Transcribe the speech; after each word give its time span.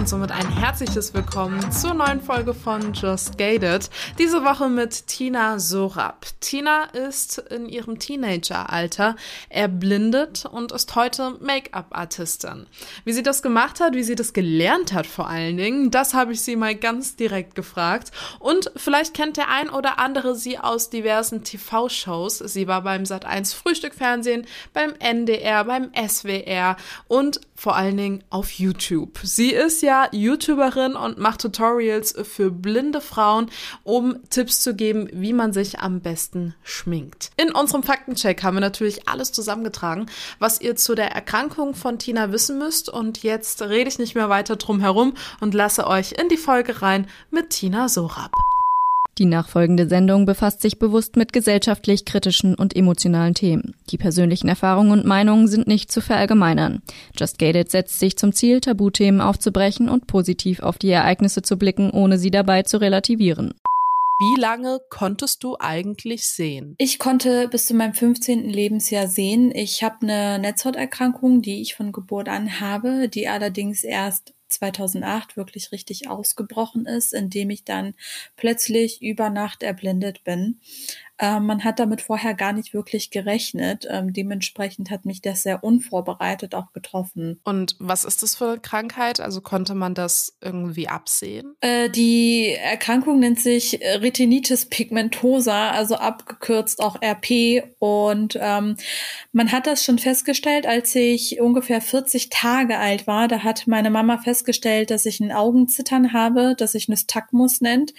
Und 0.00 0.08
somit 0.08 0.30
ein 0.30 0.48
herzliches 0.48 1.12
Willkommen 1.12 1.70
zur 1.72 1.92
neuen 1.92 2.22
Folge 2.22 2.54
von 2.54 2.94
Just 2.94 3.36
Gated. 3.36 3.90
Diese 4.18 4.42
Woche 4.46 4.70
mit 4.70 5.06
Tina 5.08 5.58
Sorab. 5.58 6.24
Tina 6.40 6.84
ist 6.84 7.36
in 7.36 7.68
ihrem 7.68 7.98
Teenageralter 7.98 9.14
erblindet 9.50 10.46
und 10.50 10.72
ist 10.72 10.96
heute 10.96 11.36
Make-up-Artistin. 11.42 12.66
Wie 13.04 13.12
sie 13.12 13.22
das 13.22 13.42
gemacht 13.42 13.78
hat, 13.80 13.94
wie 13.94 14.02
sie 14.02 14.14
das 14.14 14.32
gelernt 14.32 14.94
hat 14.94 15.06
vor 15.06 15.28
allen 15.28 15.58
Dingen, 15.58 15.90
das 15.90 16.14
habe 16.14 16.32
ich 16.32 16.40
sie 16.40 16.56
mal 16.56 16.74
ganz 16.74 17.16
direkt 17.16 17.54
gefragt. 17.54 18.10
Und 18.38 18.72
vielleicht 18.76 19.12
kennt 19.12 19.36
der 19.36 19.50
ein 19.50 19.68
oder 19.68 19.98
andere 19.98 20.34
sie 20.34 20.58
aus 20.58 20.88
diversen 20.88 21.44
TV-Shows. 21.44 22.38
Sie 22.38 22.66
war 22.66 22.80
beim 22.80 23.02
Sat1 23.02 23.54
Frühstückfernsehen, 23.54 24.46
beim 24.72 24.94
NDR, 24.98 25.64
beim 25.64 25.90
SWR 25.94 26.78
und 27.06 27.42
vor 27.54 27.76
allen 27.76 27.98
Dingen 27.98 28.24
auf 28.30 28.52
YouTube. 28.52 29.18
Sie 29.22 29.50
ist 29.50 29.82
ja 29.82 29.89
YouTuberin 30.12 30.94
und 30.94 31.18
macht 31.18 31.40
Tutorials 31.40 32.14
für 32.22 32.50
blinde 32.50 33.00
Frauen, 33.00 33.50
um 33.84 34.16
Tipps 34.30 34.60
zu 34.60 34.74
geben, 34.74 35.08
wie 35.12 35.32
man 35.32 35.52
sich 35.52 35.80
am 35.80 36.00
besten 36.00 36.54
schminkt. 36.62 37.30
In 37.36 37.52
unserem 37.52 37.82
Faktencheck 37.82 38.42
haben 38.42 38.56
wir 38.56 38.60
natürlich 38.60 39.08
alles 39.08 39.32
zusammengetragen, 39.32 40.06
was 40.38 40.60
ihr 40.60 40.76
zu 40.76 40.94
der 40.94 41.12
Erkrankung 41.12 41.74
von 41.74 41.98
Tina 41.98 42.32
wissen 42.32 42.58
müsst. 42.58 42.88
Und 42.88 43.22
jetzt 43.22 43.62
rede 43.62 43.88
ich 43.88 43.98
nicht 43.98 44.14
mehr 44.14 44.28
weiter 44.28 44.56
drum 44.56 44.80
herum 44.80 45.14
und 45.40 45.54
lasse 45.54 45.86
euch 45.86 46.12
in 46.12 46.28
die 46.28 46.36
Folge 46.36 46.82
rein 46.82 47.06
mit 47.30 47.50
Tina 47.50 47.88
Sorab. 47.88 48.32
Die 49.20 49.26
nachfolgende 49.26 49.86
Sendung 49.86 50.24
befasst 50.24 50.62
sich 50.62 50.78
bewusst 50.78 51.16
mit 51.16 51.34
gesellschaftlich 51.34 52.06
kritischen 52.06 52.54
und 52.54 52.74
emotionalen 52.74 53.34
Themen. 53.34 53.74
Die 53.90 53.98
persönlichen 53.98 54.48
Erfahrungen 54.48 54.92
und 54.92 55.04
Meinungen 55.04 55.46
sind 55.46 55.66
nicht 55.66 55.92
zu 55.92 56.00
verallgemeinern. 56.00 56.80
Just 57.14 57.38
Gated 57.38 57.70
setzt 57.70 57.98
sich 57.98 58.16
zum 58.16 58.32
Ziel, 58.32 58.62
Tabuthemen 58.62 59.20
aufzubrechen 59.20 59.90
und 59.90 60.06
positiv 60.06 60.60
auf 60.60 60.78
die 60.78 60.88
Ereignisse 60.88 61.42
zu 61.42 61.58
blicken, 61.58 61.90
ohne 61.90 62.16
sie 62.16 62.30
dabei 62.30 62.62
zu 62.62 62.80
relativieren. 62.80 63.52
Wie 64.20 64.40
lange 64.40 64.80
konntest 64.88 65.44
du 65.44 65.54
eigentlich 65.60 66.26
sehen? 66.26 66.74
Ich 66.78 66.98
konnte 66.98 67.46
bis 67.48 67.66
zu 67.66 67.74
meinem 67.74 67.92
15. 67.92 68.48
Lebensjahr 68.48 69.06
sehen. 69.06 69.50
Ich 69.54 69.82
habe 69.82 69.96
eine 70.00 70.38
Netzhauterkrankung, 70.38 71.42
die 71.42 71.60
ich 71.60 71.74
von 71.74 71.92
Geburt 71.92 72.30
an 72.30 72.58
habe, 72.58 73.10
die 73.10 73.28
allerdings 73.28 73.84
erst 73.84 74.32
2008 74.50 75.36
wirklich 75.36 75.72
richtig 75.72 76.08
ausgebrochen 76.08 76.86
ist, 76.86 77.14
indem 77.14 77.50
ich 77.50 77.64
dann 77.64 77.94
plötzlich 78.36 79.02
über 79.02 79.30
Nacht 79.30 79.62
erblindet 79.62 80.24
bin. 80.24 80.60
Ähm, 81.20 81.46
man 81.46 81.64
hat 81.64 81.78
damit 81.78 82.00
vorher 82.00 82.34
gar 82.34 82.52
nicht 82.52 82.72
wirklich 82.72 83.10
gerechnet. 83.10 83.86
Ähm, 83.88 84.12
dementsprechend 84.12 84.90
hat 84.90 85.04
mich 85.04 85.20
das 85.20 85.42
sehr 85.42 85.62
unvorbereitet 85.62 86.54
auch 86.54 86.72
getroffen. 86.72 87.40
Und 87.44 87.76
was 87.78 88.04
ist 88.04 88.22
das 88.22 88.36
für 88.36 88.48
eine 88.52 88.60
Krankheit? 88.60 89.20
Also 89.20 89.40
konnte 89.40 89.74
man 89.74 89.94
das 89.94 90.36
irgendwie 90.40 90.88
absehen? 90.88 91.54
Äh, 91.60 91.90
die 91.90 92.48
Erkrankung 92.50 93.20
nennt 93.20 93.40
sich 93.40 93.80
Retinitis 93.82 94.66
pigmentosa, 94.66 95.70
also 95.70 95.96
abgekürzt 95.96 96.80
auch 96.80 97.00
RP. 97.02 97.64
Und 97.78 98.38
ähm, 98.40 98.76
man 99.32 99.52
hat 99.52 99.66
das 99.66 99.84
schon 99.84 99.98
festgestellt, 99.98 100.66
als 100.66 100.94
ich 100.94 101.40
ungefähr 101.40 101.80
40 101.80 102.30
Tage 102.30 102.78
alt 102.78 103.06
war. 103.06 103.28
Da 103.28 103.42
hat 103.42 103.66
meine 103.66 103.90
Mama 103.90 104.18
festgestellt, 104.18 104.90
dass 104.90 105.06
ich 105.06 105.20
ein 105.20 105.32
Augenzittern 105.32 106.12
habe, 106.12 106.54
dass 106.56 106.72
sich 106.72 106.88
Nystagmus 106.88 107.60
nennt. 107.60 107.92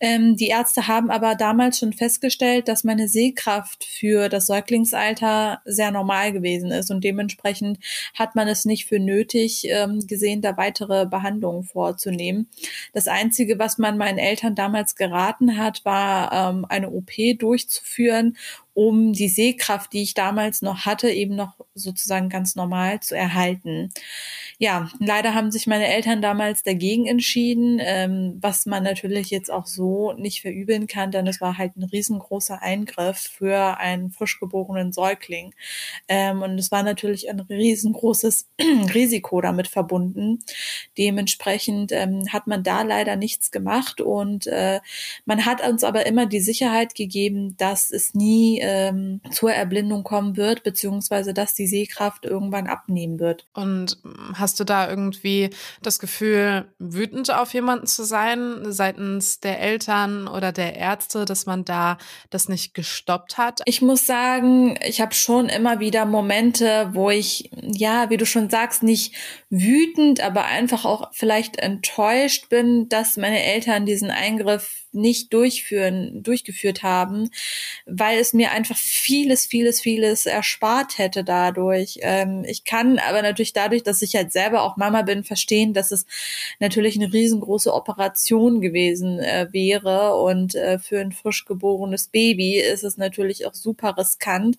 Ähm, 0.00 0.36
die 0.36 0.48
Ärzte 0.48 0.88
haben 0.88 1.10
aber 1.10 1.34
damals 1.34 1.78
schon 1.78 1.92
festgestellt, 1.92 2.61
festgestellt, 2.62 2.68
dass 2.68 2.84
meine 2.84 3.08
Sehkraft 3.08 3.84
für 3.84 4.28
das 4.28 4.46
Säuglingsalter 4.46 5.60
sehr 5.64 5.90
normal 5.90 6.32
gewesen 6.32 6.70
ist 6.70 6.90
und 6.90 7.04
dementsprechend 7.04 7.78
hat 8.14 8.34
man 8.34 8.48
es 8.48 8.64
nicht 8.64 8.86
für 8.86 8.98
nötig 8.98 9.66
ähm, 9.68 10.06
gesehen, 10.06 10.40
da 10.40 10.56
weitere 10.56 11.06
Behandlungen 11.06 11.64
vorzunehmen. 11.64 12.48
Das 12.92 13.08
Einzige, 13.08 13.58
was 13.58 13.78
man 13.78 13.98
meinen 13.98 14.18
Eltern 14.18 14.54
damals 14.54 14.96
geraten 14.96 15.56
hat, 15.58 15.84
war 15.84 16.32
ähm, 16.32 16.66
eine 16.68 16.90
OP 16.90 17.10
durchzuführen 17.38 18.36
um 18.74 19.12
die 19.12 19.28
Sehkraft, 19.28 19.92
die 19.92 20.02
ich 20.02 20.14
damals 20.14 20.62
noch 20.62 20.86
hatte, 20.86 21.10
eben 21.10 21.34
noch 21.34 21.60
sozusagen 21.74 22.28
ganz 22.30 22.54
normal 22.54 23.00
zu 23.00 23.14
erhalten. 23.14 23.90
Ja, 24.58 24.90
leider 24.98 25.34
haben 25.34 25.50
sich 25.50 25.66
meine 25.66 25.88
Eltern 25.88 26.22
damals 26.22 26.62
dagegen 26.62 27.06
entschieden, 27.06 27.78
ähm, 27.82 28.38
was 28.40 28.64
man 28.64 28.82
natürlich 28.82 29.30
jetzt 29.30 29.50
auch 29.50 29.66
so 29.66 30.12
nicht 30.12 30.40
verübeln 30.40 30.86
kann, 30.86 31.10
denn 31.10 31.26
es 31.26 31.40
war 31.40 31.58
halt 31.58 31.76
ein 31.76 31.82
riesengroßer 31.82 32.62
Eingriff 32.62 33.18
für 33.18 33.78
einen 33.78 34.10
frisch 34.10 34.40
geborenen 34.40 34.92
Säugling. 34.92 35.54
Ähm, 36.08 36.40
und 36.40 36.58
es 36.58 36.70
war 36.70 36.82
natürlich 36.82 37.28
ein 37.28 37.40
riesengroßes 37.40 38.48
Risiko 38.94 39.40
damit 39.42 39.68
verbunden. 39.68 40.38
Dementsprechend 40.96 41.92
ähm, 41.92 42.24
hat 42.32 42.46
man 42.46 42.62
da 42.62 42.82
leider 42.82 43.16
nichts 43.16 43.50
gemacht 43.50 44.00
und 44.00 44.46
äh, 44.46 44.80
man 45.26 45.44
hat 45.44 45.66
uns 45.66 45.84
aber 45.84 46.06
immer 46.06 46.26
die 46.26 46.40
Sicherheit 46.40 46.94
gegeben, 46.94 47.56
dass 47.58 47.90
es 47.90 48.14
nie 48.14 48.61
ähm, 48.62 49.20
zur 49.30 49.52
Erblindung 49.52 50.04
kommen 50.04 50.36
wird, 50.36 50.62
beziehungsweise 50.62 51.34
dass 51.34 51.54
die 51.54 51.66
Sehkraft 51.66 52.24
irgendwann 52.24 52.66
abnehmen 52.66 53.18
wird. 53.18 53.46
Und 53.52 53.98
hast 54.34 54.60
du 54.60 54.64
da 54.64 54.88
irgendwie 54.88 55.50
das 55.82 55.98
Gefühl, 55.98 56.66
wütend 56.78 57.30
auf 57.30 57.52
jemanden 57.52 57.86
zu 57.86 58.04
sein, 58.04 58.72
seitens 58.72 59.40
der 59.40 59.60
Eltern 59.60 60.28
oder 60.28 60.52
der 60.52 60.76
Ärzte, 60.76 61.24
dass 61.24 61.46
man 61.46 61.64
da 61.64 61.98
das 62.30 62.48
nicht 62.48 62.74
gestoppt 62.74 63.38
hat? 63.38 63.60
Ich 63.64 63.82
muss 63.82 64.06
sagen, 64.06 64.78
ich 64.82 65.00
habe 65.00 65.14
schon 65.14 65.48
immer 65.48 65.80
wieder 65.80 66.04
Momente, 66.06 66.90
wo 66.92 67.10
ich, 67.10 67.50
ja, 67.60 68.10
wie 68.10 68.16
du 68.16 68.26
schon 68.26 68.48
sagst, 68.48 68.82
nicht 68.82 69.14
wütend, 69.50 70.20
aber 70.20 70.44
einfach 70.44 70.84
auch 70.84 71.10
vielleicht 71.12 71.56
enttäuscht 71.56 72.48
bin, 72.48 72.88
dass 72.88 73.16
meine 73.16 73.42
Eltern 73.42 73.86
diesen 73.86 74.10
Eingriff 74.10 74.81
nicht 74.92 75.32
durchführen, 75.32 76.22
durchgeführt 76.22 76.82
haben, 76.82 77.30
weil 77.86 78.18
es 78.18 78.32
mir 78.32 78.52
einfach 78.52 78.76
vieles, 78.76 79.46
vieles, 79.46 79.80
vieles 79.80 80.26
erspart 80.26 80.98
hätte 80.98 81.24
dadurch. 81.24 81.98
Ähm, 82.02 82.44
ich 82.46 82.64
kann 82.64 82.98
aber 82.98 83.22
natürlich 83.22 83.52
dadurch, 83.52 83.82
dass 83.82 84.02
ich 84.02 84.14
halt 84.14 84.32
selber 84.32 84.62
auch 84.62 84.76
Mama 84.76 85.02
bin, 85.02 85.24
verstehen, 85.24 85.74
dass 85.74 85.90
es 85.90 86.06
natürlich 86.60 86.96
eine 86.96 87.12
riesengroße 87.12 87.72
Operation 87.72 88.60
gewesen 88.60 89.18
äh, 89.18 89.48
wäre 89.50 90.16
und 90.16 90.54
äh, 90.54 90.78
für 90.78 91.00
ein 91.00 91.12
frisch 91.12 91.44
geborenes 91.44 92.08
Baby 92.08 92.58
ist 92.60 92.84
es 92.84 92.96
natürlich 92.96 93.46
auch 93.46 93.54
super 93.54 93.96
riskant 93.96 94.56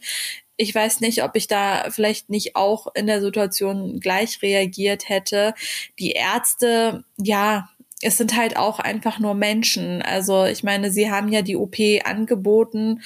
ich 0.56 0.74
weiß 0.74 1.02
nicht, 1.02 1.24
ob 1.24 1.36
ich 1.36 1.48
da 1.48 1.90
vielleicht 1.90 2.30
nicht 2.30 2.56
auch 2.56 2.88
in 2.94 3.08
der 3.08 3.22
Situation 3.22 4.00
gleich 4.00 4.42
reagiert 4.42 5.10
hätte. 5.10 5.54
Die 6.00 6.12
Ärzte, 6.12 7.04
ja, 7.18 7.70
es 8.04 8.18
sind 8.18 8.36
halt 8.36 8.58
auch 8.58 8.80
einfach 8.80 9.20
nur 9.20 9.34
Menschen. 9.34 10.02
Also 10.02 10.46
ich 10.46 10.64
meine, 10.64 10.92
sie 10.92 11.10
haben 11.10 11.30
ja 11.30 11.42
die 11.42 11.56
OP 11.56 11.78
angeboten 12.04 13.02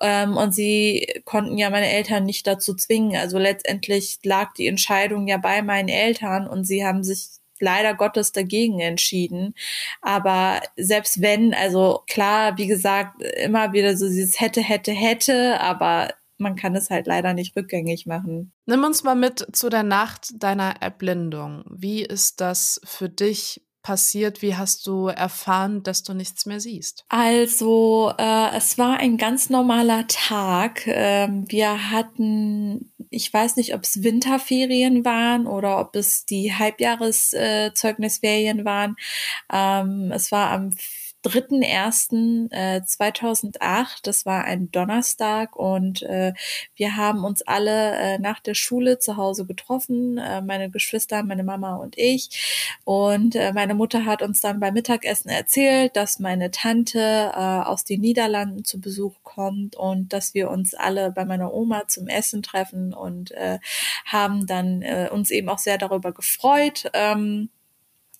ähm, 0.00 0.36
und 0.36 0.54
sie 0.54 1.06
konnten 1.24 1.58
ja 1.58 1.70
meine 1.70 1.90
Eltern 1.90 2.24
nicht 2.24 2.46
dazu 2.46 2.74
zwingen. 2.74 3.16
Also 3.16 3.38
letztendlich 3.38 4.18
lag 4.22 4.52
die 4.54 4.66
Entscheidung 4.66 5.26
ja 5.26 5.38
bei 5.38 5.62
meinen 5.62 5.88
Eltern 5.88 6.46
und 6.46 6.64
sie 6.64 6.84
haben 6.84 7.02
sich 7.02 7.28
leider 7.58 7.94
Gottes 7.94 8.32
dagegen 8.32 8.80
entschieden. 8.80 9.54
Aber 10.00 10.60
selbst 10.76 11.22
wenn, 11.22 11.54
also 11.54 12.02
klar, 12.06 12.58
wie 12.58 12.66
gesagt, 12.66 13.22
immer 13.22 13.72
wieder 13.72 13.96
so 13.96 14.06
dieses 14.08 14.40
hätte, 14.40 14.60
hätte, 14.60 14.92
hätte, 14.92 15.60
aber 15.60 16.10
man 16.38 16.56
kann 16.56 16.74
es 16.74 16.90
halt 16.90 17.06
leider 17.06 17.34
nicht 17.34 17.56
rückgängig 17.56 18.04
machen. 18.06 18.52
Nimm 18.66 18.84
uns 18.84 19.04
mal 19.04 19.14
mit 19.14 19.46
zu 19.52 19.68
der 19.68 19.84
Nacht 19.84 20.30
deiner 20.34 20.82
Erblindung. 20.82 21.64
Wie 21.70 22.02
ist 22.02 22.40
das 22.40 22.80
für 22.84 23.08
dich 23.08 23.62
passiert? 23.82 24.42
Wie 24.42 24.56
hast 24.56 24.86
du 24.86 25.08
erfahren, 25.08 25.82
dass 25.82 26.02
du 26.02 26.14
nichts 26.14 26.46
mehr 26.46 26.60
siehst? 26.60 27.04
Also, 27.08 28.12
äh, 28.18 28.56
es 28.56 28.78
war 28.78 28.98
ein 28.98 29.16
ganz 29.16 29.50
normaler 29.50 30.06
Tag. 30.06 30.86
Ähm, 30.86 31.44
wir 31.48 31.90
hatten, 31.90 32.92
ich 33.10 33.32
weiß 33.32 33.56
nicht, 33.56 33.74
ob 33.74 33.82
es 33.82 34.02
Winterferien 34.02 35.04
waren 35.04 35.46
oder 35.46 35.80
ob 35.80 35.96
es 35.96 36.24
die 36.24 36.54
Halbjahreszeugnisferien 36.54 38.60
äh, 38.60 38.64
waren. 38.64 38.96
Ähm, 39.52 40.12
es 40.12 40.32
war 40.32 40.50
am 40.50 40.70
3.1.2008. 41.24 43.56
Äh, 43.60 43.84
das 44.02 44.26
war 44.26 44.44
ein 44.44 44.70
Donnerstag 44.70 45.56
und 45.56 46.02
äh, 46.02 46.34
wir 46.74 46.96
haben 46.96 47.24
uns 47.24 47.40
alle 47.42 47.96
äh, 47.96 48.18
nach 48.18 48.40
der 48.40 48.54
Schule 48.54 48.98
zu 48.98 49.16
Hause 49.16 49.46
getroffen, 49.46 50.14
meine 50.14 50.70
Geschwister, 50.70 51.22
meine 51.22 51.44
Mama 51.44 51.76
und 51.76 51.96
ich. 51.98 52.74
Und 52.84 53.34
meine 53.54 53.74
Mutter 53.74 54.04
hat 54.04 54.22
uns 54.22 54.40
dann 54.40 54.60
beim 54.60 54.74
Mittagessen 54.74 55.28
erzählt, 55.28 55.96
dass 55.96 56.18
meine 56.18 56.50
Tante 56.50 57.32
aus 57.66 57.84
den 57.84 58.00
Niederlanden 58.00 58.64
zu 58.64 58.80
Besuch 58.80 59.14
kommt 59.22 59.76
und 59.76 60.12
dass 60.12 60.34
wir 60.34 60.50
uns 60.50 60.74
alle 60.74 61.12
bei 61.12 61.24
meiner 61.24 61.52
Oma 61.52 61.86
zum 61.88 62.08
Essen 62.08 62.42
treffen 62.42 62.94
und 62.94 63.32
haben 64.06 64.46
dann 64.46 64.82
uns 65.10 65.30
eben 65.30 65.48
auch 65.48 65.58
sehr 65.58 65.78
darüber 65.78 66.12
gefreut. 66.12 66.90
Ähm, 66.94 67.50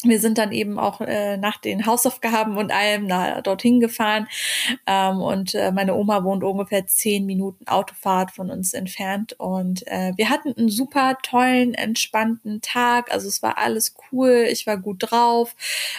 wir 0.05 0.21
sind 0.21 0.39
dann 0.39 0.53
eben 0.53 0.79
auch 0.79 1.01
äh, 1.01 1.37
nach 1.37 1.59
den 1.59 1.87
Hausaufgaben 1.87 2.57
und 2.57 2.73
allem 2.73 3.07
na, 3.07 3.41
dorthin 3.41 3.81
gefahren. 3.81 4.29
Ähm, 4.87 5.21
und 5.21 5.55
äh, 5.55 5.73
meine 5.73 5.95
Oma 5.95 6.25
wohnt 6.25 6.45
ungefähr 6.45 6.87
zehn 6.87 7.27
Minuten 7.27 7.67
Autofahrt 7.69 8.31
von 8.31 8.51
uns 8.51 8.75
entfernt. 8.75 9.35
Und 9.39 9.87
äh, 9.87 10.13
wir 10.17 10.29
hatten 10.29 10.55
einen 10.57 10.69
super 10.69 11.19
tollen, 11.23 11.75
entspannten 11.75 12.61
Tag. 12.61 13.13
Also 13.13 13.29
es 13.29 13.43
war 13.43 13.59
alles 13.59 13.95
cool. 14.11 14.47
Ich 14.51 14.67
war 14.67 14.77
gut 14.77 14.97
drauf, 15.01 15.55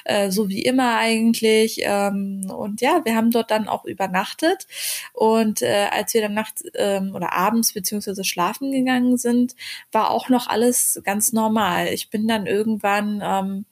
äh, 0.06 0.32
so 0.32 0.50
wie 0.50 0.64
immer 0.64 0.98
eigentlich. 0.98 1.80
Ähm, 1.84 2.50
und 2.50 2.82
ja, 2.82 3.02
wir 3.04 3.16
haben 3.16 3.32
dort 3.32 3.52
dann 3.52 3.68
auch 3.68 3.86
übernachtet. 3.86 4.68
Und 5.14 5.62
äh, 5.62 5.88
als 5.92 6.14
wir 6.14 6.22
dann 6.22 6.34
nachts 6.34 6.64
ähm, 6.76 7.14
oder 7.16 7.34
abends 7.34 7.74
beziehungsweise 7.74 8.24
schlafen 8.24 8.72
gegangen 8.72 9.18
sind, 9.18 9.56
war 9.92 10.12
auch 10.12 10.30
noch 10.30 10.48
alles 10.48 11.02
ganz 11.04 11.34
normal. 11.34 11.88
Ich 11.88 12.10
bin 12.10 12.28
dann 12.28 12.46
irgendwann 12.46 13.22
ähm, 13.24 13.66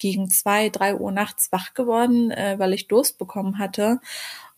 gegen 0.00 0.28
zwei, 0.30 0.68
drei 0.68 0.96
Uhr 0.96 1.12
nachts 1.12 1.52
wach 1.52 1.74
geworden, 1.74 2.32
äh, 2.32 2.56
weil 2.58 2.72
ich 2.72 2.88
Durst 2.88 3.18
bekommen 3.18 3.58
hatte. 3.58 4.00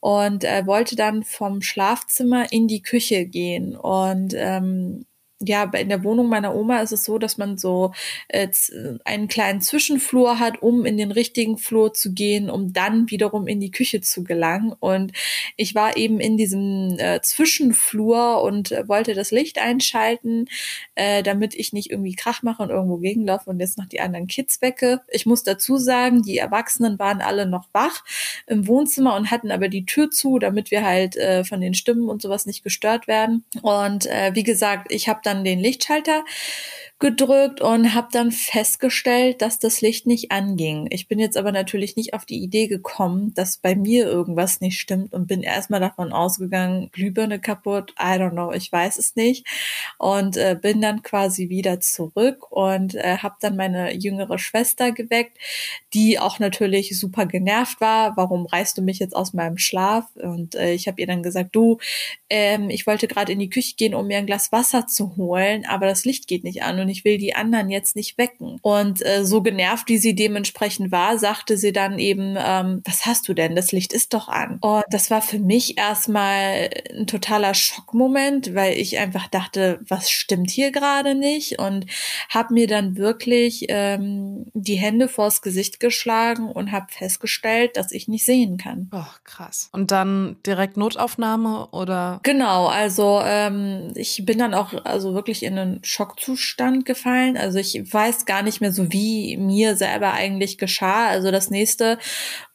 Und 0.01 0.45
äh, 0.45 0.67
wollte 0.67 0.97
dann 0.97 1.23
vom 1.23 1.63
Schlafzimmer 1.63 2.51
in 2.53 2.67
die 2.67 2.83
Küche 2.83 3.27
gehen. 3.27 3.77
Und 3.77 4.35
ähm, 4.37 5.05
ja, 5.45 5.65
in 5.65 5.89
der 5.89 6.05
Wohnung 6.05 6.29
meiner 6.29 6.55
Oma 6.55 6.81
ist 6.81 6.93
es 6.93 7.05
so, 7.05 7.19
dass 7.19 7.39
man 7.39 7.59
so 7.59 7.93
äh, 8.29 8.49
einen 9.05 9.29
kleinen 9.29 9.61
Zwischenflur 9.61 10.39
hat, 10.39 10.63
um 10.63 10.85
in 10.85 10.97
den 10.97 11.13
richtigen 11.13 11.59
Flur 11.59 11.95
zu 11.95 12.13
gehen, 12.13 12.51
um 12.51 12.73
dann 12.73 13.11
wiederum 13.11 13.47
in 13.47 13.61
die 13.61 13.71
Küche 13.71 14.01
zu 14.01 14.25
gelangen. 14.25 14.73
Und 14.79 15.13
ich 15.57 15.75
war 15.75 15.97
eben 15.97 16.21
in 16.21 16.37
diesem 16.37 16.97
äh, 16.99 17.21
Zwischenflur 17.23 18.43
und 18.43 18.73
äh, 18.73 18.89
wollte 18.89 19.15
das 19.15 19.31
Licht 19.31 19.59
einschalten, 19.59 20.47
äh, 20.95 21.23
damit 21.23 21.55
ich 21.55 21.73
nicht 21.73 21.91
irgendwie 21.91 22.15
Krach 22.15 22.43
mache 22.43 22.63
und 22.63 22.71
irgendwo 22.71 22.99
gegenlaufe 22.99 23.51
und 23.51 23.61
jetzt 23.61 23.79
noch 23.79 23.87
die 23.87 24.01
anderen 24.01 24.27
Kids 24.27 24.63
wecke. 24.63 25.01
Ich 25.09 25.27
muss 25.27 25.43
dazu 25.43 25.77
sagen, 25.77 26.23
die 26.23 26.39
Erwachsenen 26.39 26.99
waren 26.99 27.21
alle 27.21 27.47
noch 27.47 27.69
wach 27.73 28.05
im 28.47 28.67
Wohnzimmer 28.67 29.15
und 29.17 29.31
hatten 29.31 29.51
aber 29.51 29.69
die 29.69 29.87
Tür 29.87 30.11
zu, 30.11 30.39
damit 30.39 30.71
wir 30.71 30.85
halt 30.85 31.17
äh, 31.17 31.45
von 31.45 31.61
den 31.61 31.75
Stimmen 31.75 32.09
und 32.09 32.23
sowas 32.23 32.47
nicht 32.47 32.63
gestört 32.63 33.07
werden. 33.07 33.45
Und 33.63 34.07
äh, 34.07 34.33
wie 34.35 34.43
gesagt, 34.43 34.93
ich 34.93 35.09
habe 35.09 35.21
dann 35.23 35.32
dann 35.33 35.45
den 35.45 35.61
Lichtschalter 35.61 36.25
gedrückt 37.03 37.61
und 37.61 37.95
habe 37.95 38.07
dann 38.13 38.31
festgestellt, 38.31 39.43
dass 39.43 39.59
das 39.59 39.81
Licht 39.81 40.07
nicht 40.07 40.31
anging. 40.31 40.87
Ich 40.91 41.09
bin 41.09 41.19
jetzt 41.19 41.37
aber 41.37 41.51
natürlich 41.51 41.97
nicht 41.97 42.15
auf 42.15 42.25
die 42.25 42.41
Idee 42.41 42.69
gekommen, 42.69 43.35
dass 43.35 43.57
bei 43.57 43.75
mir 43.75 44.07
irgendwas 44.07 44.61
nicht 44.61 44.79
stimmt 44.79 45.13
und 45.13 45.27
bin 45.27 45.43
erstmal 45.43 45.81
davon 45.81 46.13
ausgegangen, 46.13 46.91
Glühbirne 46.93 47.41
kaputt, 47.41 47.93
I 47.99 48.21
don't 48.21 48.31
know, 48.31 48.53
ich 48.53 48.71
weiß 48.71 48.99
es 48.99 49.17
nicht 49.17 49.45
und 49.99 50.37
äh, 50.37 50.57
bin 50.63 50.81
dann 50.81 51.03
quasi 51.03 51.49
wieder 51.49 51.81
zurück 51.81 52.53
und 52.53 52.95
äh, 52.95 53.19
habe 53.19 53.35
dann 53.41 53.57
meine 53.57 53.93
jüngere 53.97 54.39
Schwester 54.39 54.93
geweckt, 54.93 55.37
die 55.95 56.21
auch 56.21 56.39
natürlich 56.39 56.97
super 56.97 57.27
genervt 57.27 57.81
war. 57.81 58.17
Warum 58.17 58.47
reißt 58.47 58.79
du 58.79 58.83
mich 58.83 59.01
jetzt 59.01 59.17
aus 59.17 59.33
meinem 59.33 59.59
Schlaf? 59.59 60.07
Und 60.15 60.55
äh, 60.55 60.73
ich 60.73 60.87
habe 60.87 61.01
ihr 61.01 61.09
dann 61.09 61.25
gesagt, 61.25 61.57
du, 61.57 61.79
ähm, 62.31 62.71
ich 62.71 62.87
wollte 62.87 63.09
gerade 63.09 63.33
in 63.33 63.41
die 63.41 63.51
Küche 63.51 63.75
gehen, 63.75 63.97
um 63.97 64.07
mir 64.07 64.19
ein 64.19 64.27
Glas 64.27 64.53
Wasser 64.53 64.87
zu 64.87 65.17
holen, 65.17 65.67
aber 65.67 65.87
das 65.87 66.05
Licht 66.05 66.29
geht 66.29 66.45
nicht 66.45 66.63
an 66.63 66.79
und 66.79 66.92
ich 66.93 67.05
will 67.05 67.19
die 67.19 67.35
anderen 67.35 67.71
jetzt 67.71 67.97
nicht 67.97 68.19
wecken. 68.19 68.59
Und 68.63 69.05
äh, 69.05 69.25
so 69.25 69.43
genervt, 69.43 69.89
wie 69.89 69.99
sie 69.99 70.15
dementsprechend 70.15 70.93
war, 70.93 71.19
sagte 71.19 71.57
sie 71.57 71.73
dann 71.73 71.99
eben, 71.99 72.37
ähm, 72.39 72.83
was 72.85 73.07
hast 73.07 73.29
du 73.29 73.35
denn? 73.35 73.57
Das 73.57 73.73
Licht 73.73 73.93
ist 73.93 74.15
doch 74.15 74.29
an. 74.29 74.59
Und 74.61 74.85
das 74.91 75.11
war 75.11 75.23
für 75.23 75.39
mich 75.39 75.79
erstmal 75.79 76.71
ein 76.97 77.07
totaler 77.07 77.55
Schockmoment, 77.55 78.55
weil 78.55 78.79
ich 78.79 78.99
einfach 78.99 79.27
dachte, 79.29 79.81
was 79.89 80.11
stimmt 80.11 80.51
hier 80.51 80.71
gerade 80.71 81.15
nicht? 81.15 81.59
Und 81.59 81.87
habe 82.29 82.55
mir 82.55 82.67
dann 82.67 82.97
wirklich 82.97 83.67
ähm, 83.69 84.47
die 84.55 84.77
Hände 84.77 85.09
vors 85.09 85.43
Gesicht 85.43 85.81
geschlagen 85.81 86.51
und 86.51 86.73
habe 86.73 86.87
festgestellt, 86.91 87.77
dass 87.77 87.93
ich 87.93 88.09
nicht 88.09 88.25
sehen 88.25 88.57
kann. 88.57 88.91
Oh, 88.93 89.05
krass. 89.25 89.69
Und 89.73 89.91
dann 89.91 90.37
direkt 90.47 90.77
Notaufnahme 90.77 91.69
oder? 91.73 92.21
Genau, 92.23 92.67
also 92.67 93.21
ähm, 93.25 93.93
ich 93.95 94.25
bin 94.25 94.39
dann 94.39 94.55
auch 94.55 94.73
also 94.85 95.15
wirklich 95.15 95.43
in 95.43 95.59
einen 95.59 95.85
Schockzustand 95.85 96.72
gefallen. 96.81 97.37
Also 97.37 97.59
ich 97.59 97.75
weiß 97.93 98.27
gar 98.27 98.43
nicht 98.43 98.61
mehr 98.61 98.73
so, 98.73 98.93
wie 98.93 99.37
mir 99.37 99.77
selber 99.77 100.13
eigentlich 100.13 100.59
geschah. 100.59 101.07
Also 101.09 101.31
das 101.31 101.51
nächste, 101.51 101.99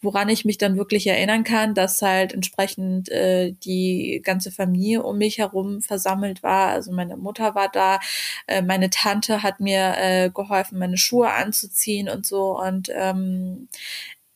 woran 0.02 0.30
ich 0.30 0.46
mich 0.46 0.58
dann 0.58 0.78
wirklich 0.78 1.08
erinnern 1.08 1.44
kann, 1.44 1.74
dass 1.74 2.02
halt 2.02 2.34
entsprechend 2.34 3.10
äh, 3.10 3.54
die 3.54 4.22
ganze 4.24 4.52
Familie 4.52 5.04
um 5.04 5.18
mich 5.18 5.38
herum 5.38 5.82
versammelt 5.82 6.44
war. 6.44 6.70
Also 6.70 6.92
meine 6.92 7.18
Mutter 7.18 7.56
war 7.56 7.70
da, 7.70 8.00
äh, 8.48 8.62
meine 8.62 8.90
Tante 8.90 9.44
hat 9.44 9.60
mir 9.60 9.96
äh, 9.98 10.30
geholfen, 10.30 10.80
meine 10.80 10.98
Schuhe 10.98 11.32
anzuziehen 11.32 12.10
und 12.10 12.26
so. 12.26 12.60
Und 12.60 12.90
ähm, 12.94 13.70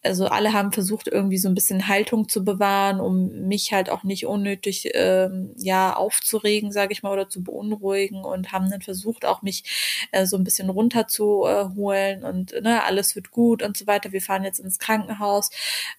also 0.04 0.26
alle 0.28 0.54
haben 0.54 0.72
versucht, 0.72 1.08
irgendwie 1.08 1.38
so 1.38 1.48
ein 1.48 1.56
bisschen 1.56 1.88
Haltung 1.88 2.28
zu 2.28 2.44
bewahren, 2.44 3.00
um 3.00 3.48
mich 3.48 3.72
halt 3.72 3.90
auch 3.90 4.04
nicht 4.04 4.26
unnötig 4.26 4.90
ähm, 4.94 5.52
ja 5.58 5.96
aufzuregen, 5.96 6.72
sage 6.72 6.94
ich 6.94 7.04
mal, 7.04 7.12
oder 7.12 7.30
zu 7.30 7.44
beunruhigen 7.44 8.24
und 8.24 8.52
haben 8.52 8.70
dann 8.70 8.82
versucht, 8.82 9.26
auch 9.26 9.42
mich 9.42 10.08
äh, 10.12 10.26
so 10.26 10.38
ein 10.38 10.44
bisschen 10.44 10.70
runterzuholen 10.70 12.24
und 12.24 12.54
ne, 12.62 12.84
alles 12.84 13.16
wird 13.16 13.32
gut 13.32 13.62
und 13.64 13.78
so 13.78 13.88
weiter. 13.88 14.12
Wir 14.12 14.22
fahren 14.22 14.44
jetzt 14.44 14.60
ins 14.60 14.80
Krankenhaus 14.80 15.50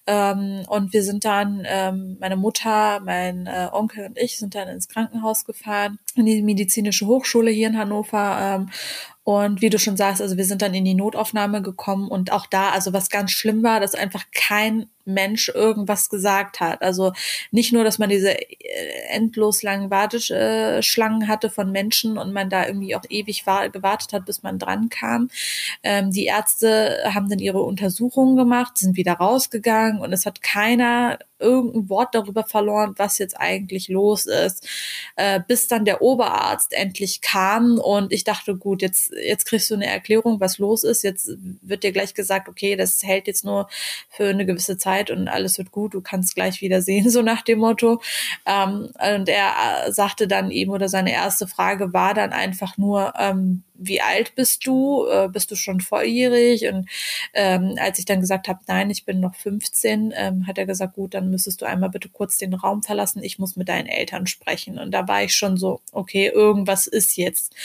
ähm, 0.05 0.63
und 0.67 0.93
wir 0.93 1.03
sind 1.03 1.25
dann, 1.25 1.63
ähm, 1.65 2.17
meine 2.19 2.35
Mutter, 2.35 2.99
mein 3.01 3.47
äh, 3.47 3.69
Onkel 3.71 4.05
und 4.05 4.17
ich 4.17 4.37
sind 4.37 4.55
dann 4.55 4.67
ins 4.67 4.89
Krankenhaus 4.89 5.45
gefahren, 5.45 5.99
in 6.15 6.25
die 6.25 6.41
medizinische 6.41 7.07
Hochschule 7.07 7.51
hier 7.51 7.67
in 7.67 7.77
Hannover 7.77 8.37
ähm, 8.39 8.69
und 9.23 9.61
wie 9.61 9.69
du 9.69 9.79
schon 9.79 9.97
sagst, 9.97 10.21
also 10.21 10.37
wir 10.37 10.45
sind 10.45 10.61
dann 10.61 10.73
in 10.73 10.85
die 10.85 10.95
Notaufnahme 10.95 11.61
gekommen 11.61 12.09
und 12.09 12.31
auch 12.31 12.45
da, 12.45 12.69
also 12.69 12.91
was 12.91 13.09
ganz 13.09 13.31
schlimm 13.31 13.63
war, 13.63 13.79
dass 13.79 13.95
einfach 13.95 14.25
kein 14.33 14.87
Mensch 15.05 15.49
irgendwas 15.49 16.09
gesagt 16.09 16.59
hat. 16.59 16.81
Also 16.81 17.13
nicht 17.51 17.73
nur, 17.73 17.83
dass 17.83 17.99
man 17.99 18.09
diese 18.09 18.31
äh, 18.31 18.47
endlos 19.09 19.63
langen 19.63 19.89
Warteschlangen 19.89 21.27
hatte 21.27 21.49
von 21.49 21.71
Menschen 21.71 22.17
und 22.17 22.33
man 22.33 22.49
da 22.49 22.65
irgendwie 22.67 22.95
auch 22.95 23.03
ewig 23.09 23.45
war, 23.45 23.69
gewartet 23.69 24.13
hat, 24.13 24.25
bis 24.25 24.43
man 24.43 24.59
dran 24.59 24.89
kam. 24.89 25.29
Ähm, 25.83 26.11
die 26.11 26.25
Ärzte 26.25 27.11
haben 27.13 27.29
dann 27.29 27.39
ihre 27.39 27.61
Untersuchungen 27.61 28.35
gemacht, 28.35 28.77
sind 28.77 28.97
wieder 28.97 29.13
rausgegangen 29.13 30.01
und 30.01 30.13
es 30.13 30.25
hat 30.25 30.41
keiner 30.41 31.19
irgendein 31.39 31.89
Wort 31.89 32.15
darüber 32.15 32.43
verloren, 32.45 32.93
was 32.97 33.17
jetzt 33.17 33.39
eigentlich 33.39 33.89
los 33.89 34.25
ist, 34.25 34.67
äh, 35.17 35.41
bis 35.45 35.67
dann 35.67 35.83
der 35.85 36.01
Oberarzt 36.01 36.73
endlich 36.73 37.21
kam 37.21 37.79
und 37.79 38.13
ich 38.13 38.23
dachte, 38.23 38.55
gut, 38.55 38.81
jetzt, 38.81 39.11
jetzt 39.11 39.45
kriegst 39.45 39.69
du 39.69 39.75
eine 39.75 39.87
Erklärung, 39.87 40.39
was 40.39 40.57
los 40.57 40.83
ist. 40.83 41.03
Jetzt 41.03 41.29
wird 41.61 41.83
dir 41.83 41.91
gleich 41.91 42.13
gesagt, 42.13 42.47
okay, 42.47 42.75
das 42.75 43.03
hält 43.03 43.27
jetzt 43.27 43.43
nur 43.43 43.67
für 44.09 44.29
eine 44.29 44.45
gewisse 44.45 44.77
Zeit 44.77 44.92
Zeit 44.93 45.11
und 45.11 45.27
alles 45.27 45.57
wird 45.57 45.71
gut, 45.71 45.93
du 45.93 46.01
kannst 46.01 46.35
gleich 46.35 46.61
wieder 46.61 46.81
sehen, 46.81 47.09
so 47.09 47.21
nach 47.21 47.41
dem 47.41 47.59
Motto. 47.59 48.01
Ähm, 48.45 48.89
und 49.15 49.29
er 49.29 49.87
äh, 49.87 49.91
sagte 49.91 50.27
dann 50.27 50.51
eben, 50.51 50.71
oder 50.71 50.89
seine 50.89 51.11
erste 51.11 51.47
Frage 51.47 51.93
war 51.93 52.13
dann 52.13 52.31
einfach 52.31 52.77
nur, 52.77 53.13
ähm, 53.17 53.63
wie 53.87 54.01
alt 54.01 54.35
bist 54.35 54.65
du? 54.65 55.05
Äh, 55.07 55.29
bist 55.29 55.51
du 55.51 55.55
schon 55.55 55.81
volljährig? 55.81 56.67
Und 56.67 56.89
ähm, 57.33 57.75
als 57.79 57.99
ich 57.99 58.05
dann 58.05 58.19
gesagt 58.19 58.47
habe, 58.47 58.59
nein, 58.67 58.89
ich 58.89 59.05
bin 59.05 59.19
noch 59.19 59.35
15, 59.35 60.13
ähm, 60.15 60.47
hat 60.47 60.57
er 60.57 60.65
gesagt, 60.65 60.95
gut, 60.95 61.13
dann 61.13 61.29
müsstest 61.29 61.61
du 61.61 61.65
einmal 61.65 61.89
bitte 61.89 62.09
kurz 62.09 62.37
den 62.37 62.53
Raum 62.53 62.83
verlassen. 62.83 63.23
Ich 63.23 63.39
muss 63.39 63.55
mit 63.55 63.69
deinen 63.69 63.87
Eltern 63.87 64.27
sprechen. 64.27 64.79
Und 64.79 64.91
da 64.91 65.07
war 65.07 65.23
ich 65.23 65.35
schon 65.35 65.57
so, 65.57 65.81
okay, 65.91 66.27
irgendwas 66.33 66.87
ist 66.87 67.17
jetzt. 67.17 67.55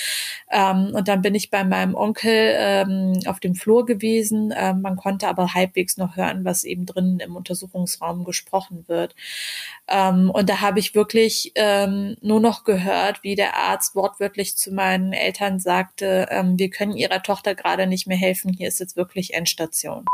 Ähm, 0.50 0.92
und 0.94 1.08
dann 1.08 1.22
bin 1.22 1.34
ich 1.34 1.50
bei 1.50 1.64
meinem 1.64 1.94
Onkel 1.94 2.54
ähm, 2.56 3.20
auf 3.26 3.40
dem 3.40 3.54
Flur 3.54 3.86
gewesen. 3.86 4.52
Ähm, 4.56 4.82
man 4.82 4.96
konnte 4.96 5.28
aber 5.28 5.54
halbwegs 5.54 5.96
noch 5.96 6.16
hören, 6.16 6.44
was 6.44 6.64
eben 6.64 6.86
drinnen 6.86 7.20
im 7.20 7.36
Untersuchungsraum 7.36 8.24
gesprochen 8.24 8.84
wird. 8.88 9.14
Ähm, 9.88 10.30
und 10.30 10.48
da 10.48 10.60
habe 10.60 10.78
ich 10.78 10.94
wirklich 10.94 11.52
ähm, 11.54 12.16
nur 12.20 12.40
noch 12.40 12.64
gehört, 12.64 13.22
wie 13.22 13.34
der 13.34 13.56
Arzt 13.56 13.94
wortwörtlich 13.94 14.56
zu 14.56 14.72
meinen 14.72 15.12
Eltern 15.12 15.58
sagte, 15.58 16.07
sagte, 16.08 16.26
ähm, 16.30 16.58
wir 16.58 16.70
können 16.70 16.96
ihrer 16.96 17.22
Tochter 17.22 17.54
gerade 17.54 17.86
nicht 17.86 18.06
mehr 18.06 18.16
helfen, 18.16 18.52
hier 18.52 18.68
ist 18.68 18.80
jetzt 18.80 18.96
wirklich 18.96 19.34
Endstation. 19.34 20.04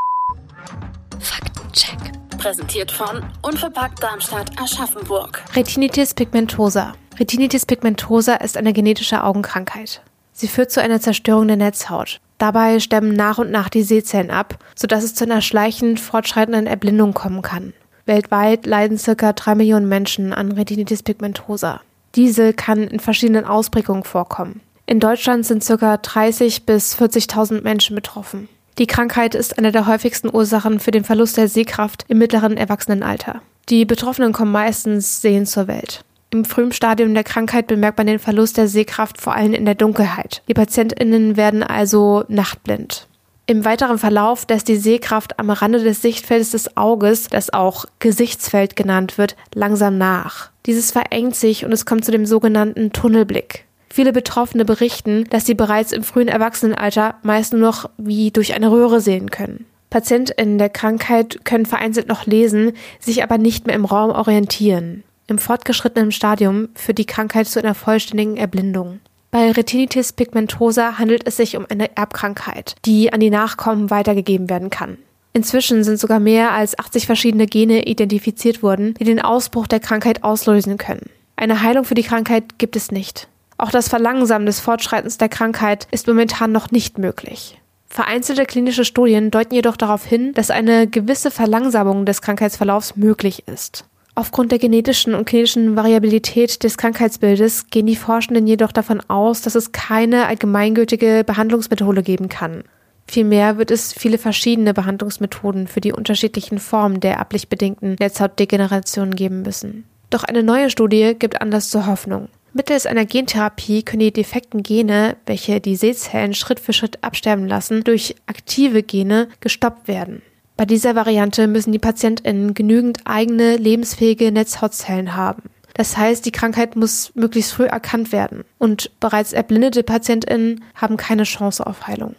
Faktencheck. 1.19 1.99
Präsentiert 2.39 2.91
von 2.91 3.25
Unverpackt 3.43 4.03
Darmstadt 4.03 4.51
Aschaffenburg. 4.61 5.43
Retinitis 5.55 6.15
pigmentosa. 6.15 6.95
Retinitis 7.19 7.65
pigmentosa 7.65 8.35
ist 8.35 8.57
eine 8.57 8.73
genetische 8.73 9.23
Augenkrankheit. 9.23 10.03
Sie 10.33 10.49
führt 10.49 10.71
zu 10.71 10.83
einer 10.83 11.01
Zerstörung 11.01 11.47
der 11.47 11.57
Netzhaut. 11.57 12.21
Dabei 12.39 12.81
sterben 12.81 13.15
nach 13.15 13.39
und 13.39 13.51
nach 13.51 13.69
die 13.69 13.85
Sehzellen 13.85 14.31
ab, 14.31 14.59
sodass 14.75 15.05
es 15.05 15.15
zu 15.15 15.25
einer 15.25 15.41
schleichend 15.41 16.01
fortschreitenden 16.01 16.67
Erblindung 16.67 17.15
kommen 17.15 17.41
kann. 17.41 17.73
Weltweit 18.05 18.67
leiden 18.67 18.99
circa 18.99 19.33
drei 19.33 19.55
Millionen 19.55 19.89
Menschen 19.89 20.35
an 20.35 20.53
Retinitis 20.53 21.03
pigmentosa. 21.03 21.81
Diese 22.17 22.53
kann 22.53 22.83
in 22.83 23.01
verschiedenen 23.01 23.45
Ausprägungen 23.45 24.05
vorkommen. 24.05 24.61
In 24.87 25.01
Deutschland 25.01 25.47
sind 25.47 25.65
circa 25.65 25.97
30 25.97 26.67
bis 26.67 26.95
40.000 26.97 27.63
Menschen 27.63 27.97
betroffen. 27.97 28.49
Die 28.79 28.87
Krankheit 28.87 29.35
ist 29.35 29.57
eine 29.57 29.73
der 29.73 29.87
häufigsten 29.87 30.29
Ursachen 30.35 30.79
für 30.79 30.91
den 30.91 31.05
Verlust 31.05 31.37
der 31.37 31.49
Sehkraft 31.49 32.05
im 32.09 32.19
mittleren 32.19 32.57
Erwachsenenalter. 32.57 33.41
Die 33.71 33.87
Betroffenen 33.87 34.33
kommen 34.33 34.53
meistens 34.53 35.23
sehend 35.23 35.49
zur 35.49 35.69
Welt. 35.69 36.05
Im 36.31 36.45
frühen 36.45 36.73
Stadium 36.73 37.15
der 37.15 37.25
Krankheit 37.25 37.67
bemerkt 37.67 37.97
man 37.97 38.09
den 38.09 38.19
Verlust 38.19 38.57
der 38.57 38.69
Sehkraft 38.69 39.21
vor 39.21 39.35
allem 39.35 39.55
in 39.55 39.65
der 39.65 39.77
Dunkelheit. 39.77 40.43
Die 40.49 40.55
PatientInnen 40.55 41.37
werden 41.37 41.63
also 41.63 42.25
nachtblind. 42.29 43.07
Im 43.47 43.65
weiteren 43.65 43.99
Verlauf 43.99 44.47
lässt 44.49 44.69
die 44.69 44.77
Sehkraft 44.77 45.39
am 45.39 45.51
Rande 45.51 45.83
des 45.83 46.03
Sichtfeldes 46.03 46.51
des 46.51 46.77
Auges, 46.77 47.29
das 47.29 47.53
auch 47.53 47.85
Gesichtsfeld 48.01 48.75
genannt 48.75 49.17
wird, 49.17 49.37
langsam 49.55 49.97
nach. 49.97 50.51
Dieses 50.67 50.91
verengt 50.91 51.37
sich 51.37 51.65
und 51.65 51.73
es 51.73 51.87
kommt 51.87 52.05
zu 52.05 52.11
dem 52.11 52.27
sogenannten 52.27 52.93
Tunnelblick. 52.93 53.67
Viele 53.95 54.13
Betroffene 54.13 54.65
berichten, 54.65 55.23
dass 55.31 55.47
sie 55.47 55.55
bereits 55.55 55.93
im 55.93 56.03
frühen 56.03 56.27
Erwachsenenalter 56.27 57.15
meist 57.23 57.53
nur 57.53 57.63
noch 57.63 57.89
wie 57.97 58.33
durch 58.33 58.53
eine 58.55 58.73
Röhre 58.73 59.01
sehen 59.01 59.31
können. 59.31 59.67
PatientInnen 59.91 60.59
der 60.59 60.69
Krankheit 60.69 61.45
können 61.45 61.65
vereinzelt 61.65 62.09
noch 62.09 62.27
lesen, 62.27 62.73
sich 62.99 63.23
aber 63.23 63.39
nicht 63.39 63.69
mehr 63.69 63.77
im 63.77 63.85
Raum 63.85 64.11
orientieren. 64.11 65.05
Im 65.29 65.39
fortgeschrittenen 65.39 66.11
Stadium 66.11 66.71
führt 66.75 66.99
die 66.99 67.05
Krankheit 67.05 67.47
zu 67.47 67.61
einer 67.61 67.77
vollständigen 67.77 68.37
Erblindung. 68.37 68.99
Bei 69.31 69.53
Retinitis 69.53 70.13
pigmentosa 70.13 70.99
handelt 70.99 71.25
es 71.29 71.37
sich 71.37 71.57
um 71.57 71.65
eine 71.69 71.97
Erbkrankheit, 71.97 72.75
die 72.85 73.13
an 73.13 73.21
die 73.21 73.31
Nachkommen 73.31 73.91
weitergegeben 73.91 74.51
werden 74.51 74.71
kann. 74.71 74.99
Inzwischen 75.35 75.85
sind 75.85 76.01
sogar 76.01 76.19
mehr 76.19 76.51
als 76.51 76.77
80 76.77 77.07
verschiedene 77.07 77.47
Gene 77.47 77.87
identifiziert 77.87 78.61
worden, 78.61 78.95
die 78.95 79.05
den 79.05 79.21
Ausbruch 79.21 79.69
der 79.69 79.79
Krankheit 79.79 80.25
auslösen 80.25 80.79
können. 80.79 81.11
Eine 81.37 81.63
Heilung 81.63 81.85
für 81.85 81.95
die 81.95 82.03
Krankheit 82.03 82.59
gibt 82.59 82.75
es 82.75 82.91
nicht. 82.91 83.29
Auch 83.57 83.71
das 83.71 83.89
Verlangsamen 83.89 84.47
des 84.47 84.61
Fortschreitens 84.61 85.19
der 85.19 85.29
Krankheit 85.29 85.87
ist 85.91 86.07
momentan 86.07 86.53
noch 86.53 86.71
nicht 86.71 86.99
möglich. 86.99 87.61
Vereinzelte 87.87 88.45
klinische 88.45 88.85
Studien 88.85 89.31
deuten 89.31 89.55
jedoch 89.55 89.77
darauf 89.77 90.05
hin, 90.05 90.33
dass 90.35 90.51
eine 90.51 90.89
gewisse 90.89 91.31
Verlangsamung 91.31 92.05
des 92.05 92.23
Krankheitsverlaufs 92.23 92.97
möglich 92.97 93.45
ist. 93.47 93.85
Aufgrund 94.17 94.53
der 94.53 94.59
genetischen 94.59 95.15
und 95.15 95.25
klinischen 95.25 95.77
Variabilität 95.77 96.63
des 96.63 96.77
Krankheitsbildes 96.77 97.69
gehen 97.71 97.87
die 97.87 97.97
Forschenden 97.97 98.47
jedoch 98.47 98.71
davon 98.71 99.01
aus, 99.09 99.43
dass 99.43 99.57
es 99.57 99.73
keine 99.73 100.27
allgemeingültige 100.27 101.25
Behandlungsmethode 101.25 102.03
geben 102.03 102.29
kann. 102.29 102.65
Vielmehr 103.07 103.59
wird 103.59 103.71
es 103.71 103.93
viele 103.93 104.19
verschiedene 104.19 104.73
Behandlungsmethoden 104.73 105.67
für 105.67 105.81
die 105.81 105.93
unterschiedlichen 105.93 106.59
Formen 106.59 107.01
der 107.01 107.21
ablichtbedingten 107.21 107.97
Netzhautdegeneration 107.99 109.15
geben 109.15 109.43
müssen. 109.43 109.85
Doch 110.11 110.25
eine 110.25 110.43
neue 110.43 110.71
Studie 110.71 111.15
gibt 111.19 111.41
Anlass 111.41 111.71
zur 111.71 111.87
Hoffnung. 111.87 112.29
Mittels 112.57 112.87
einer 112.87 113.05
Gentherapie 113.05 113.83
können 113.83 113.99
die 113.99 114.13
defekten 114.13 114.63
Gene, 114.63 115.17
welche 115.27 115.61
die 115.61 115.75
Sehzellen 115.75 116.35
Schritt 116.35 116.61
für 116.61 116.73
Schritt 116.73 117.03
absterben 117.03 117.49
lassen, 117.49 117.83
durch 117.83 118.15
aktive 118.27 118.85
Gene 118.85 119.29
gestoppt 119.41 119.89
werden. 119.89 120.23
Bei 120.57 120.65
dieser 120.65 120.95
Variante 120.95 121.49
müssen 121.49 121.73
die 121.73 121.81
PatientInnen 121.81 122.55
genügend 122.55 123.01
eigene 123.07 123.57
lebensfähige 123.57 124.31
Netzhautzellen 124.31 125.17
haben. 125.17 125.43
Das 125.75 125.97
heißt, 125.97 126.25
die 126.25 126.31
Krankheit 126.31 126.77
muss 126.77 127.11
möglichst 127.17 127.53
früh 127.53 127.65
erkannt 127.65 128.13
werden 128.13 128.45
und 128.59 128.93
bereits 129.01 129.33
erblindete 129.33 129.83
PatientInnen 129.83 130.63
haben 130.77 130.97
keine 130.97 131.25
Chance 131.25 131.67
auf 131.67 131.89
Heilung. 131.89 132.15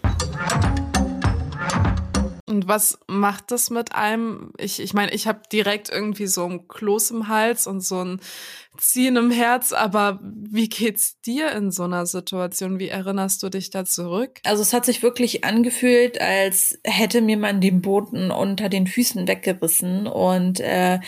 Und 2.56 2.70
was 2.70 3.00
macht 3.08 3.52
das 3.52 3.70
mit 3.70 3.94
einem? 3.96 4.54
Ich 4.58 4.80
ich, 4.80 4.94
meine, 4.94 5.14
ich 5.14 5.28
habe 5.28 5.42
direkt 5.52 5.90
irgendwie 5.90 6.26
so 6.26 6.46
ein 6.46 6.70
Kloß 6.70 7.12
im 7.12 7.28
Hals 7.28 7.68
und 7.68 7.82
so 7.82 8.02
ein 8.02 8.22
Ziehen 8.78 9.18
im 9.18 9.30
Herz, 9.30 9.74
aber 9.74 10.22
wie 10.24 10.70
geht's 10.70 11.20
dir 11.20 11.52
in 11.52 11.70
so 11.70 11.84
einer 11.84 12.06
Situation? 12.06 12.80
Wie 12.80 12.88
erinnerst 12.88 13.44
du 13.44 13.50
dich 13.50 13.72
da 13.72 13.84
zurück? 13.84 14.40
Also 14.46 14.62
es 14.62 14.72
hat 14.72 14.86
sich 14.86 15.04
wirklich 15.04 15.44
angefühlt, 15.44 16.22
als 16.22 16.80
hätte 16.86 17.22
mir 17.22 17.36
man 17.36 17.60
den 17.60 17.82
Boden 17.82 18.32
unter 18.32 18.70
den 18.70 18.88
Füßen 18.88 19.28
weggerissen 19.28 20.08
und 20.08 20.62
äh, 20.62 21.00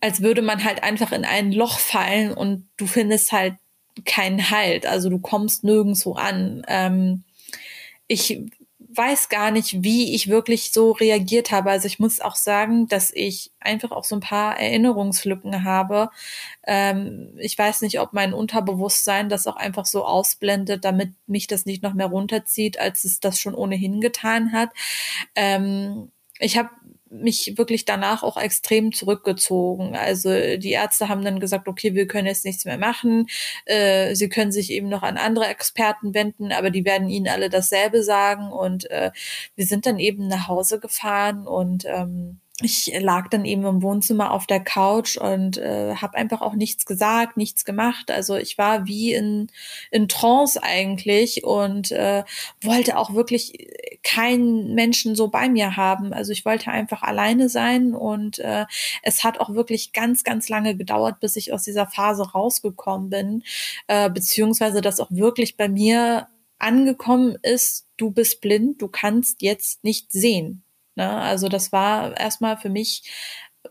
als 0.00 0.22
würde 0.22 0.40
man 0.40 0.64
halt 0.64 0.82
einfach 0.82 1.12
in 1.12 1.26
ein 1.26 1.52
Loch 1.52 1.78
fallen 1.78 2.32
und 2.32 2.66
du 2.78 2.86
findest 2.86 3.32
halt 3.32 3.56
keinen 4.06 4.50
Halt. 4.50 4.86
Also 4.86 5.10
du 5.10 5.18
kommst 5.18 5.62
nirgendwo 5.62 6.14
an. 6.14 6.62
Ähm, 6.68 7.24
ich 8.06 8.40
weiß 8.92 9.28
gar 9.28 9.50
nicht, 9.50 9.82
wie 9.82 10.14
ich 10.14 10.28
wirklich 10.28 10.72
so 10.72 10.92
reagiert 10.92 11.50
habe. 11.52 11.70
Also 11.70 11.86
ich 11.86 11.98
muss 11.98 12.20
auch 12.20 12.34
sagen, 12.34 12.88
dass 12.88 13.10
ich 13.14 13.52
einfach 13.60 13.90
auch 13.92 14.04
so 14.04 14.16
ein 14.16 14.20
paar 14.20 14.58
Erinnerungslücken 14.58 15.64
habe. 15.64 16.10
Ähm, 16.66 17.34
ich 17.38 17.56
weiß 17.56 17.82
nicht, 17.82 18.00
ob 18.00 18.12
mein 18.12 18.34
Unterbewusstsein 18.34 19.28
das 19.28 19.46
auch 19.46 19.56
einfach 19.56 19.86
so 19.86 20.04
ausblendet, 20.04 20.84
damit 20.84 21.12
mich 21.26 21.46
das 21.46 21.66
nicht 21.66 21.82
noch 21.82 21.94
mehr 21.94 22.06
runterzieht, 22.06 22.78
als 22.78 23.04
es 23.04 23.20
das 23.20 23.38
schon 23.40 23.54
ohnehin 23.54 24.00
getan 24.00 24.52
hat. 24.52 24.70
Ähm, 25.36 26.10
ich 26.40 26.56
habe 26.58 26.70
mich 27.10 27.54
wirklich 27.56 27.84
danach 27.84 28.22
auch 28.22 28.36
extrem 28.36 28.92
zurückgezogen. 28.92 29.96
Also 29.96 30.30
die 30.30 30.70
Ärzte 30.70 31.08
haben 31.08 31.24
dann 31.24 31.40
gesagt, 31.40 31.68
okay, 31.68 31.94
wir 31.94 32.06
können 32.06 32.26
jetzt 32.26 32.44
nichts 32.44 32.64
mehr 32.64 32.78
machen. 32.78 33.26
Äh, 33.66 34.14
sie 34.14 34.28
können 34.28 34.52
sich 34.52 34.70
eben 34.70 34.88
noch 34.88 35.02
an 35.02 35.18
andere 35.18 35.46
Experten 35.46 36.14
wenden, 36.14 36.52
aber 36.52 36.70
die 36.70 36.84
werden 36.84 37.08
ihnen 37.08 37.28
alle 37.28 37.50
dasselbe 37.50 38.02
sagen. 38.02 38.52
Und 38.52 38.90
äh, 38.90 39.10
wir 39.56 39.66
sind 39.66 39.86
dann 39.86 39.98
eben 39.98 40.28
nach 40.28 40.48
Hause 40.48 40.78
gefahren 40.78 41.46
und 41.46 41.84
ähm, 41.86 42.40
ich 42.62 42.92
lag 43.00 43.28
dann 43.28 43.44
eben 43.44 43.64
im 43.64 43.82
Wohnzimmer 43.82 44.32
auf 44.32 44.46
der 44.46 44.60
Couch 44.60 45.16
und 45.16 45.58
äh, 45.58 45.94
habe 45.96 46.16
einfach 46.16 46.40
auch 46.40 46.54
nichts 46.54 46.86
gesagt, 46.86 47.36
nichts 47.36 47.64
gemacht. 47.64 48.10
Also 48.10 48.36
ich 48.36 48.58
war 48.58 48.86
wie 48.86 49.14
in, 49.14 49.48
in 49.90 50.08
Trance 50.08 50.62
eigentlich 50.62 51.44
und 51.44 51.92
äh, 51.92 52.24
wollte 52.62 52.98
auch 52.98 53.14
wirklich 53.14 53.68
keinen 54.02 54.74
Menschen 54.74 55.14
so 55.14 55.28
bei 55.28 55.48
mir 55.48 55.76
haben. 55.76 56.12
Also 56.12 56.32
ich 56.32 56.44
wollte 56.44 56.70
einfach 56.70 57.02
alleine 57.02 57.48
sein 57.48 57.94
und 57.94 58.38
äh, 58.38 58.66
es 59.02 59.24
hat 59.24 59.40
auch 59.40 59.50
wirklich 59.54 59.92
ganz, 59.92 60.24
ganz 60.24 60.48
lange 60.48 60.76
gedauert, 60.76 61.20
bis 61.20 61.36
ich 61.36 61.52
aus 61.52 61.64
dieser 61.64 61.86
Phase 61.86 62.30
rausgekommen 62.30 63.10
bin, 63.10 63.42
äh, 63.86 64.10
beziehungsweise 64.10 64.80
dass 64.80 65.00
auch 65.00 65.10
wirklich 65.10 65.56
bei 65.56 65.68
mir 65.68 66.28
angekommen 66.58 67.36
ist, 67.42 67.86
du 67.96 68.10
bist 68.10 68.40
blind, 68.40 68.82
du 68.82 68.88
kannst 68.88 69.42
jetzt 69.42 69.82
nicht 69.84 70.12
sehen. 70.12 70.62
Ne? 71.00 71.10
Also 71.10 71.48
das 71.48 71.72
war 71.72 72.14
erstmal 72.14 72.58
für 72.58 72.68
mich 72.68 73.10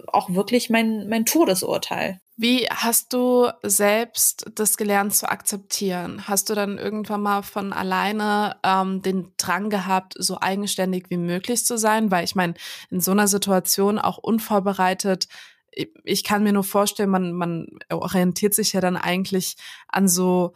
auch 0.08 0.32
wirklich 0.32 0.72
mein, 0.72 1.08
mein 1.10 1.26
Todesurteil. 1.28 2.20
Wie 2.38 2.66
hast 2.70 3.14
du 3.14 3.50
selbst 3.62 4.48
das 4.56 4.78
gelernt 4.78 5.14
zu 5.14 5.30
akzeptieren? 5.30 6.28
Hast 6.28 6.50
du 6.50 6.56
dann 6.56 6.80
irgendwann 6.80 7.22
mal 7.22 7.44
von 7.44 7.72
alleine 7.72 8.56
ähm, 8.64 9.04
den 9.04 9.34
Drang 9.38 9.70
gehabt, 9.70 10.16
so 10.18 10.40
eigenständig 10.42 11.10
wie 11.10 11.18
möglich 11.18 11.66
zu 11.66 11.78
sein? 11.78 12.10
Weil 12.10 12.24
ich 12.24 12.34
meine, 12.34 12.56
in 12.90 13.00
so 13.00 13.12
einer 13.12 13.28
Situation 13.28 14.00
auch 14.00 14.18
unvorbereitet, 14.18 15.28
ich 16.04 16.24
kann 16.24 16.44
mir 16.44 16.54
nur 16.54 16.64
vorstellen, 16.64 17.12
man, 17.12 17.34
man 17.34 17.68
orientiert 17.92 18.56
sich 18.56 18.74
ja 18.74 18.82
dann 18.82 18.98
eigentlich 18.98 19.56
an 19.88 20.08
so 20.08 20.54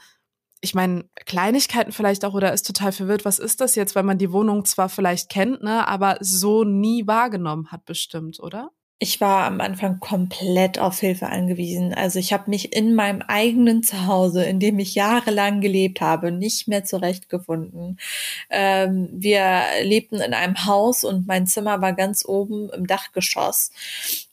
ich 0.64 0.74
meine, 0.74 1.04
Kleinigkeiten 1.26 1.92
vielleicht 1.92 2.24
auch 2.24 2.34
oder 2.34 2.54
ist 2.54 2.66
total 2.66 2.94
verwirrt, 2.94 3.26
was 3.26 3.38
ist 3.38 3.60
das 3.60 3.76
jetzt, 3.76 3.96
weil 3.96 4.04
man 4.04 4.18
die 4.18 4.32
Wohnung 4.32 4.64
zwar 4.64 4.88
vielleicht 4.88 5.30
kennt, 5.30 5.62
ne, 5.62 5.86
aber 5.88 6.18
so 6.22 6.64
nie 6.64 7.06
wahrgenommen 7.06 7.70
hat 7.70 7.84
bestimmt, 7.84 8.40
oder? 8.40 8.72
Ich 8.98 9.20
war 9.20 9.46
am 9.46 9.60
Anfang 9.60 10.00
komplett 10.00 10.80
auf 10.80 11.00
Hilfe 11.00 11.28
angewiesen. 11.28 11.94
Also 11.94 12.20
ich 12.20 12.32
habe 12.32 12.50
mich 12.50 12.74
in 12.74 12.96
meinem 12.96 13.22
eigenen 13.22 13.84
Zuhause, 13.84 14.46
in 14.46 14.62
dem 14.62 14.80
ich 14.80 14.96
jahrelang 14.96 15.60
gelebt 15.60 16.00
habe, 16.00 16.32
nicht 16.32 16.70
mehr 16.70 16.86
zurechtgefunden. 16.86 18.00
Ähm, 18.50 19.10
wir 19.12 19.64
lebten 19.82 20.22
in 20.22 20.34
einem 20.34 20.66
Haus 20.66 21.04
und 21.04 21.28
mein 21.28 21.46
Zimmer 21.46 21.82
war 21.82 21.92
ganz 21.92 22.24
oben 22.26 22.70
im 22.70 22.88
Dachgeschoss. 22.88 23.72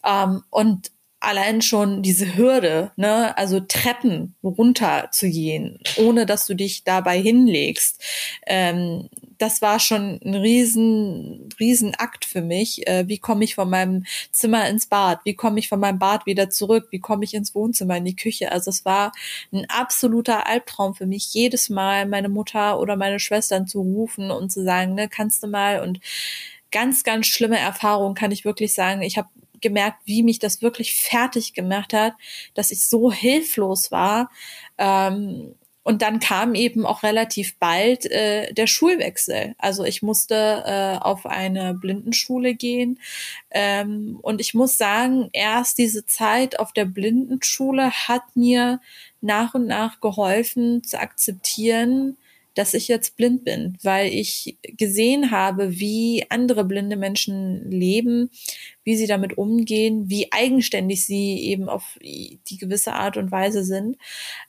Ähm, 0.05 0.45
und 0.51 0.93
allein 1.21 1.61
schon 1.61 2.03
diese 2.03 2.37
Hürde, 2.37 2.93
ne, 2.97 3.37
also 3.37 3.61
Treppen 3.61 4.35
runter 4.43 5.09
zu 5.13 5.29
gehen, 5.29 5.79
ohne 5.97 6.27
dass 6.27 6.47
du 6.47 6.55
dich 6.55 6.85
dabei 6.85 7.21
hinlegst, 7.21 8.03
ähm, 8.47 9.09
das 9.41 9.63
war 9.63 9.81
schon 9.81 10.21
ein 10.23 10.35
riesen, 10.35 11.49
Riesenakt 11.59 12.27
für 12.27 12.43
mich. 12.43 12.87
Äh, 12.87 13.09
wie 13.09 13.19
komme 13.19 13.45
ich 13.45 13.55
von 13.55 13.71
meinem 13.71 14.05
Zimmer 14.33 14.69
ins 14.69 14.87
Bad? 14.87 15.21
Wie 15.25 15.35
komme 15.35 15.59
ich 15.59 15.69
von 15.69 15.81
meinem 15.81 15.99
Bad 15.99 16.27
wieder 16.27 16.51
zurück? 16.51 16.89
Wie 16.91 17.01
komme 17.01 17.25
ich 17.25 17.33
ins 17.33 17.55
Wohnzimmer, 17.55 17.97
in 17.97 18.05
die 18.05 18.17
Küche? 18.17 18.53
Also 18.53 18.71
es 18.71 18.85
war 18.85 19.13
ein 19.51 19.65
absoluter 19.71 20.47
Albtraum 20.47 20.95
für 20.95 21.07
mich, 21.07 21.33
jedes 21.33 21.71
Mal 21.71 22.07
meine 22.07 22.29
Mutter 22.29 22.79
oder 22.79 22.97
meine 22.97 23.19
Schwestern 23.19 23.67
zu 23.67 23.81
rufen 23.81 24.31
und 24.31 24.53
zu 24.53 24.63
sagen, 24.63 24.95
ne, 24.95 25.09
kannst 25.09 25.43
du 25.43 25.47
mal 25.47 25.81
und 25.81 26.01
ganz, 26.71 27.03
ganz 27.03 27.27
schlimme 27.27 27.59
Erfahrung, 27.59 28.15
kann 28.15 28.33
ich 28.33 28.45
wirklich 28.45 28.75
sagen. 28.75 29.01
Ich 29.01 29.17
habe 29.17 29.29
gemerkt, 29.61 29.99
wie 30.05 30.23
mich 30.23 30.39
das 30.39 30.63
wirklich 30.63 30.95
fertig 30.95 31.55
gemacht 31.55 31.93
hat, 31.93 32.15
dass 32.55 32.71
ich 32.71 32.87
so 32.87 33.13
hilflos 33.13 33.91
war. 33.91 34.31
Ähm, 34.79 35.55
und 35.83 36.03
dann 36.03 36.21
kam 36.21 36.55
eben 36.55 36.85
auch 36.85 37.03
relativ 37.03 37.59
bald 37.59 38.05
äh, 38.11 38.53
der 38.53 38.67
Schulwechsel. 38.67 39.55
Also 39.59 39.85
ich 39.85 40.03
musste 40.03 40.63
äh, 40.67 40.99
auf 41.03 41.25
eine 41.25 41.75
Blindenschule 41.75 42.55
gehen. 42.55 43.01
Ähm, 43.51 44.19
und 44.21 44.41
ich 44.41 44.53
muss 44.53 44.77
sagen, 44.77 45.31
erst 45.33 45.79
diese 45.79 46.05
Zeit 46.05 46.59
auf 46.59 46.73
der 46.73 46.85
Blindenschule 46.85 47.91
hat 47.91 48.23
mir 48.35 48.81
nach 49.23 49.55
und 49.55 49.67
nach 49.67 50.01
geholfen 50.01 50.85
zu 50.85 51.01
akzeptieren, 51.01 52.19
dass 52.61 52.75
ich 52.75 52.89
jetzt 52.89 53.17
blind 53.17 53.43
bin, 53.43 53.79
weil 53.83 54.13
ich 54.13 54.59
gesehen 54.77 55.31
habe, 55.31 55.81
wie 55.81 56.27
andere 56.29 56.63
blinde 56.67 56.97
Menschen 56.97 57.71
leben, 57.71 58.29
wie 58.85 58.97
sie 58.97 59.07
damit 59.07 59.39
umgehen, 59.39 60.11
wie 60.11 60.31
eigenständig 60.31 61.07
sie 61.07 61.39
eben 61.41 61.71
auf 61.71 61.99
die 62.03 62.59
gewisse 62.59 62.93
Art 62.93 63.17
und 63.17 63.33
Weise 63.33 63.65
sind. 63.65 63.97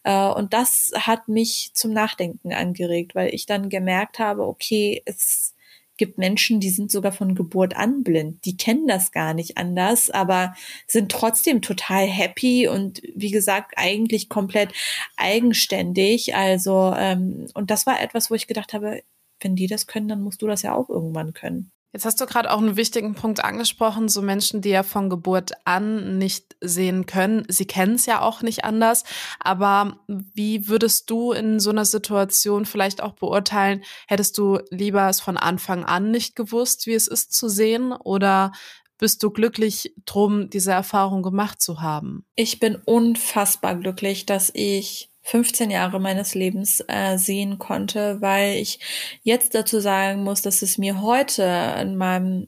Äh, 0.04 0.28
und 0.28 0.52
das 0.52 0.92
hat 0.94 1.30
mich 1.30 1.72
zum 1.74 1.94
Nachdenken 1.94 2.52
angeregt, 2.52 3.16
weil 3.16 3.34
ich 3.34 3.46
dann 3.46 3.70
gemerkt 3.70 4.20
habe, 4.20 4.46
okay, 4.46 5.02
es 5.06 5.56
gibt 6.02 6.18
Menschen, 6.18 6.60
die 6.60 6.72
sind 6.72 6.92
sogar 6.92 7.12
von 7.12 7.36
Geburt 7.36 7.78
an 7.78 8.02
blind. 8.02 8.44
Die 8.46 8.58
kennen 8.58 8.88
das 8.88 9.12
gar 9.12 9.36
nicht 9.36 9.60
anders, 9.60 10.10
aber 10.10 10.56
sind 10.88 11.12
trotzdem 11.12 11.62
total 11.62 12.08
happy 12.08 12.68
und 12.68 13.04
wie 13.14 13.30
gesagt, 13.30 13.74
eigentlich 13.76 14.28
komplett 14.28 14.74
eigenständig. 15.16 16.34
Also, 16.34 16.92
ähm, 16.98 17.46
und 17.54 17.70
das 17.70 17.86
war 17.86 18.02
etwas, 18.02 18.32
wo 18.32 18.34
ich 18.34 18.48
gedacht 18.48 18.74
habe, 18.74 19.04
wenn 19.42 19.56
die 19.56 19.68
das 19.68 19.86
können, 19.86 20.08
dann 20.08 20.24
musst 20.24 20.42
du 20.42 20.48
das 20.48 20.64
ja 20.64 20.74
auch 20.74 20.90
irgendwann 20.90 21.34
können. 21.34 21.72
Jetzt 21.94 22.06
hast 22.06 22.22
du 22.22 22.26
gerade 22.26 22.52
auch 22.52 22.60
einen 22.60 22.78
wichtigen 22.78 23.16
Punkt 23.16 23.44
angesprochen, 23.44 24.08
so 24.08 24.22
Menschen, 24.22 24.62
die 24.62 24.70
ja 24.70 24.84
von 24.84 25.10
Geburt 25.10 25.52
an 25.66 26.18
nicht 26.18 26.56
sehen 26.62 27.06
können. 27.06 27.44
Sie 27.50 27.66
kennen 27.66 27.96
es 27.96 28.06
ja 28.06 28.22
auch 28.22 28.42
nicht 28.42 28.64
anders. 28.64 29.04
Aber 29.40 30.00
wie 30.08 30.70
würdest 30.70 31.10
du 31.10 31.34
in 31.34 31.60
so 31.60 31.70
einer 31.70 31.84
Situation 31.84 32.66
vielleicht 32.66 33.04
auch 33.04 33.14
beurteilen, 33.14 33.84
hättest 34.08 34.38
du 34.38 34.60
lieber 34.70 35.10
es 35.10 35.20
von 35.20 35.36
Anfang 35.36 35.84
an 35.84 36.12
nicht 36.12 36.38
gewusst, 36.38 36.88
wie 36.88 36.94
es 36.94 37.08
ist 37.08 37.34
zu 37.34 37.50
sehen? 37.50 37.92
Oder 37.92 38.54
bist 38.98 39.22
du 39.24 39.32
glücklich 39.32 39.94
drum, 40.06 40.50
diese 40.50 40.72
Erfahrung 40.72 41.24
gemacht 41.24 41.62
zu 41.62 41.82
haben? 41.82 42.26
Ich 42.36 42.60
bin 42.60 42.78
unfassbar 42.86 43.76
glücklich, 43.76 44.26
dass 44.26 44.50
ich 44.54 45.11
15 45.24 45.70
Jahre 45.72 46.00
meines 46.00 46.36
Lebens 46.36 46.84
äh, 46.88 47.18
sehen 47.18 47.60
konnte, 47.60 48.22
weil 48.22 48.56
ich 48.56 48.80
jetzt 49.24 49.56
dazu 49.56 49.80
sagen 49.80 50.24
muss, 50.24 50.42
dass 50.42 50.62
es 50.62 50.78
mir 50.78 51.02
heute 51.02 51.44
in 51.80 51.96
meinem 51.96 52.48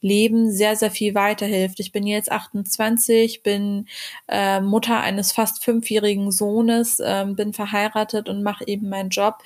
Leben 0.00 0.52
sehr, 0.52 0.76
sehr 0.76 0.90
viel 0.90 1.14
weiterhilft. 1.14 1.80
Ich 1.80 1.90
bin 1.92 2.06
jetzt 2.06 2.30
28, 2.30 3.42
bin 3.42 3.86
äh, 4.28 4.60
Mutter 4.60 5.00
eines 5.00 5.32
fast 5.32 5.64
fünfjährigen 5.64 6.30
Sohnes, 6.30 7.00
äh, 7.00 7.24
bin 7.28 7.52
verheiratet 7.52 8.28
und 8.28 8.42
mache 8.42 8.66
eben 8.66 8.88
meinen 8.88 9.10
Job. 9.10 9.38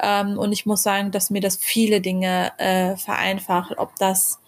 Ähm, 0.00 0.38
und 0.38 0.52
ich 0.52 0.66
muss 0.66 0.82
sagen, 0.82 1.10
dass 1.12 1.30
mir 1.30 1.40
das 1.40 1.56
viele 1.56 2.00
Dinge 2.00 2.52
äh, 2.58 2.96
vereinfacht, 2.96 3.78
ob 3.78 3.94
das 3.96 4.40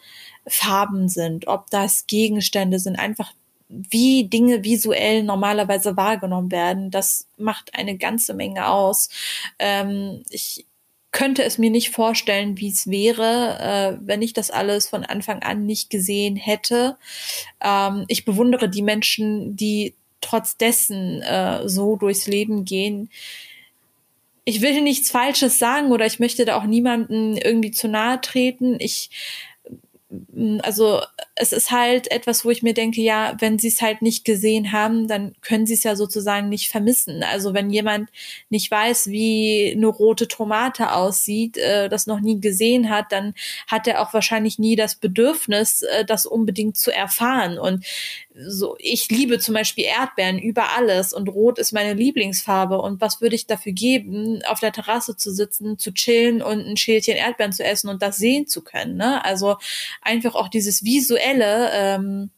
Farben 0.46 1.08
sind, 1.08 1.46
ob 1.46 1.70
das 1.70 2.06
Gegenstände 2.06 2.78
sind, 2.78 2.99
einfach 2.99 3.32
wie 3.71 4.25
Dinge 4.29 4.65
visuell 4.65 5.23
normalerweise 5.23 5.97
wahrgenommen 5.97 6.50
werden, 6.50 6.91
das 6.91 7.29
macht 7.37 7.75
eine 7.75 7.97
ganze 7.97 8.35
Menge 8.35 8.69
aus. 8.69 9.09
Ähm, 9.59 10.23
ich 10.29 10.67
könnte 11.12 11.43
es 11.43 11.59
mir 11.59 11.71
nicht 11.71 11.91
vorstellen, 11.91 12.59
wie 12.59 12.69
es 12.69 12.89
wäre, 12.89 13.59
äh, 13.61 13.99
wenn 14.07 14.23
ich 14.23 14.33
das 14.33 14.50
alles 14.50 14.89
von 14.89 15.05
Anfang 15.05 15.43
an 15.43 15.67
nicht 15.67 15.91
gesehen 15.91 16.37
hätte. 16.37 16.97
Ähm, 17.61 18.05
ich 18.09 18.25
bewundere 18.25 18.69
die 18.69 18.83
Menschen, 18.83 19.57
die 19.57 19.95
trotz 20.21 20.57
dessen 20.57 21.23
äh, 21.23 21.69
so 21.69 21.97
durchs 21.97 22.27
Leben 22.27 22.65
gehen. 22.65 23.11
Ich 24.45 24.61
will 24.61 24.81
nichts 24.83 25.11
Falsches 25.11 25.59
sagen 25.59 25.93
oder 25.93 26.07
ich 26.07 26.19
möchte 26.19 26.45
da 26.45 26.57
auch 26.57 26.65
niemanden 26.65 27.37
irgendwie 27.37 27.71
zu 27.71 27.89
nahe 27.89 28.21
treten. 28.21 28.77
Ich 28.79 29.11
also 30.62 31.03
es 31.40 31.52
ist 31.52 31.70
halt 31.70 32.11
etwas, 32.11 32.44
wo 32.44 32.50
ich 32.50 32.62
mir 32.62 32.75
denke, 32.75 33.00
ja, 33.00 33.35
wenn 33.38 33.59
sie 33.59 33.68
es 33.68 33.80
halt 33.80 34.02
nicht 34.02 34.26
gesehen 34.26 34.73
haben, 34.73 35.08
dann 35.08 35.34
können 35.41 35.67
sie 35.67 35.73
es 35.73 35.82
ja 35.82 35.97
sozusagen 35.97 36.50
nicht 36.50 36.69
vermissen. 36.69 37.23
Also 37.23 37.54
wenn 37.54 37.71
jemand 37.71 38.10
nicht 38.50 38.71
weiß, 38.71 39.08
wie 39.08 39.73
eine 39.75 39.86
rote 39.86 40.28
Tomate 40.28 40.93
aussieht, 40.93 41.56
äh, 41.56 41.88
das 41.88 42.06
noch 42.06 42.21
nie 42.21 42.41
gesehen 42.41 42.91
hat, 42.91 43.10
dann 43.10 43.34
hat 43.67 43.86
er 43.86 44.02
auch 44.02 44.12
wahrscheinlich 44.12 44.58
nie 44.58 44.76
das 44.76 44.97
Bedürfnis, 44.97 45.80
äh, 45.82 46.04
das 46.04 46.26
unbedingt 46.26 46.76
zu 46.76 46.95
erfahren. 46.95 47.58
Und 47.58 47.86
so, 48.47 48.76
ich 48.78 49.08
liebe 49.10 49.38
zum 49.38 49.54
Beispiel 49.54 49.84
Erdbeeren 49.84 50.38
über 50.38 50.76
alles 50.76 51.12
und 51.12 51.28
Rot 51.28 51.58
ist 51.58 51.73
meine 51.73 51.95
Lieblingsfarbe. 51.95 52.80
Und 52.80 53.00
was 53.00 53.21
würde 53.21 53.34
ich 53.34 53.47
dafür 53.47 53.73
geben, 53.73 54.43
auf 54.47 54.60
der 54.60 54.73
Terrasse 54.73 55.17
zu 55.17 55.32
sitzen, 55.32 55.78
zu 55.78 55.93
chillen 55.93 56.43
und 56.43 56.60
ein 56.60 56.76
Schälchen 56.76 57.17
Erdbeeren 57.17 57.52
zu 57.52 57.65
essen 57.65 57.88
und 57.88 58.02
das 58.02 58.19
sehen 58.19 58.47
zu 58.47 58.62
können? 58.62 58.97
Ne? 58.97 59.25
Also 59.25 59.56
einfach 60.02 60.34
auch 60.34 60.49
dieses 60.49 60.84
visuelle, 61.30 61.71
ähm, 61.73 62.30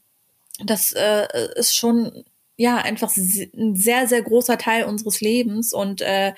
das 0.65 0.93
äh, 0.93 1.27
ist 1.57 1.77
schon 1.77 2.25
ja 2.57 2.77
einfach 2.77 3.11
ein 3.17 3.75
sehr 3.75 4.07
sehr 4.07 4.23
großer 4.23 4.59
Teil 4.59 4.85
unseres 4.85 5.21
Lebens 5.21 5.73
und 5.73 6.01
äh, 6.03 6.35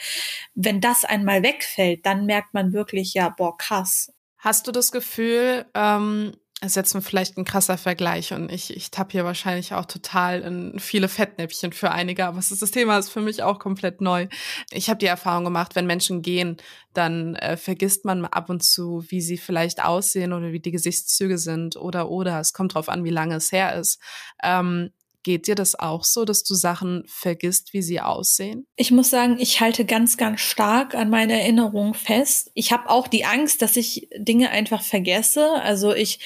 wenn 0.54 0.80
das 0.80 1.04
einmal 1.04 1.42
wegfällt, 1.42 2.06
dann 2.06 2.26
merkt 2.26 2.54
man 2.54 2.72
wirklich 2.72 3.14
ja 3.14 3.28
boah 3.30 3.56
krass. 3.58 4.12
Hast 4.38 4.66
du 4.66 4.72
das 4.72 4.92
Gefühl, 4.92 5.66
ähm, 5.74 6.32
ist 6.62 6.76
jetzt 6.76 6.96
vielleicht 7.02 7.36
ein 7.36 7.44
krasser 7.44 7.76
Vergleich 7.76 8.32
und 8.32 8.50
ich, 8.50 8.74
ich 8.74 8.90
tapp 8.90 9.12
hier 9.12 9.24
wahrscheinlich 9.24 9.74
auch 9.74 9.84
total 9.84 10.40
in 10.40 10.78
viele 10.78 11.08
Fettnäpfchen 11.08 11.72
für 11.72 11.90
einige, 11.90 12.26
aber 12.26 12.38
das 12.38 12.70
Thema 12.70 12.98
ist 12.98 13.10
für 13.10 13.20
mich 13.20 13.42
auch 13.42 13.58
komplett 13.58 14.00
neu. 14.00 14.28
Ich 14.70 14.88
habe 14.88 14.98
die 14.98 15.06
Erfahrung 15.06 15.44
gemacht, 15.44 15.74
wenn 15.74 15.86
Menschen 15.86 16.22
gehen, 16.22 16.56
dann 16.94 17.34
äh, 17.36 17.56
vergisst 17.56 18.04
man 18.04 18.24
ab 18.24 18.48
und 18.50 18.62
zu, 18.62 19.04
wie 19.08 19.20
sie 19.20 19.36
vielleicht 19.36 19.84
aussehen 19.84 20.32
oder 20.32 20.52
wie 20.52 20.60
die 20.60 20.70
Gesichtszüge 20.70 21.38
sind 21.38 21.76
oder 21.76 22.08
oder. 22.08 22.40
Es 22.40 22.52
kommt 22.52 22.74
drauf 22.74 22.88
an, 22.88 23.04
wie 23.04 23.10
lange 23.10 23.34
es 23.34 23.52
her 23.52 23.74
ist. 23.74 24.00
Ähm, 24.42 24.90
Geht 25.24 25.46
dir 25.46 25.54
das 25.54 25.74
auch 25.78 26.04
so, 26.04 26.26
dass 26.26 26.44
du 26.44 26.54
Sachen 26.54 27.02
vergisst, 27.06 27.72
wie 27.72 27.80
sie 27.80 28.00
aussehen? 28.00 28.66
Ich 28.76 28.90
muss 28.90 29.08
sagen, 29.08 29.38
ich 29.40 29.60
halte 29.60 29.86
ganz, 29.86 30.18
ganz 30.18 30.40
stark 30.40 30.94
an 30.94 31.08
meine 31.08 31.40
Erinnerungen 31.40 31.94
fest. 31.94 32.50
Ich 32.52 32.72
habe 32.72 32.90
auch 32.90 33.08
die 33.08 33.24
Angst, 33.24 33.62
dass 33.62 33.76
ich 33.76 34.08
Dinge 34.16 34.50
einfach 34.50 34.82
vergesse. 34.82 35.50
Also 35.62 35.94
ich 35.94 36.20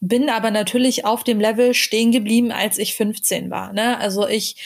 bin 0.00 0.30
aber 0.30 0.52
natürlich 0.52 1.04
auf 1.04 1.24
dem 1.24 1.40
Level 1.40 1.74
stehen 1.74 2.12
geblieben, 2.12 2.52
als 2.52 2.78
ich 2.78 2.94
15 2.94 3.50
war. 3.50 3.72
Ne? 3.72 3.98
Also 3.98 4.28
ich 4.28 4.56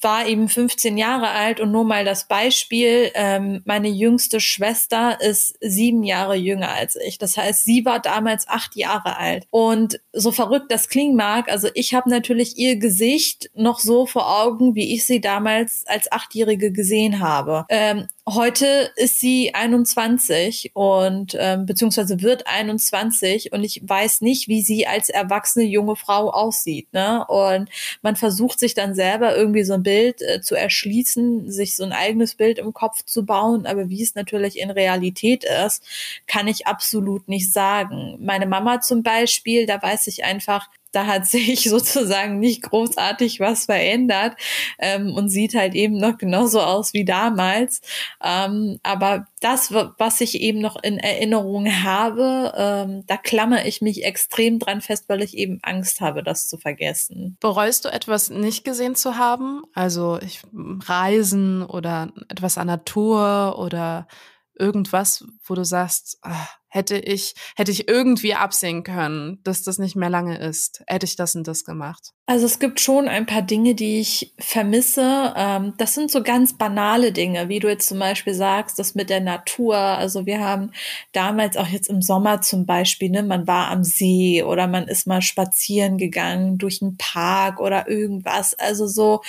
war 0.00 0.26
eben 0.26 0.48
15 0.48 0.96
Jahre 0.96 1.28
alt 1.30 1.60
und 1.60 1.70
nur 1.70 1.84
mal 1.84 2.04
das 2.04 2.28
Beispiel, 2.28 3.10
ähm, 3.14 3.62
meine 3.64 3.88
jüngste 3.88 4.40
Schwester 4.40 5.20
ist 5.20 5.56
sieben 5.60 6.02
Jahre 6.02 6.36
jünger 6.36 6.70
als 6.70 6.96
ich. 6.96 7.18
Das 7.18 7.36
heißt, 7.36 7.64
sie 7.64 7.84
war 7.84 8.00
damals 8.00 8.48
acht 8.48 8.76
Jahre 8.76 9.18
alt. 9.18 9.46
Und 9.50 10.00
so 10.12 10.32
verrückt 10.32 10.70
das 10.70 10.88
klingen 10.88 11.16
mag, 11.16 11.50
also 11.50 11.68
ich 11.74 11.94
habe 11.94 12.08
natürlich 12.08 12.56
ihr 12.56 12.76
Gesicht 12.76 13.50
noch 13.54 13.78
so 13.78 14.06
vor 14.06 14.42
Augen, 14.42 14.74
wie 14.74 14.94
ich 14.94 15.04
sie 15.04 15.20
damals 15.20 15.84
als 15.86 16.10
Achtjährige 16.10 16.72
gesehen 16.72 17.20
habe. 17.20 17.66
Ähm, 17.68 18.06
Heute 18.28 18.90
ist 18.96 19.20
sie 19.20 19.54
21 19.54 20.72
und 20.74 21.36
ähm, 21.38 21.64
beziehungsweise 21.64 22.22
wird 22.22 22.48
21 22.48 23.52
und 23.52 23.62
ich 23.62 23.80
weiß 23.84 24.20
nicht, 24.20 24.48
wie 24.48 24.62
sie 24.62 24.84
als 24.88 25.10
erwachsene 25.10 25.64
junge 25.64 25.94
Frau 25.94 26.30
aussieht. 26.30 26.92
Ne? 26.92 27.24
Und 27.28 27.70
man 28.02 28.16
versucht 28.16 28.58
sich 28.58 28.74
dann 28.74 28.96
selber 28.96 29.36
irgendwie 29.36 29.62
so 29.62 29.74
ein 29.74 29.84
Bild 29.84 30.22
äh, 30.22 30.40
zu 30.40 30.56
erschließen, 30.56 31.52
sich 31.52 31.76
so 31.76 31.84
ein 31.84 31.92
eigenes 31.92 32.34
Bild 32.34 32.58
im 32.58 32.72
Kopf 32.72 33.04
zu 33.04 33.24
bauen, 33.24 33.64
aber 33.64 33.90
wie 33.90 34.02
es 34.02 34.16
natürlich 34.16 34.58
in 34.58 34.70
Realität 34.72 35.44
ist, 35.44 35.84
kann 36.26 36.48
ich 36.48 36.66
absolut 36.66 37.28
nicht 37.28 37.52
sagen. 37.52 38.16
Meine 38.18 38.46
Mama 38.46 38.80
zum 38.80 39.04
Beispiel, 39.04 39.66
da 39.66 39.80
weiß 39.80 40.08
ich 40.08 40.24
einfach, 40.24 40.68
da 40.96 41.06
hat 41.06 41.26
sich 41.26 41.64
sozusagen 41.68 42.38
nicht 42.38 42.62
großartig 42.62 43.38
was 43.38 43.66
verändert 43.66 44.34
ähm, 44.78 45.14
und 45.14 45.28
sieht 45.28 45.54
halt 45.54 45.74
eben 45.74 45.98
noch 45.98 46.16
genauso 46.16 46.60
aus 46.60 46.94
wie 46.94 47.04
damals. 47.04 47.82
Ähm, 48.24 48.78
aber 48.82 49.26
das, 49.40 49.72
was 49.72 50.20
ich 50.22 50.40
eben 50.40 50.60
noch 50.60 50.82
in 50.82 50.98
Erinnerung 50.98 51.66
habe, 51.84 52.52
ähm, 52.56 53.04
da 53.06 53.18
klammer 53.18 53.66
ich 53.66 53.82
mich 53.82 54.04
extrem 54.04 54.58
dran 54.58 54.80
fest, 54.80 55.04
weil 55.08 55.22
ich 55.22 55.36
eben 55.36 55.58
Angst 55.62 56.00
habe, 56.00 56.22
das 56.22 56.48
zu 56.48 56.56
vergessen. 56.56 57.36
Bereust 57.40 57.84
du 57.84 57.90
etwas 57.90 58.30
nicht 58.30 58.64
gesehen 58.64 58.94
zu 58.94 59.18
haben? 59.18 59.62
Also 59.74 60.18
ich, 60.22 60.40
Reisen 60.54 61.62
oder 61.62 62.10
etwas 62.30 62.56
an 62.56 62.68
Natur 62.68 63.58
oder 63.58 64.08
irgendwas, 64.58 65.24
wo 65.44 65.54
du 65.54 65.64
sagst, 65.64 66.18
ach, 66.22 66.56
hätte 66.68 66.98
ich, 66.98 67.34
hätte 67.56 67.72
ich 67.72 67.88
irgendwie 67.88 68.34
absehen 68.34 68.82
können, 68.82 69.40
dass 69.44 69.62
das 69.62 69.78
nicht 69.78 69.96
mehr 69.96 70.10
lange 70.10 70.38
ist, 70.38 70.82
hätte 70.86 71.06
ich 71.06 71.16
das 71.16 71.34
und 71.34 71.48
das 71.48 71.64
gemacht. 71.64 72.12
Also 72.26 72.44
es 72.44 72.58
gibt 72.58 72.80
schon 72.80 73.08
ein 73.08 73.24
paar 73.24 73.42
Dinge, 73.42 73.74
die 73.74 74.00
ich 74.00 74.34
vermisse. 74.38 75.32
Ähm, 75.36 75.72
das 75.78 75.94
sind 75.94 76.10
so 76.10 76.22
ganz 76.22 76.58
banale 76.58 77.12
Dinge, 77.12 77.48
wie 77.48 77.60
du 77.60 77.68
jetzt 77.68 77.88
zum 77.88 77.98
Beispiel 77.98 78.34
sagst, 78.34 78.78
das 78.78 78.94
mit 78.94 79.08
der 79.08 79.20
Natur. 79.20 79.76
Also 79.76 80.26
wir 80.26 80.40
haben 80.40 80.72
damals 81.12 81.56
auch 81.56 81.68
jetzt 81.68 81.88
im 81.88 82.02
Sommer 82.02 82.42
zum 82.42 82.66
Beispiel, 82.66 83.10
ne, 83.10 83.22
man 83.22 83.46
war 83.46 83.68
am 83.68 83.82
See 83.82 84.42
oder 84.42 84.66
man 84.66 84.86
ist 84.86 85.06
mal 85.06 85.22
spazieren 85.22 85.96
gegangen 85.96 86.58
durch 86.58 86.82
einen 86.82 86.98
Park 86.98 87.58
oder 87.58 87.88
irgendwas. 87.88 88.54
Also 88.54 88.86
so, 88.86 89.22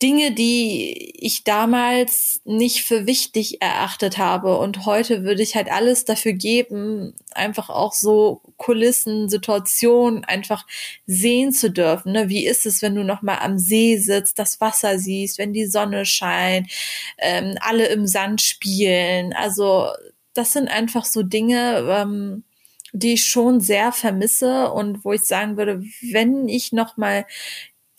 Dinge, 0.00 0.30
die 0.30 1.12
ich 1.18 1.42
damals 1.42 2.40
nicht 2.44 2.84
für 2.84 3.06
wichtig 3.06 3.60
erachtet 3.60 4.16
habe. 4.16 4.56
Und 4.58 4.86
heute 4.86 5.24
würde 5.24 5.42
ich 5.42 5.56
halt 5.56 5.70
alles 5.70 6.04
dafür 6.04 6.34
geben, 6.34 7.14
einfach 7.32 7.68
auch 7.68 7.92
so 7.92 8.40
Kulissen, 8.58 9.28
Situationen 9.28 10.24
einfach 10.24 10.66
sehen 11.06 11.50
zu 11.52 11.70
dürfen. 11.70 12.12
Ne? 12.12 12.28
Wie 12.28 12.46
ist 12.46 12.64
es, 12.64 12.80
wenn 12.80 12.94
du 12.94 13.02
nochmal 13.02 13.38
am 13.40 13.58
See 13.58 13.96
sitzt, 13.96 14.38
das 14.38 14.60
Wasser 14.60 15.00
siehst, 15.00 15.38
wenn 15.38 15.52
die 15.52 15.66
Sonne 15.66 16.04
scheint, 16.06 16.70
ähm, 17.18 17.56
alle 17.60 17.86
im 17.88 18.06
Sand 18.06 18.40
spielen. 18.40 19.32
Also 19.32 19.88
das 20.32 20.52
sind 20.52 20.68
einfach 20.68 21.04
so 21.04 21.24
Dinge, 21.24 21.84
ähm, 21.90 22.44
die 22.92 23.14
ich 23.14 23.26
schon 23.26 23.60
sehr 23.60 23.90
vermisse 23.92 24.70
und 24.70 25.04
wo 25.04 25.12
ich 25.12 25.22
sagen 25.22 25.56
würde, 25.56 25.82
wenn 26.02 26.48
ich 26.48 26.72
noch 26.72 26.96
mal 26.96 27.26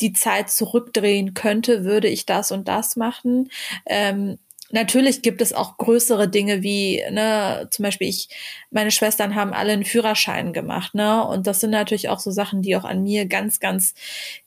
die 0.02 0.14
Zeit 0.14 0.50
zurückdrehen 0.50 1.34
könnte, 1.34 1.84
würde 1.84 2.08
ich 2.08 2.26
das 2.26 2.52
und 2.52 2.68
das 2.68 2.96
machen. 2.96 3.50
Ähm, 3.86 4.38
natürlich 4.72 5.22
gibt 5.22 5.42
es 5.42 5.54
auch 5.54 5.78
größere 5.78 6.28
Dinge 6.28 6.64
wie, 6.64 7.04
ne, 7.12 7.68
zum 7.72 7.84
Beispiel 7.84 8.08
ich, 8.08 8.30
meine 8.72 8.92
Schwestern 8.92 9.36
haben 9.36 9.54
alle 9.54 9.74
einen 9.74 9.86
Führerschein 9.86 10.54
gemacht, 10.54 10.94
ne, 10.96 11.26
und 11.26 11.48
das 11.48 11.60
sind 11.60 11.72
natürlich 11.72 12.10
auch 12.10 12.20
so 12.20 12.32
Sachen, 12.32 12.62
die 12.62 12.76
auch 12.76 12.84
an 12.86 13.04
mir 13.04 13.26
ganz, 13.26 13.60
ganz 13.60 13.94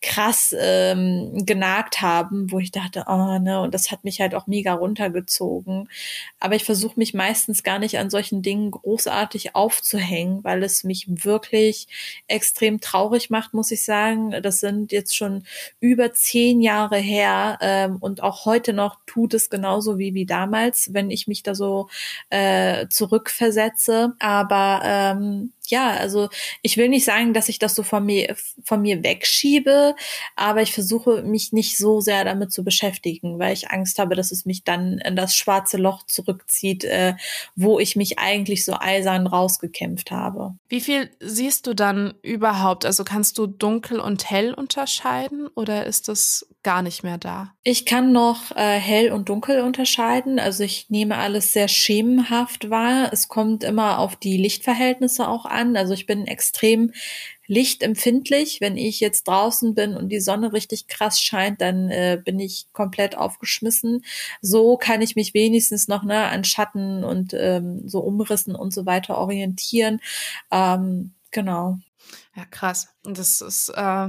krass 0.01 0.55
ähm, 0.59 1.45
genagt 1.45 2.01
haben, 2.01 2.51
wo 2.51 2.59
ich 2.59 2.71
dachte, 2.71 3.05
oh, 3.09 3.39
ne, 3.39 3.61
und 3.61 3.75
das 3.75 3.91
hat 3.91 4.05
mich 4.05 4.21
halt 4.21 4.35
auch 4.35 4.47
mega 4.47 4.75
runtergezogen. 4.75 5.89
Aber 6.41 6.55
ich 6.55 6.65
versuche 6.65 6.99
mich 6.99 7.15
meistens 7.15 7.63
gar 7.63 7.79
nicht 7.79 7.99
an 7.99 8.11
solchen 8.11 8.43
Dingen 8.43 8.71
großartig 8.71 9.55
aufzuhängen, 9.55 10.45
weil 10.45 10.63
es 10.63 10.85
mich 10.85 11.07
wirklich 11.09 11.89
extrem 12.29 12.81
traurig 12.81 13.31
macht, 13.31 13.55
muss 13.55 13.71
ich 13.71 13.85
sagen. 13.85 14.35
Das 14.43 14.61
sind 14.61 14.93
jetzt 14.93 15.17
schon 15.17 15.45
über 15.81 16.13
zehn 16.13 16.61
Jahre 16.61 16.99
her 16.99 17.59
ähm, 17.61 17.97
und 18.01 18.23
auch 18.23 18.45
heute 18.45 18.73
noch 18.73 18.99
tut 19.07 19.35
es 19.35 19.51
genauso 19.51 19.99
wie 19.99 20.12
wie 20.15 20.27
damals, 20.27 20.93
wenn 20.95 21.11
ich 21.11 21.27
mich 21.27 21.43
da 21.43 21.55
so 21.55 21.89
äh, 22.31 22.87
zurückversetze. 22.89 24.15
Aber 24.19 24.81
ähm, 24.85 25.53
ja, 25.67 25.91
also 25.91 26.29
ich 26.63 26.77
will 26.77 26.89
nicht 26.89 27.05
sagen, 27.05 27.35
dass 27.35 27.49
ich 27.49 27.59
das 27.59 27.75
so 27.75 27.83
von 27.83 28.05
mir, 28.05 28.37
von 28.65 28.83
mir 28.83 29.03
wegschiebe, 29.03 29.95
aber 30.37 30.63
ich 30.63 30.73
versuche 30.73 31.23
mich 31.23 31.53
nicht 31.53 31.79
so 31.79 32.01
sehr 32.01 32.25
damit 32.25 32.53
zu 32.53 32.65
beschäftigen, 32.65 33.39
weil 33.39 33.53
ich 33.53 33.71
Angst 33.71 33.99
habe, 33.99 34.15
dass 34.15 34.33
es 34.33 34.45
mich 34.45 34.65
dann 34.65 34.99
in 34.99 35.17
das 35.17 35.37
schwarze 35.37 35.77
Loch 35.77 36.05
zurückzieht, 36.07 36.85
äh, 36.85 37.15
wo 37.57 37.79
ich 37.79 37.97
mich 37.97 38.19
eigentlich 38.19 38.65
so 38.65 38.75
eisern 38.79 39.27
rausgekämpft 39.27 40.11
habe. 40.11 40.55
Wie 40.69 40.81
viel 40.81 41.11
siehst 41.21 41.67
du 41.67 41.75
dann 41.75 42.15
überhaupt? 42.23 42.85
Also 42.85 43.05
kannst 43.05 43.39
du 43.39 43.47
dunkel 43.47 44.01
und 44.01 44.31
hell 44.31 44.55
unterscheiden 44.55 45.49
oder 45.49 45.87
ist 45.87 46.09
das 46.09 46.47
gar 46.63 46.83
nicht 46.83 47.03
mehr 47.03 47.19
da? 47.19 47.53
Ich 47.65 47.87
kann 47.87 48.13
noch 48.13 48.55
äh, 48.57 48.79
hell 48.79 49.13
und 49.13 49.29
dunkel 49.29 49.61
unterscheiden. 49.61 50.39
Also 50.39 50.65
ich 50.65 50.91
nehme 50.91 51.17
alles 51.17 51.53
sehr 51.53 51.69
schemenhaft 51.69 52.71
wahr. 52.71 53.11
Es 53.13 53.29
kommt 53.29 53.65
immer 53.65 53.99
auf 53.99 54.17
die 54.17 54.37
Lichtverhältnisse 54.37 55.29
auch 55.29 55.45
an. 55.53 55.77
Also 55.77 55.95
ich 55.95 56.07
bin 56.07 56.27
extrem 56.27 56.93
lichtempfindlich. 57.47 58.61
Wenn 58.61 58.77
ich 58.77 59.01
jetzt 59.01 59.29
draußen 59.29 59.75
bin 59.75 59.97
und 59.97 60.09
die 60.09 60.21
Sonne 60.21 60.53
richtig 60.53 60.89
krass 60.89 61.21
scheint, 61.21 61.61
dann 61.61 61.91
äh, 61.91 62.21
bin 62.23 62.39
ich 62.41 62.67
komplett 62.73 63.17
aufgeschmissen. 63.17 64.05
So 64.41 64.77
kann 64.77 65.03
ich 65.03 65.17
mich 65.17 65.35
wenigstens 65.35 65.89
noch 65.89 66.03
ne, 66.03 66.27
an 66.27 66.45
Schatten 66.45 67.05
und 67.05 67.35
ähm, 67.35 67.87
so 67.87 68.01
Umrissen 68.01 68.55
und 68.55 68.73
so 68.73 68.87
weiter 68.87 69.19
orientieren. 69.19 70.01
Ähm, 70.51 71.15
genau. 71.31 71.79
Ja, 72.35 72.45
krass. 72.47 72.89
Und 73.05 73.19
das 73.19 73.41
ist 73.41 73.69
äh, 73.71 74.09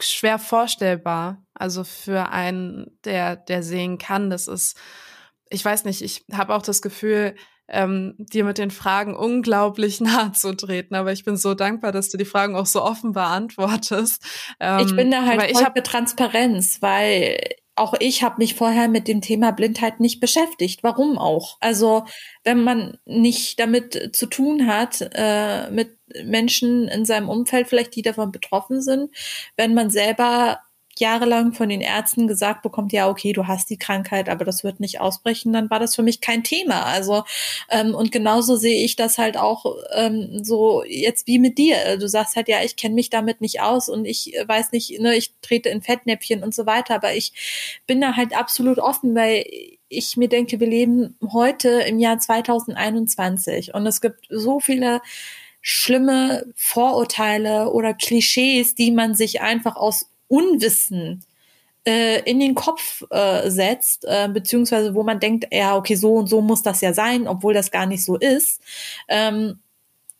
schwer 0.00 0.38
vorstellbar. 0.38 1.42
Also 1.54 1.84
für 1.84 2.28
einen, 2.30 2.98
der, 3.04 3.36
der 3.36 3.62
sehen 3.62 3.98
kann, 3.98 4.30
das 4.30 4.48
ist, 4.48 4.76
ich 5.48 5.64
weiß 5.64 5.84
nicht, 5.84 6.02
ich 6.02 6.24
habe 6.32 6.54
auch 6.54 6.62
das 6.62 6.82
Gefühl, 6.82 7.36
ähm, 7.68 8.14
dir 8.18 8.44
mit 8.44 8.58
den 8.58 8.70
Fragen 8.70 9.14
unglaublich 9.14 10.00
nahe 10.00 10.32
zu 10.32 10.54
treten. 10.54 10.94
Aber 10.94 11.12
ich 11.12 11.24
bin 11.24 11.36
so 11.36 11.54
dankbar, 11.54 11.92
dass 11.92 12.08
du 12.08 12.18
die 12.18 12.24
Fragen 12.24 12.56
auch 12.56 12.66
so 12.66 12.82
offen 12.82 13.12
beantwortest. 13.12 14.22
Ähm, 14.60 14.86
ich 14.86 14.94
bin 14.94 15.10
da 15.10 15.24
halt 15.24 15.50
ich 15.50 15.64
habe 15.64 15.82
Transparenz, 15.82 16.80
weil 16.80 17.38
auch 17.76 17.94
ich 18.00 18.22
habe 18.22 18.36
mich 18.38 18.54
vorher 18.54 18.88
mit 18.88 19.06
dem 19.06 19.20
Thema 19.20 19.52
Blindheit 19.52 20.00
nicht 20.00 20.18
beschäftigt. 20.18 20.82
Warum 20.82 21.18
auch? 21.18 21.58
Also 21.60 22.06
wenn 22.42 22.64
man 22.64 22.98
nicht 23.04 23.60
damit 23.60 24.16
zu 24.16 24.26
tun 24.26 24.66
hat, 24.66 25.06
äh, 25.14 25.70
mit 25.70 25.98
Menschen 26.24 26.88
in 26.88 27.04
seinem 27.04 27.28
Umfeld 27.28 27.68
vielleicht, 27.68 27.94
die 27.94 28.02
davon 28.02 28.32
betroffen 28.32 28.80
sind, 28.80 29.10
wenn 29.56 29.74
man 29.74 29.90
selber 29.90 30.60
jahrelang 31.00 31.52
von 31.52 31.68
den 31.68 31.80
Ärzten 31.80 32.26
gesagt 32.26 32.62
bekommt, 32.62 32.92
ja, 32.92 33.08
okay, 33.08 33.32
du 33.32 33.46
hast 33.46 33.70
die 33.70 33.78
Krankheit, 33.78 34.28
aber 34.28 34.44
das 34.44 34.64
wird 34.64 34.80
nicht 34.80 35.00
ausbrechen, 35.00 35.52
dann 35.52 35.70
war 35.70 35.78
das 35.78 35.94
für 35.94 36.02
mich 36.02 36.20
kein 36.20 36.44
Thema. 36.44 36.84
Also, 36.84 37.24
ähm, 37.70 37.94
und 37.94 38.12
genauso 38.12 38.56
sehe 38.56 38.84
ich 38.84 38.96
das 38.96 39.18
halt 39.18 39.36
auch 39.36 39.76
ähm, 39.94 40.44
so 40.44 40.84
jetzt 40.84 41.26
wie 41.26 41.38
mit 41.38 41.58
dir. 41.58 41.98
Du 41.98 42.08
sagst 42.08 42.36
halt, 42.36 42.48
ja, 42.48 42.62
ich 42.62 42.76
kenne 42.76 42.94
mich 42.94 43.10
damit 43.10 43.40
nicht 43.40 43.60
aus 43.60 43.88
und 43.88 44.04
ich 44.04 44.34
weiß 44.46 44.72
nicht, 44.72 45.00
ne, 45.00 45.16
ich 45.16 45.32
trete 45.42 45.68
in 45.68 45.82
Fettnäpfchen 45.82 46.42
und 46.42 46.54
so 46.54 46.66
weiter, 46.66 46.94
aber 46.94 47.14
ich 47.14 47.32
bin 47.86 48.00
da 48.00 48.16
halt 48.16 48.36
absolut 48.36 48.78
offen, 48.78 49.14
weil 49.14 49.44
ich 49.88 50.16
mir 50.16 50.28
denke, 50.28 50.60
wir 50.60 50.66
leben 50.66 51.16
heute 51.32 51.68
im 51.68 51.98
Jahr 51.98 52.18
2021 52.18 53.74
und 53.74 53.86
es 53.86 54.00
gibt 54.00 54.26
so 54.30 54.60
viele 54.60 55.00
schlimme 55.60 56.46
Vorurteile 56.54 57.72
oder 57.72 57.92
Klischees, 57.92 58.74
die 58.74 58.92
man 58.92 59.14
sich 59.14 59.40
einfach 59.40 59.76
aus 59.76 60.08
Unwissen 60.28 61.24
äh, 61.86 62.20
in 62.28 62.40
den 62.40 62.54
Kopf 62.54 63.04
äh, 63.10 63.48
setzt, 63.50 64.04
äh, 64.04 64.28
beziehungsweise 64.28 64.94
wo 64.94 65.02
man 65.02 65.20
denkt, 65.20 65.46
ja, 65.52 65.76
okay, 65.76 65.94
so 65.94 66.14
und 66.14 66.28
so 66.28 66.40
muss 66.40 66.62
das 66.62 66.80
ja 66.80 66.92
sein, 66.92 67.28
obwohl 67.28 67.54
das 67.54 67.70
gar 67.70 67.86
nicht 67.86 68.04
so 68.04 68.16
ist. 68.16 68.60
Ähm, 69.08 69.60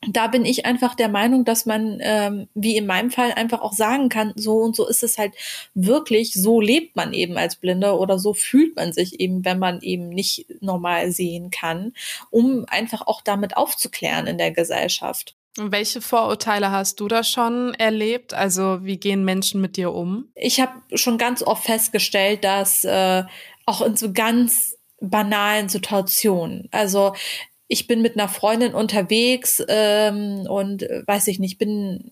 da 0.07 0.27
bin 0.27 0.45
ich 0.45 0.65
einfach 0.65 0.95
der 0.95 1.09
Meinung, 1.09 1.43
dass 1.43 1.65
man, 1.65 1.97
ähm, 2.01 2.47
wie 2.53 2.77
in 2.77 2.85
meinem 2.85 3.09
Fall, 3.09 3.33
einfach 3.33 3.61
auch 3.61 3.73
sagen 3.73 4.09
kann, 4.09 4.31
so 4.35 4.57
und 4.59 4.75
so 4.75 4.87
ist 4.87 5.03
es 5.03 5.17
halt 5.17 5.33
wirklich, 5.73 6.33
so 6.33 6.61
lebt 6.61 6.95
man 6.95 7.13
eben 7.13 7.37
als 7.37 7.55
Blinder 7.55 7.99
oder 7.99 8.19
so 8.19 8.33
fühlt 8.33 8.75
man 8.75 8.93
sich 8.93 9.19
eben, 9.19 9.43
wenn 9.43 9.59
man 9.59 9.81
eben 9.81 10.09
nicht 10.09 10.45
normal 10.61 11.11
sehen 11.11 11.49
kann, 11.49 11.93
um 12.29 12.65
einfach 12.67 13.07
auch 13.07 13.21
damit 13.21 13.57
aufzuklären 13.57 14.27
in 14.27 14.37
der 14.37 14.51
Gesellschaft. 14.51 15.35
Welche 15.57 16.01
Vorurteile 16.01 16.71
hast 16.71 16.99
du 16.99 17.07
da 17.07 17.23
schon 17.23 17.73
erlebt? 17.73 18.33
Also 18.33 18.79
wie 18.83 18.97
gehen 18.97 19.25
Menschen 19.25 19.59
mit 19.61 19.77
dir 19.77 19.93
um? 19.93 20.29
Ich 20.35 20.59
habe 20.59 20.73
schon 20.93 21.17
ganz 21.17 21.41
oft 21.41 21.65
festgestellt, 21.65 22.43
dass 22.43 22.83
äh, 22.83 23.23
auch 23.65 23.81
in 23.81 23.95
so 23.95 24.13
ganz 24.13 24.77
banalen 24.99 25.69
Situationen, 25.69 26.69
also 26.71 27.13
ich 27.67 27.87
bin 27.87 28.01
mit 28.01 28.15
einer 28.15 28.29
Freundin 28.29 28.73
unterwegs 28.73 29.61
ähm, 29.67 30.45
und 30.49 30.83
äh, 30.83 31.03
weiß 31.05 31.27
ich 31.27 31.39
nicht, 31.39 31.57
bin 31.57 32.11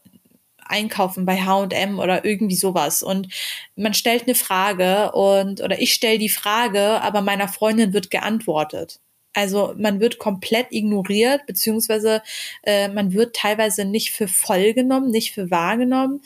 einkaufen 0.68 1.26
bei 1.26 1.42
H&M 1.42 2.00
oder 2.00 2.26
irgendwie 2.26 2.56
sowas 2.56 3.04
und 3.04 3.28
man 3.76 3.94
stellt 3.94 4.24
eine 4.24 4.36
Frage 4.36 5.12
und 5.12 5.62
oder 5.62 5.80
ich 5.80 5.94
stelle 5.94 6.18
die 6.18 6.30
Frage, 6.30 7.02
aber 7.02 7.22
meiner 7.22 7.48
Freundin 7.48 7.94
wird 7.94 8.10
geantwortet. 8.10 9.00
Also 9.36 9.76
man 9.78 10.00
wird 10.00 10.18
komplett 10.18 10.68
ignoriert, 10.72 11.46
beziehungsweise 11.46 12.24
äh, 12.64 12.88
man 12.88 13.14
wird 13.14 13.36
teilweise 13.36 13.84
nicht 13.86 14.12
für 14.12 14.28
voll 14.28 14.74
genommen, 14.74 15.12
nicht 15.12 15.34
für 15.34 15.52
wahrgenommen, 15.52 16.22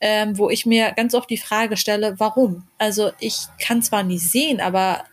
ähm, 0.00 0.38
wo 0.38 0.48
ich 0.48 0.64
mir 0.64 0.92
ganz 0.92 1.14
oft 1.14 1.28
die 1.28 1.36
Frage 1.36 1.76
stelle, 1.76 2.14
warum? 2.18 2.66
Also 2.78 3.12
ich 3.20 3.36
kann 3.60 3.82
zwar 3.82 4.02
nicht 4.02 4.22
sehen, 4.22 4.60
aber 4.60 5.04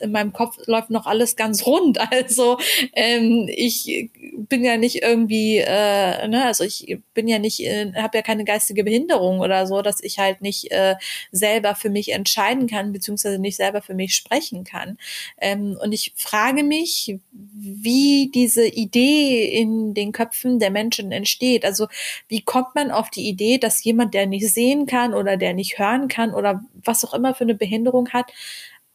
in 0.00 0.12
meinem 0.12 0.32
Kopf 0.32 0.56
läuft 0.66 0.90
noch 0.90 1.06
alles 1.06 1.36
ganz 1.36 1.66
rund. 1.66 1.98
Also 2.10 2.58
ähm, 2.94 3.48
ich 3.48 4.10
bin 4.48 4.64
ja 4.64 4.76
nicht 4.76 5.02
irgendwie, 5.02 5.58
äh, 5.58 6.26
ne, 6.26 6.44
also 6.46 6.64
ich 6.64 6.98
bin 7.14 7.28
ja 7.28 7.38
nicht, 7.38 7.60
äh, 7.60 7.92
habe 7.94 8.18
ja 8.18 8.22
keine 8.22 8.44
geistige 8.44 8.82
Behinderung 8.82 9.40
oder 9.40 9.66
so, 9.66 9.82
dass 9.82 10.02
ich 10.02 10.18
halt 10.18 10.40
nicht 10.40 10.70
äh, 10.72 10.96
selber 11.30 11.74
für 11.74 11.90
mich 11.90 12.12
entscheiden 12.12 12.66
kann, 12.66 12.92
beziehungsweise 12.92 13.38
nicht 13.38 13.56
selber 13.56 13.82
für 13.82 13.94
mich 13.94 14.14
sprechen 14.14 14.64
kann. 14.64 14.98
Ähm, 15.40 15.78
und 15.80 15.92
ich 15.92 16.12
frage 16.16 16.62
mich, 16.62 17.18
wie 17.32 18.30
diese 18.34 18.66
Idee 18.66 19.44
in 19.44 19.94
den 19.94 20.12
Köpfen 20.12 20.58
der 20.58 20.70
Menschen 20.70 21.12
entsteht. 21.12 21.64
Also 21.64 21.88
wie 22.28 22.42
kommt 22.42 22.74
man 22.74 22.90
auf 22.90 23.10
die 23.10 23.28
Idee, 23.28 23.58
dass 23.58 23.84
jemand, 23.84 24.14
der 24.14 24.26
nicht 24.26 24.48
sehen 24.48 24.86
kann 24.86 25.14
oder 25.14 25.36
der 25.36 25.54
nicht 25.54 25.78
hören 25.78 26.08
kann 26.08 26.34
oder 26.34 26.62
was 26.84 27.04
auch 27.04 27.14
immer 27.14 27.34
für 27.34 27.44
eine 27.44 27.54
Behinderung 27.54 28.10
hat, 28.10 28.32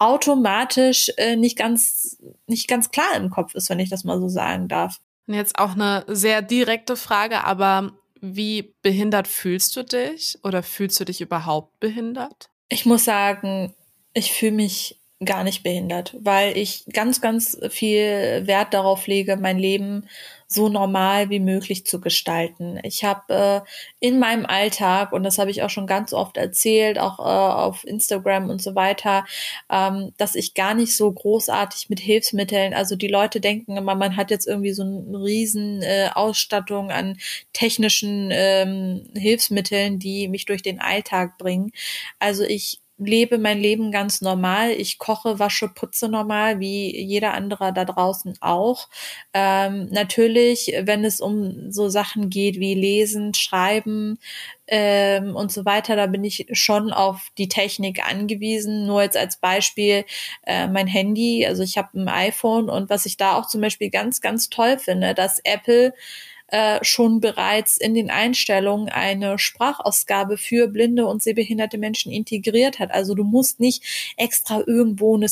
automatisch 0.03 1.09
äh, 1.17 1.35
nicht 1.35 1.57
ganz 1.57 2.17
nicht 2.45 2.67
ganz 2.67 2.91
klar 2.91 3.15
im 3.15 3.29
Kopf 3.29 3.55
ist, 3.55 3.69
wenn 3.69 3.79
ich 3.79 3.89
das 3.89 4.03
mal 4.03 4.19
so 4.19 4.27
sagen 4.27 4.67
darf. 4.67 4.97
Und 5.27 5.35
jetzt 5.35 5.57
auch 5.57 5.71
eine 5.71 6.03
sehr 6.07 6.41
direkte 6.41 6.95
Frage, 6.95 7.45
aber 7.45 7.93
wie 8.19 8.75
behindert 8.81 9.27
fühlst 9.27 9.75
du 9.75 9.83
dich 9.83 10.37
oder 10.43 10.61
fühlst 10.63 10.99
du 10.99 11.05
dich 11.05 11.21
überhaupt 11.21 11.79
behindert? 11.79 12.49
Ich 12.69 12.85
muss 12.85 13.05
sagen, 13.05 13.73
ich 14.13 14.33
fühle 14.33 14.53
mich 14.53 14.99
gar 15.25 15.43
nicht 15.43 15.63
behindert, 15.63 16.15
weil 16.19 16.57
ich 16.57 16.85
ganz, 16.91 17.21
ganz 17.21 17.57
viel 17.69 18.43
Wert 18.45 18.73
darauf 18.73 19.07
lege, 19.07 19.37
mein 19.37 19.59
Leben 19.59 20.07
so 20.53 20.69
normal 20.69 21.29
wie 21.29 21.39
möglich 21.39 21.85
zu 21.85 21.99
gestalten. 21.99 22.79
Ich 22.83 23.03
habe 23.03 23.33
äh, 23.33 23.61
in 23.99 24.19
meinem 24.19 24.45
Alltag, 24.45 25.11
und 25.11 25.23
das 25.23 25.39
habe 25.39 25.51
ich 25.51 25.63
auch 25.63 25.69
schon 25.69 25.87
ganz 25.87 26.13
oft 26.13 26.37
erzählt, 26.37 26.99
auch 26.99 27.19
äh, 27.19 27.23
auf 27.23 27.83
Instagram 27.85 28.49
und 28.49 28.61
so 28.61 28.75
weiter, 28.75 29.25
ähm, 29.69 30.13
dass 30.17 30.35
ich 30.35 30.53
gar 30.53 30.75
nicht 30.75 30.95
so 30.95 31.11
großartig 31.11 31.89
mit 31.89 31.99
Hilfsmitteln, 31.99 32.73
also 32.73 32.95
die 32.95 33.07
Leute 33.07 33.41
denken 33.41 33.77
immer, 33.77 33.95
man 33.95 34.15
hat 34.15 34.31
jetzt 34.31 34.47
irgendwie 34.47 34.73
so 34.73 34.83
eine 34.83 35.23
riesen 35.23 35.81
äh, 35.81 36.09
Ausstattung 36.13 36.91
an 36.91 37.17
technischen 37.53 38.29
ähm, 38.31 39.09
Hilfsmitteln, 39.15 39.99
die 39.99 40.27
mich 40.27 40.45
durch 40.45 40.61
den 40.61 40.79
Alltag 40.79 41.37
bringen. 41.37 41.71
Also 42.19 42.43
ich 42.43 42.82
lebe 42.97 43.37
mein 43.37 43.59
Leben 43.59 43.91
ganz 43.91 44.21
normal. 44.21 44.71
Ich 44.71 44.97
koche, 44.97 45.39
wasche, 45.39 45.67
putze 45.67 46.09
normal, 46.09 46.59
wie 46.59 46.95
jeder 46.95 47.33
andere 47.33 47.73
da 47.73 47.85
draußen 47.85 48.35
auch. 48.41 48.89
Ähm, 49.33 49.87
natürlich, 49.91 50.73
wenn 50.81 51.03
es 51.03 51.19
um 51.19 51.71
so 51.71 51.89
Sachen 51.89 52.29
geht 52.29 52.59
wie 52.59 52.75
Lesen, 52.75 53.33
Schreiben 53.33 54.19
ähm, 54.67 55.35
und 55.35 55.51
so 55.51 55.65
weiter, 55.65 55.95
da 55.95 56.07
bin 56.07 56.23
ich 56.23 56.47
schon 56.51 56.91
auf 56.91 57.29
die 57.37 57.49
Technik 57.49 58.07
angewiesen. 58.07 58.85
Nur 58.85 59.01
jetzt 59.03 59.17
als 59.17 59.37
Beispiel 59.37 60.05
äh, 60.45 60.67
mein 60.67 60.87
Handy. 60.87 61.45
Also 61.45 61.63
ich 61.63 61.77
habe 61.77 61.99
ein 61.99 62.07
iPhone 62.07 62.69
und 62.69 62.89
was 62.89 63.05
ich 63.05 63.17
da 63.17 63.35
auch 63.37 63.47
zum 63.47 63.61
Beispiel 63.61 63.89
ganz, 63.89 64.21
ganz 64.21 64.49
toll 64.49 64.77
finde, 64.79 65.13
dass 65.13 65.39
Apple 65.43 65.93
äh, 66.53 66.83
schon 66.83 67.19
bereits 67.19 67.77
in 67.77 67.95
den 67.95 68.11
Einstellungen 68.11 68.87
eine 68.87 69.39
Sprachausgabe 69.39 70.37
für 70.37 70.67
blinde 70.67 71.07
und 71.07 71.23
sehbehinderte 71.23 71.79
Menschen 71.79 72.11
integriert 72.11 72.77
hat. 72.77 72.91
Also 72.91 73.15
du 73.15 73.23
musst 73.23 73.59
nicht 73.59 74.13
extra 74.17 74.61
irgendwo 74.67 75.15
eine 75.15 75.25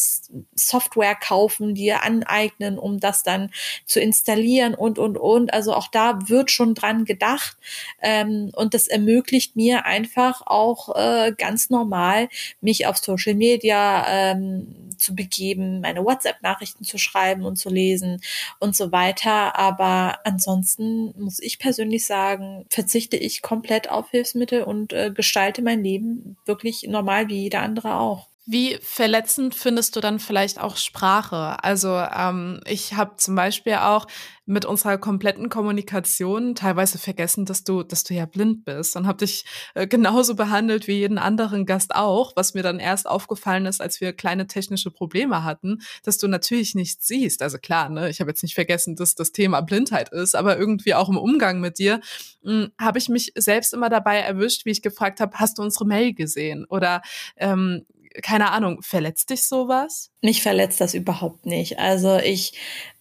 Software 0.56 1.14
kaufen, 1.14 1.76
dir 1.76 2.02
aneignen, 2.02 2.80
um 2.80 3.00
das 3.00 3.22
dann 3.22 3.52
zu 3.86 4.00
installieren 4.00 4.74
und, 4.74 4.98
und, 4.98 5.16
und. 5.16 5.54
Also 5.54 5.76
auch 5.76 5.90
da 5.90 6.28
wird 6.28 6.50
schon 6.50 6.74
dran 6.74 7.06
gedacht. 7.06 7.56
Ähm, 8.02 8.50
und 8.56 8.74
das 8.74 8.88
ermöglicht 8.88 9.56
mir 9.56 9.86
einfach 9.86 10.42
auch 10.48 10.96
äh, 10.96 11.34
ganz 11.38 11.70
normal, 11.70 12.30
mich 12.62 12.88
auf 12.88 12.98
Social 12.98 13.36
Media 13.36 14.08
ähm, 14.08 14.92
zu 14.98 15.16
begeben, 15.16 15.82
meine 15.82 16.04
WhatsApp-Nachrichten 16.04 16.84
zu 16.84 16.98
schreiben 16.98 17.46
und 17.46 17.58
zu 17.58 17.70
lesen 17.70 18.22
und 18.60 18.76
so 18.76 18.92
weiter. 18.92 19.56
Aber 19.56 20.20
ansonsten 20.24 21.11
muss 21.18 21.40
ich 21.40 21.60
persönlich 21.60 22.06
sagen, 22.06 22.66
verzichte 22.70 23.18
ich 23.18 23.42
komplett 23.42 23.90
auf 23.90 24.10
Hilfsmittel 24.12 24.64
und 24.64 24.94
äh, 24.94 25.12
gestalte 25.14 25.62
mein 25.62 25.84
Leben 25.84 26.38
wirklich 26.46 26.84
normal 26.88 27.30
wie 27.30 27.44
jeder 27.44 27.62
andere 27.62 27.96
auch. 28.00 28.31
Wie 28.48 28.80
verletzend 28.82 29.54
findest 29.54 29.96
du 29.96 30.00
dann 30.00 30.20
vielleicht 30.20 30.60
auch 30.60 30.76
Sprache? 30.76 31.64
Also 31.64 31.90
ähm, 31.96 32.60
ich 32.66 32.96
habe 32.96 33.16
zum 33.18 33.36
Beispiel 33.36 33.76
auch 33.76 34.08
mit 34.48 34.66
unserer 34.66 34.98
kompletten 34.98 35.48
Kommunikation 35.48 36.56
teilweise 36.56 36.98
vergessen, 36.98 37.46
dass 37.46 37.64
du, 37.64 37.84
dass 37.84 38.04
du 38.04 38.16
ja 38.16 38.26
blind 38.26 38.66
bist 38.66 38.98
und 38.98 39.06
habe 39.06 39.20
dich 39.20 39.46
äh, 39.76 39.86
genauso 39.86 40.36
behandelt 40.36 40.88
wie 40.88 40.94
jeden 40.94 41.20
anderen 41.20 41.68
Gast 41.68 41.94
auch, 41.94 42.34
was 42.36 42.56
mir 42.56 42.64
dann 42.64 42.80
erst 42.80 43.08
aufgefallen 43.08 43.68
ist, 43.68 43.80
als 43.80 44.02
wir 44.02 44.12
kleine 44.12 44.48
technische 44.48 44.90
Probleme 44.90 45.44
hatten, 45.44 45.84
dass 46.04 46.18
du 46.18 46.28
natürlich 46.28 46.74
nichts 46.74 47.08
siehst. 47.08 47.44
Also 47.44 47.60
klar, 47.60 47.90
ne, 47.90 48.10
ich 48.10 48.22
habe 48.22 48.32
jetzt 48.32 48.42
nicht 48.42 48.56
vergessen, 48.56 48.96
dass 48.96 49.14
das 49.14 49.32
Thema 49.32 49.62
Blindheit 49.62 50.10
ist, 50.10 50.36
aber 50.36 50.58
irgendwie 50.58 50.96
auch 50.96 51.10
im 51.10 51.18
Umgang 51.18 51.60
mit 51.62 51.78
dir 51.78 52.02
hm, 52.44 52.72
habe 52.80 52.98
ich 52.98 53.08
mich 53.08 53.34
selbst 53.36 53.72
immer 53.72 53.90
dabei 53.90 54.18
erwischt, 54.18 54.66
wie 54.66 54.72
ich 54.72 54.82
gefragt 54.82 55.20
habe, 55.20 55.38
hast 55.38 55.60
du 55.60 55.62
unsere 55.62 55.86
Mail 55.86 56.16
gesehen? 56.16 56.66
Oder 56.68 57.04
ähm, 57.38 57.86
keine 58.22 58.52
Ahnung, 58.52 58.82
verletzt 58.82 59.30
dich 59.30 59.44
sowas? 59.46 60.12
Mich 60.22 60.42
verletzt 60.42 60.82
das 60.82 60.94
überhaupt 60.94 61.46
nicht. 61.46 61.80
Also 61.80 62.18
ich 62.18 62.54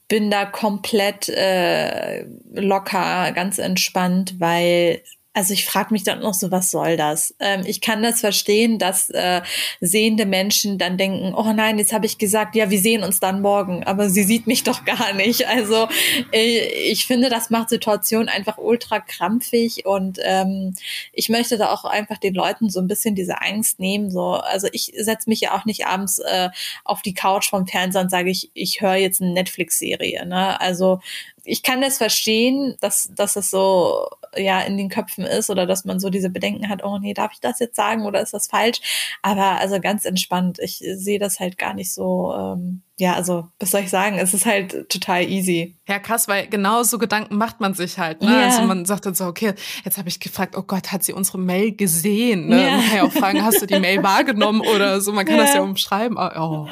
bin 0.09 0.31
da 0.31 0.45
komplett 0.45 1.29
äh, 1.29 2.25
locker, 2.53 3.31
ganz 3.33 3.59
entspannt, 3.59 4.35
weil 4.39 5.03
also 5.33 5.55
ich 5.55 5.65
frage 5.65 5.93
mich 5.93 6.03
dann 6.03 6.21
noch 6.21 6.35
so, 6.35 6.51
was 6.51 6.73
soll 6.73 6.97
das? 6.97 7.35
Ähm, 7.39 7.63
ich 7.65 7.81
kann 7.81 8.03
das 8.03 8.21
verstehen, 8.21 8.79
dass 8.81 9.11
äh, 9.11 9.43
sehende 9.81 10.27
Menschen 10.27 10.77
dann 10.77 10.99
denken, 10.99 11.35
oh 11.35 11.53
nein, 11.53 11.79
jetzt 11.79 11.93
habe 11.93 12.07
ich 12.07 12.19
gesagt, 12.19 12.57
ja, 12.57 12.69
wir 12.71 12.81
sehen 12.81 13.05
uns 13.05 13.21
dann 13.21 13.41
morgen, 13.41 13.85
aber 13.85 14.11
sie 14.11 14.25
sieht 14.25 14.49
mich 14.49 14.65
doch 14.65 14.85
gar 14.85 15.13
nicht. 15.13 15.47
Also 15.47 15.89
äh, 16.33 16.67
ich 16.91 17.07
finde, 17.07 17.29
das 17.29 17.49
macht 17.49 17.69
Situation 17.69 18.29
einfach 18.29 18.59
ultra 18.59 18.99
krampfig 18.99 19.87
und 19.87 20.19
ähm, 20.23 20.75
ich 21.13 21.29
möchte 21.29 21.59
da 21.59 21.73
auch 21.73 21.85
einfach 21.85 22.19
den 22.19 22.35
Leuten 22.35 22.69
so 22.69 22.81
ein 22.81 22.89
bisschen 22.89 23.15
diese 23.15 23.41
Angst 23.41 23.79
nehmen. 23.79 24.11
So, 24.11 24.33
also 24.33 24.67
ich 24.73 24.93
setze 24.97 25.31
mich 25.31 25.41
ja 25.41 25.57
auch 25.57 25.65
nicht 25.65 25.87
abends 25.87 26.19
äh, 26.19 26.51
auf 26.85 27.03
die 27.03 27.15
Couch 27.15 27.51
vom 27.51 27.69
Fernseher 27.69 28.03
und 28.03 28.11
sage 28.11 28.31
ich, 28.31 28.51
ich 28.55 28.81
höre 28.81 28.97
jetzt 28.97 29.23
eine 29.23 29.33
Netflix-Serie. 29.33 30.27
Ne? 30.27 30.61
Also 30.61 31.01
ich 31.51 31.65
kann 31.65 31.81
das 31.81 31.99
verstehen, 31.99 32.77
dass, 32.81 33.11
dass 33.13 33.35
es 33.35 33.51
so 33.51 34.09
ja 34.37 34.61
in 34.61 34.77
den 34.77 34.89
Köpfen 34.89 35.25
ist 35.25 35.51
oder 35.51 35.67
dass 35.67 35.85
man 35.85 35.99
so 35.99 36.09
diese 36.09 36.31
Bedenken 36.31 36.69
hat, 36.69 36.85
oh 36.85 36.99
nee, 36.99 37.13
darf 37.13 37.33
ich 37.33 37.41
das 37.41 37.59
jetzt 37.59 37.75
sagen 37.75 38.07
oder 38.07 38.21
ist 38.21 38.33
das 38.33 38.47
falsch? 38.47 38.81
Aber 39.23 39.59
also 39.59 39.81
ganz 39.81 40.05
entspannt, 40.05 40.61
ich 40.61 40.79
sehe 40.79 41.19
das 41.19 41.41
halt 41.41 41.59
gar 41.59 41.75
nicht 41.75 41.93
so 41.93 42.33
ähm, 42.33 42.83
ja, 43.01 43.15
also, 43.15 43.49
was 43.59 43.71
soll 43.71 43.81
ich 43.81 43.89
sagen? 43.89 44.19
Es 44.19 44.35
ist 44.35 44.45
halt 44.45 44.91
total 44.91 45.23
easy. 45.23 45.79
Ja, 45.89 45.99
krass, 45.99 46.29
weil 46.29 46.49
genau 46.49 46.83
so 46.83 46.99
Gedanken 46.99 47.39
macht 47.39 47.59
man 47.59 47.73
sich 47.73 47.99
halt. 47.99 48.21
Ne? 48.21 48.31
Ja. 48.31 48.45
Also 48.45 48.63
man 48.63 48.85
sagt 48.85 49.07
dann 49.07 49.15
so, 49.15 49.25
okay, 49.25 49.55
jetzt 49.87 49.97
habe 49.97 50.11
ich 50.11 50.21
gefragt, 50.21 50.55
oh 50.55 50.63
Gott, 50.63 50.93
hat 50.93 51.03
sie 51.03 51.15
unsere 51.15 51.39
Mail 51.39 51.75
gesehen? 51.75 52.49
Ne? 52.49 52.63
Ja. 52.63 52.77
Man 52.77 52.85
kann 52.85 52.97
ja 52.97 53.03
auch 53.05 53.13
fragen, 53.13 53.43
hast 53.43 53.63
du 53.63 53.67
die 53.67 53.81
Mail 53.81 54.03
wahrgenommen 54.03 54.61
oder 54.61 55.01
so? 55.01 55.13
Man 55.13 55.25
kann 55.25 55.37
ja. 55.37 55.45
das 55.45 55.55
ja 55.55 55.63
umschreiben. 55.63 56.19
Oh, 56.19 56.69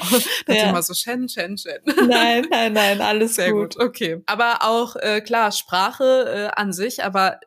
das 0.47 0.57
ja. 0.57 0.69
immer 0.69 0.83
so 0.83 0.93
Shen, 0.93 1.31
Shen, 1.31 1.57
Shen. 1.57 1.81
Nein, 2.07 2.47
nein, 2.51 2.75
nein, 2.75 3.01
alles 3.01 3.37
Sehr 3.37 3.51
gut. 3.53 3.77
gut. 3.77 3.87
Okay. 3.87 4.23
Aber 4.27 4.59
auch, 4.61 4.97
äh, 4.97 5.23
klar, 5.23 5.51
Sprache 5.51 6.51
äh, 6.55 6.61
an 6.61 6.75
sich, 6.75 7.03
aber 7.03 7.41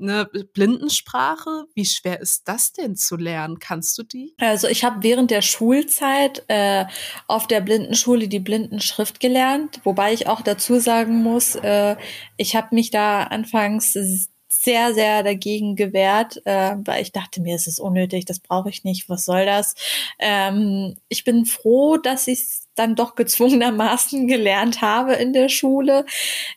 eine 0.00 0.24
Blindensprache, 0.54 1.66
wie 1.74 1.84
schwer 1.84 2.20
ist 2.20 2.48
das 2.48 2.72
denn 2.72 2.96
zu 2.96 3.16
lernen? 3.16 3.58
Kannst 3.58 3.98
du 3.98 4.02
die? 4.02 4.34
Also 4.40 4.68
ich 4.68 4.84
habe 4.84 5.02
während 5.02 5.30
der 5.30 5.42
Schulzeit 5.42 6.42
äh, 6.48 6.86
auf 7.28 7.46
der 7.46 7.60
Blindenschule 7.60 8.21
Schule 8.22 8.28
die 8.28 8.40
Blindenschrift 8.40 9.20
gelernt, 9.20 9.80
wobei 9.84 10.12
ich 10.12 10.26
auch 10.28 10.42
dazu 10.42 10.78
sagen 10.78 11.22
muss, 11.22 11.56
äh, 11.56 11.96
ich 12.36 12.54
habe 12.54 12.74
mich 12.74 12.90
da 12.90 13.24
anfangs 13.24 13.96
sehr, 14.48 14.94
sehr 14.94 15.22
dagegen 15.22 15.76
gewehrt, 15.76 16.40
äh, 16.44 16.76
weil 16.84 17.02
ich 17.02 17.10
dachte 17.10 17.40
mir, 17.40 17.56
es 17.56 17.66
ist 17.66 17.80
unnötig, 17.80 18.26
das 18.26 18.38
brauche 18.38 18.68
ich 18.68 18.84
nicht, 18.84 19.08
was 19.08 19.24
soll 19.24 19.46
das? 19.46 19.74
Ähm, 20.18 20.94
ich 21.08 21.24
bin 21.24 21.46
froh, 21.46 21.96
dass 21.96 22.28
ich 22.28 22.44
dann 22.74 22.94
doch 22.94 23.14
gezwungenermaßen 23.14 24.26
gelernt 24.28 24.80
habe 24.80 25.14
in 25.14 25.32
der 25.32 25.48
Schule. 25.48 26.06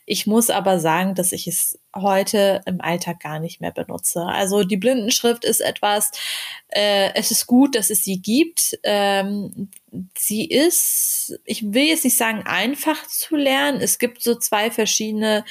Ich 0.04 0.26
muss 0.26 0.50
aber 0.50 0.78
sagen, 0.80 1.14
dass 1.14 1.32
ich 1.32 1.46
es 1.46 1.78
heute 1.94 2.60
im 2.66 2.80
Alltag 2.80 3.20
gar 3.20 3.40
nicht 3.40 3.60
mehr 3.60 3.72
benutze. 3.72 4.22
Also 4.22 4.64
die 4.64 4.76
Blindenschrift 4.76 5.44
ist 5.44 5.60
etwas, 5.60 6.10
äh, 6.68 7.10
es 7.14 7.30
ist 7.30 7.46
gut, 7.46 7.74
dass 7.74 7.90
es 7.90 8.04
sie 8.04 8.20
gibt. 8.20 8.78
Ähm, 8.82 9.70
sie 10.16 10.44
ist, 10.44 11.38
ich 11.44 11.72
will 11.72 11.84
jetzt 11.84 12.04
nicht 12.04 12.16
sagen, 12.16 12.42
einfach 12.44 13.06
zu 13.06 13.36
lernen. 13.36 13.80
Es 13.80 13.98
gibt 13.98 14.22
so 14.22 14.34
zwei 14.34 14.70
verschiedene 14.70 15.44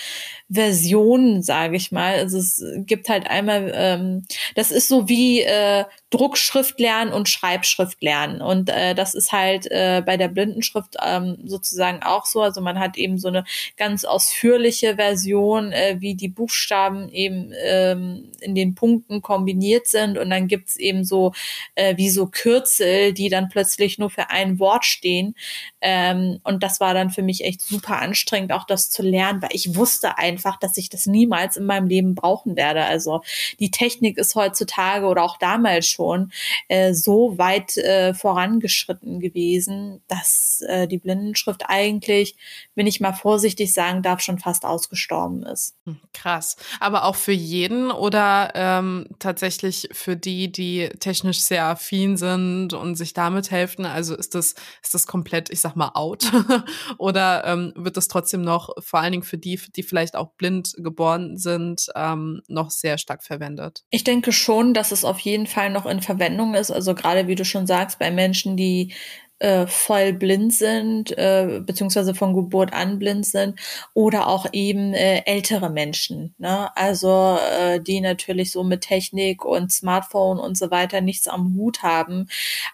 Versionen, 0.49 1.41
sage 1.41 1.78
ich 1.78 1.91
mal. 1.91 2.15
Also 2.15 2.38
es 2.38 2.63
gibt 2.86 3.10
halt 3.10 3.28
einmal, 3.28 3.71
ähm, 3.73 4.25
das 4.56 4.71
ist 4.71 4.88
so 4.88 5.10
wie 5.10 5.41
äh, 5.41 5.86
Druckschrift 6.15 6.80
lernen 6.80 7.12
und 7.12 7.28
Schreibschrift 7.28 8.01
lernen. 8.01 8.41
Und 8.41 8.69
äh, 8.69 8.95
das 8.95 9.15
ist 9.15 9.34
halt 9.34 9.69
äh, 9.69 10.01
bei 10.06 10.15
der 10.15 10.30
Blindenschrift 10.30 10.95
ähm, 11.06 11.39
sozusagen 11.43 12.04
auch 12.04 12.25
so. 12.25 12.41
Also 12.41 12.62
man 12.62 12.80
hat 12.80 12.95
eben 12.95 13.17
so 13.17 13.28
eine 13.28 13.43
ganz 13.75 14.06
ausführliche 14.06 14.95
Version, 14.95 15.73
äh, 15.73 15.97
wie 15.99 16.15
die 16.15 16.30
Buchstaben 16.30 17.10
eben 17.10 17.51
ähm, 17.62 18.32
in 18.39 18.56
den 18.56 18.75
Punkten 18.75 19.21
kombiniert 19.21 19.88
sind. 19.88 20.17
Und 20.17 20.30
dann 20.30 20.47
gibt's 20.47 20.78
eben 20.78 21.04
so 21.04 21.34
äh, 21.75 21.97
wie 21.97 22.10
so 22.10 22.28
Kürzel, 22.28 23.12
die 23.12 23.28
dann 23.28 23.49
plötzlich 23.49 23.97
nur 23.97 24.10
für 24.10 24.30
ein 24.30 24.58
Wort 24.58 24.86
stehen. 24.86 25.36
Ähm, 25.82 26.39
und 26.45 26.63
das 26.63 26.80
war 26.80 26.93
dann 26.93 27.10
für 27.10 27.23
mich 27.23 27.43
echt 27.43 27.62
super 27.62 28.01
anstrengend, 28.01 28.54
auch 28.54 28.65
das 28.65 28.89
zu 28.89 29.04
lernen, 29.04 29.41
weil 29.41 29.49
ich 29.51 29.75
wusste 29.75 30.17
einfach, 30.17 30.58
dass 30.58 30.78
ich 30.78 30.88
das 30.88 31.08
niemals 31.08 31.58
in 31.58 31.65
meinem 31.65 31.88
Leben 31.88 32.15
brauchen 32.15 32.56
werde. 32.56 32.86
Also 32.86 33.21
die 33.60 33.69
Technik 33.69 34.17
ist 34.17 34.36
heutzutage 34.36 35.08
oder 35.08 35.21
auch 35.21 35.38
damals 35.38 35.89
schon 35.89 36.05
schon 36.06 36.32
äh, 36.68 36.94
so 36.94 37.38
weit 37.38 37.78
äh, 37.78 38.13
vorangeschritten 38.13 39.20
gewesen, 39.20 40.02
dass 40.08 40.63
äh, 40.68 40.88
die 40.88 40.98
Blindenschrift 40.98 41.63
eigentlich, 41.68 42.36
wenn 42.76 42.88
ich 42.88 43.00
mal 43.00 43.13
vorsichtig 43.13 43.74
sagen 43.74 44.02
darf, 44.02 44.22
schon 44.22 44.39
fast 44.39 44.65
ausgestorben 44.65 45.44
ist. 45.44 45.76
Hm, 45.86 46.00
krass. 46.13 46.58
Aber 46.80 47.06
auch 47.06 47.15
für 47.15 47.32
jeden 47.32 47.91
oder 47.91 48.52
ähm, 48.56 49.08
tatsächlich 49.20 49.89
für 49.91 50.15
die, 50.15 50.52
die 50.52 50.89
technisch 51.00 51.41
sehr 51.41 51.65
affin 51.65 52.18
sind 52.18 52.74
und 52.74 52.96
sich 52.96 53.13
damit 53.13 53.52
helfen? 53.52 53.86
Also 53.86 54.15
ist 54.15 54.36
das, 54.36 54.56
ist 54.84 54.94
das 54.94 55.08
komplett, 55.08 55.50
ich 55.50 55.62
sag 55.62 55.76
mal, 55.76 55.91
out? 55.94 56.32
oder 56.98 57.46
ähm, 57.46 57.74
wird 57.76 57.98
das 57.98 58.08
trotzdem 58.08 58.41
noch, 58.41 58.70
vor 58.80 59.00
allen 59.00 59.12
Dingen 59.12 59.24
für 59.24 59.38
die, 59.38 59.60
die 59.76 59.84
vielleicht 59.84 60.15
auch 60.15 60.34
blind 60.38 60.74
geboren 60.78 61.38
sind, 61.38 61.88
ähm, 61.96 62.41
noch 62.48 62.70
sehr 62.70 62.98
stark 62.98 63.24
verwendet? 63.24 63.84
Ich 63.89 64.04
denke 64.04 64.32
schon, 64.32 64.74
dass 64.74 64.91
es 64.91 65.04
auf 65.04 65.20
jeden 65.20 65.48
Fall 65.48 65.70
noch 65.70 65.86
in 65.86 65.94
Verwendung 66.01 66.55
ist. 66.55 66.71
Also 66.71 66.95
gerade 66.95 67.27
wie 67.27 67.36
du 67.36 67.45
schon 67.45 67.67
sagst, 67.67 67.99
bei 67.99 68.12
Menschen, 68.12 68.58
die 68.58 68.93
äh, 69.39 69.67
voll 69.67 70.13
blind 70.13 70.53
sind, 70.53 71.12
äh, 71.17 71.62
beziehungsweise 71.65 72.15
von 72.15 72.34
Geburt 72.34 72.73
an 72.73 72.99
blind 72.99 73.25
sind, 73.25 73.60
oder 73.93 74.27
auch 74.27 74.45
eben 74.53 74.93
äh, 74.93 75.23
ältere 75.25 75.69
Menschen. 75.69 76.34
Ne? 76.38 76.75
Also 76.77 77.38
äh, 77.60 77.81
die 77.81 78.01
natürlich 78.01 78.51
so 78.51 78.63
mit 78.63 78.81
Technik 78.81 79.43
und 79.43 79.71
Smartphone 79.71 80.39
und 80.39 80.58
so 80.58 80.71
weiter 80.71 81.01
nichts 81.01 81.27
am 81.27 81.55
Hut 81.55 81.84
haben. 81.84 82.27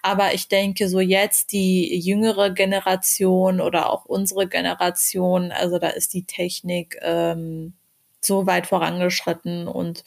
Aber 0.03 0.33
ich 0.33 0.47
denke, 0.49 0.87
so 0.87 0.99
jetzt 0.99 1.51
die 1.51 1.97
jüngere 1.99 2.51
Generation 2.51 3.59
oder 3.59 3.89
auch 3.91 4.05
unsere 4.05 4.47
Generation, 4.47 5.51
also 5.51 5.79
da 5.79 5.89
ist 5.89 6.13
die 6.13 6.25
Technik 6.25 6.97
ähm, 7.01 7.73
so 8.21 8.45
weit 8.45 8.67
vorangeschritten 8.67 9.67
und 9.67 10.03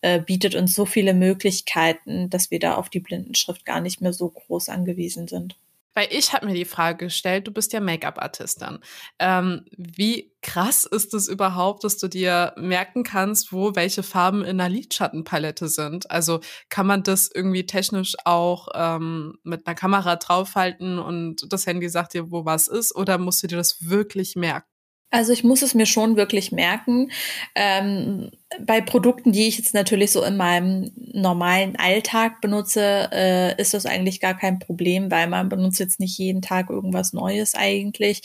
äh, 0.00 0.20
bietet 0.20 0.54
uns 0.54 0.74
so 0.74 0.86
viele 0.86 1.14
Möglichkeiten, 1.14 2.30
dass 2.30 2.50
wir 2.50 2.58
da 2.58 2.74
auf 2.74 2.88
die 2.88 3.00
Blindenschrift 3.00 3.64
gar 3.64 3.80
nicht 3.80 4.00
mehr 4.00 4.12
so 4.12 4.28
groß 4.30 4.68
angewiesen 4.68 5.28
sind. 5.28 5.56
Weil 5.98 6.08
ich 6.12 6.32
habe 6.32 6.46
mir 6.46 6.54
die 6.54 6.64
Frage 6.64 7.06
gestellt, 7.06 7.48
du 7.48 7.50
bist 7.50 7.72
ja 7.72 7.80
Make-up-Artistin. 7.80 8.78
Ähm, 9.18 9.64
wie 9.76 10.30
krass 10.42 10.84
ist 10.84 11.12
es 11.12 11.26
überhaupt, 11.26 11.82
dass 11.82 11.98
du 11.98 12.06
dir 12.06 12.54
merken 12.56 13.02
kannst, 13.02 13.52
wo 13.52 13.74
welche 13.74 14.04
Farben 14.04 14.42
in 14.42 14.60
einer 14.60 14.68
Lidschattenpalette 14.68 15.66
sind? 15.66 16.08
Also 16.08 16.38
kann 16.68 16.86
man 16.86 17.02
das 17.02 17.28
irgendwie 17.34 17.66
technisch 17.66 18.14
auch 18.24 18.68
ähm, 18.74 19.38
mit 19.42 19.66
einer 19.66 19.74
Kamera 19.74 20.14
draufhalten 20.14 21.00
und 21.00 21.52
das 21.52 21.66
Handy 21.66 21.88
sagt 21.88 22.14
dir, 22.14 22.30
wo 22.30 22.44
was 22.44 22.68
ist? 22.68 22.94
Oder 22.94 23.18
musst 23.18 23.42
du 23.42 23.48
dir 23.48 23.56
das 23.56 23.88
wirklich 23.88 24.36
merken? 24.36 24.68
Also 25.10 25.32
ich 25.32 25.44
muss 25.44 25.62
es 25.62 25.74
mir 25.74 25.86
schon 25.86 26.16
wirklich 26.16 26.52
merken. 26.52 27.10
Ähm, 27.54 28.30
bei 28.60 28.80
Produkten, 28.80 29.32
die 29.32 29.46
ich 29.46 29.58
jetzt 29.58 29.74
natürlich 29.74 30.10
so 30.10 30.22
in 30.22 30.36
meinem 30.36 30.90
normalen 30.96 31.76
Alltag 31.76 32.40
benutze, 32.40 33.08
äh, 33.12 33.60
ist 33.60 33.74
das 33.74 33.84
eigentlich 33.84 34.20
gar 34.20 34.34
kein 34.34 34.58
Problem, 34.58 35.10
weil 35.10 35.26
man 35.26 35.50
benutzt 35.50 35.78
jetzt 35.78 36.00
nicht 36.00 36.16
jeden 36.18 36.40
Tag 36.40 36.70
irgendwas 36.70 37.12
Neues 37.12 37.54
eigentlich. 37.54 38.22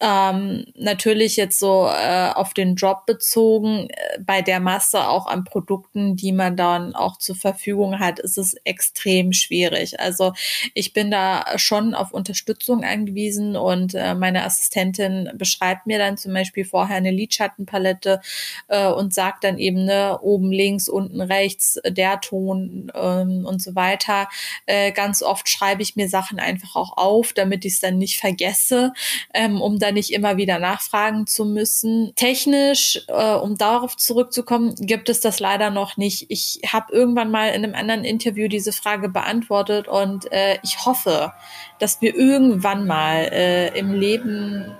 Ähm, 0.00 0.64
natürlich 0.74 1.36
jetzt 1.36 1.58
so 1.58 1.86
äh, 1.86 2.30
auf 2.30 2.54
den 2.54 2.76
Job 2.76 3.04
bezogen, 3.04 3.88
äh, 3.90 4.18
bei 4.20 4.40
der 4.40 4.58
Masse 4.60 5.06
auch 5.06 5.26
an 5.26 5.44
Produkten, 5.44 6.16
die 6.16 6.32
man 6.32 6.56
dann 6.56 6.94
auch 6.94 7.18
zur 7.18 7.36
Verfügung 7.36 7.98
hat, 7.98 8.20
ist 8.20 8.38
es 8.38 8.54
extrem 8.64 9.34
schwierig. 9.34 10.00
Also 10.00 10.32
ich 10.72 10.94
bin 10.94 11.10
da 11.10 11.44
schon 11.56 11.94
auf 11.94 12.12
Unterstützung 12.12 12.84
angewiesen 12.84 13.54
und 13.54 13.94
äh, 13.94 14.14
meine 14.14 14.44
Assistentin 14.44 15.30
beschreibt 15.34 15.86
mir 15.86 15.98
dann 15.98 16.16
zum 16.16 16.32
Beispiel 16.32 16.64
vorher 16.64 16.96
eine 16.96 17.10
Lidschattenpalette 17.10 18.20
äh, 18.68 18.86
und 18.86 19.12
sagt 19.12 19.44
dann 19.44 19.57
eben, 19.58 19.84
ne, 19.84 20.18
oben 20.20 20.52
links, 20.52 20.88
unten 20.88 21.20
rechts, 21.20 21.80
der 21.86 22.20
Ton 22.20 22.90
ähm, 22.94 23.44
und 23.46 23.62
so 23.62 23.74
weiter. 23.74 24.28
Äh, 24.66 24.92
ganz 24.92 25.22
oft 25.22 25.48
schreibe 25.48 25.82
ich 25.82 25.96
mir 25.96 26.08
Sachen 26.08 26.38
einfach 26.38 26.76
auch 26.76 26.96
auf, 26.96 27.32
damit 27.32 27.64
ich 27.64 27.74
es 27.74 27.80
dann 27.80 27.98
nicht 27.98 28.18
vergesse, 28.18 28.92
ähm, 29.34 29.60
um 29.60 29.78
da 29.78 29.92
nicht 29.92 30.12
immer 30.12 30.36
wieder 30.36 30.58
nachfragen 30.58 31.26
zu 31.26 31.44
müssen. 31.44 32.12
Technisch, 32.16 33.02
äh, 33.08 33.34
um 33.34 33.56
darauf 33.56 33.96
zurückzukommen, 33.96 34.74
gibt 34.76 35.08
es 35.08 35.20
das 35.20 35.40
leider 35.40 35.70
noch 35.70 35.96
nicht. 35.96 36.26
Ich 36.28 36.60
habe 36.66 36.92
irgendwann 36.92 37.30
mal 37.30 37.48
in 37.48 37.64
einem 37.64 37.74
anderen 37.74 38.04
Interview 38.04 38.48
diese 38.48 38.72
Frage 38.72 39.08
beantwortet 39.08 39.88
und 39.88 40.30
äh, 40.32 40.58
ich 40.62 40.84
hoffe, 40.84 41.32
dass 41.78 42.00
wir 42.00 42.14
irgendwann 42.14 42.86
mal 42.86 43.28
äh, 43.32 43.78
im 43.78 43.92
Leben 43.92 44.76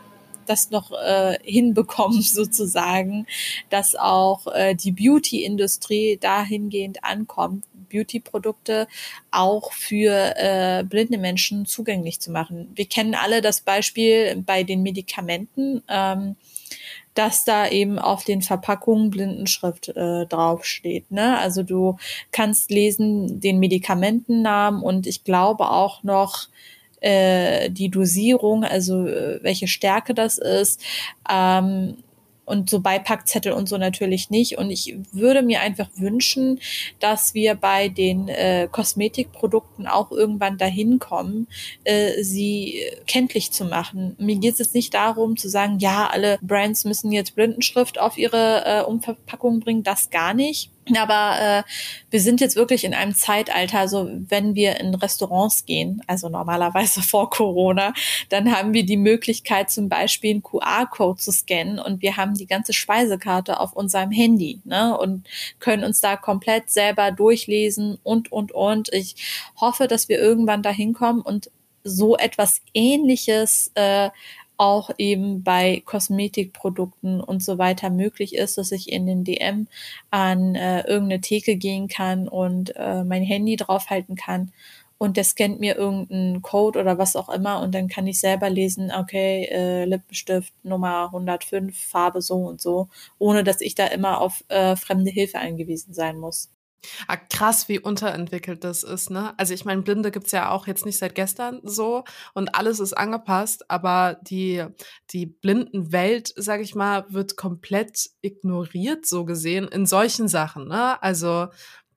das 0.48 0.70
noch 0.70 0.92
äh, 0.92 1.38
hinbekommen, 1.42 2.22
sozusagen, 2.22 3.26
dass 3.70 3.94
auch 3.94 4.46
äh, 4.48 4.74
die 4.74 4.92
Beauty-Industrie 4.92 6.18
dahingehend 6.20 7.04
ankommt, 7.04 7.64
Beauty-Produkte 7.88 8.86
auch 9.30 9.72
für 9.72 10.34
äh, 10.36 10.84
blinde 10.84 11.18
Menschen 11.18 11.66
zugänglich 11.66 12.20
zu 12.20 12.30
machen. 12.30 12.70
Wir 12.74 12.86
kennen 12.86 13.14
alle 13.14 13.40
das 13.40 13.62
Beispiel 13.62 14.42
bei 14.44 14.62
den 14.62 14.82
Medikamenten. 14.82 15.82
Ähm, 15.88 16.36
dass 17.14 17.44
da 17.44 17.66
eben 17.66 17.98
auf 17.98 18.22
den 18.22 18.42
Verpackungen 18.42 19.10
Blindenschrift 19.10 19.88
äh, 19.88 20.26
draufsteht. 20.26 21.10
Ne? 21.10 21.36
Also 21.38 21.64
du 21.64 21.96
kannst 22.30 22.70
lesen 22.70 23.40
den 23.40 23.58
Medikamentennamen 23.58 24.80
und 24.80 25.08
ich 25.08 25.24
glaube 25.24 25.68
auch 25.68 26.04
noch 26.04 26.46
äh, 27.00 27.70
die 27.70 27.90
Dosierung, 27.90 28.64
also 28.64 29.06
äh, 29.06 29.42
welche 29.42 29.68
Stärke 29.68 30.14
das 30.14 30.38
ist. 30.38 30.80
Ähm, 31.30 31.96
und 32.48 32.70
so 32.70 32.80
Beipackzettel 32.80 33.52
und 33.52 33.68
so 33.68 33.76
natürlich 33.76 34.30
nicht. 34.30 34.58
Und 34.58 34.70
ich 34.70 34.96
würde 35.12 35.42
mir 35.42 35.60
einfach 35.60 35.88
wünschen, 35.96 36.60
dass 36.98 37.34
wir 37.34 37.54
bei 37.54 37.88
den 37.88 38.28
äh, 38.28 38.68
Kosmetikprodukten 38.70 39.86
auch 39.86 40.10
irgendwann 40.10 40.56
dahin 40.56 40.98
kommen, 40.98 41.46
äh, 41.84 42.22
sie 42.22 42.82
kenntlich 43.06 43.52
zu 43.52 43.66
machen. 43.66 44.16
Mir 44.18 44.36
geht 44.36 44.58
es 44.58 44.72
nicht 44.72 44.94
darum 44.94 45.36
zu 45.36 45.48
sagen, 45.48 45.78
ja, 45.78 46.08
alle 46.10 46.38
Brands 46.40 46.84
müssen 46.84 47.12
jetzt 47.12 47.34
Blindenschrift 47.34 48.00
auf 48.00 48.16
ihre 48.16 48.64
äh, 48.64 48.82
Umverpackung 48.82 49.60
bringen, 49.60 49.82
das 49.82 50.10
gar 50.10 50.32
nicht 50.32 50.70
aber 50.96 51.40
äh, 51.40 51.62
wir 52.10 52.20
sind 52.20 52.40
jetzt 52.40 52.56
wirklich 52.56 52.84
in 52.84 52.94
einem 52.94 53.14
Zeitalter, 53.14 53.80
also 53.80 54.08
wenn 54.10 54.54
wir 54.54 54.80
in 54.80 54.94
Restaurants 54.94 55.66
gehen, 55.66 56.02
also 56.06 56.28
normalerweise 56.28 57.02
vor 57.08 57.30
Corona, 57.30 57.92
dann 58.28 58.54
haben 58.54 58.72
wir 58.72 58.84
die 58.84 58.96
Möglichkeit 58.96 59.70
zum 59.70 59.88
Beispiel 59.88 60.30
einen 60.30 60.42
QR-Code 60.42 61.20
zu 61.20 61.32
scannen 61.32 61.78
und 61.78 62.02
wir 62.02 62.16
haben 62.16 62.34
die 62.34 62.46
ganze 62.46 62.72
Speisekarte 62.72 63.60
auf 63.60 63.72
unserem 63.72 64.10
Handy 64.10 64.60
ne, 64.64 64.96
und 64.96 65.26
können 65.58 65.84
uns 65.84 66.00
da 66.00 66.16
komplett 66.16 66.70
selber 66.70 67.10
durchlesen 67.10 67.98
und, 68.02 68.32
und, 68.32 68.52
und. 68.52 68.92
Ich 68.92 69.16
hoffe, 69.60 69.88
dass 69.88 70.08
wir 70.08 70.18
irgendwann 70.18 70.62
dahin 70.62 70.94
kommen 70.94 71.20
und 71.20 71.50
so 71.84 72.16
etwas 72.16 72.60
Ähnliches 72.74 73.70
äh, 73.74 74.10
auch 74.58 74.90
eben 74.98 75.42
bei 75.44 75.82
Kosmetikprodukten 75.86 77.20
und 77.20 77.42
so 77.42 77.58
weiter 77.58 77.90
möglich 77.90 78.34
ist, 78.34 78.58
dass 78.58 78.72
ich 78.72 78.92
in 78.92 79.06
den 79.06 79.24
DM 79.24 79.68
an 80.10 80.54
äh, 80.54 80.80
irgendeine 80.86 81.20
Theke 81.20 81.56
gehen 81.56 81.88
kann 81.88 82.28
und 82.28 82.74
äh, 82.76 83.04
mein 83.04 83.22
Handy 83.22 83.56
draufhalten 83.56 84.16
kann 84.16 84.52
und 84.98 85.16
der 85.16 85.24
scannt 85.24 85.60
mir 85.60 85.76
irgendeinen 85.76 86.42
Code 86.42 86.80
oder 86.80 86.98
was 86.98 87.16
auch 87.16 87.28
immer 87.28 87.60
und 87.62 87.74
dann 87.74 87.88
kann 87.88 88.06
ich 88.06 88.20
selber 88.20 88.50
lesen, 88.50 88.92
okay, 88.92 89.44
äh, 89.50 89.84
Lippenstift 89.84 90.52
Nummer 90.64 91.06
105, 91.06 91.78
Farbe 91.78 92.20
so 92.20 92.36
und 92.46 92.60
so, 92.60 92.88
ohne 93.18 93.44
dass 93.44 93.60
ich 93.60 93.74
da 93.76 93.86
immer 93.86 94.20
auf 94.20 94.44
äh, 94.48 94.76
fremde 94.76 95.10
Hilfe 95.10 95.38
angewiesen 95.38 95.94
sein 95.94 96.18
muss. 96.18 96.50
Ah, 97.08 97.16
krass, 97.16 97.68
wie 97.68 97.80
unterentwickelt 97.80 98.62
das 98.64 98.82
ist, 98.82 99.10
ne? 99.10 99.34
Also 99.38 99.52
ich 99.54 99.64
meine, 99.64 99.82
Blinde 99.82 100.10
gibt's 100.10 100.32
ja 100.32 100.50
auch 100.50 100.66
jetzt 100.66 100.86
nicht 100.86 100.98
seit 100.98 101.14
gestern 101.14 101.60
so 101.64 102.04
und 102.34 102.54
alles 102.54 102.80
ist 102.80 102.92
angepasst, 102.96 103.70
aber 103.70 104.18
die, 104.22 104.64
die 105.10 105.26
Blindenwelt, 105.26 106.32
sag 106.36 106.60
ich 106.60 106.74
mal, 106.74 107.04
wird 107.08 107.36
komplett 107.36 108.10
ignoriert, 108.22 109.06
so 109.06 109.24
gesehen, 109.24 109.66
in 109.68 109.86
solchen 109.86 110.28
Sachen, 110.28 110.68
ne? 110.68 111.02
Also 111.02 111.48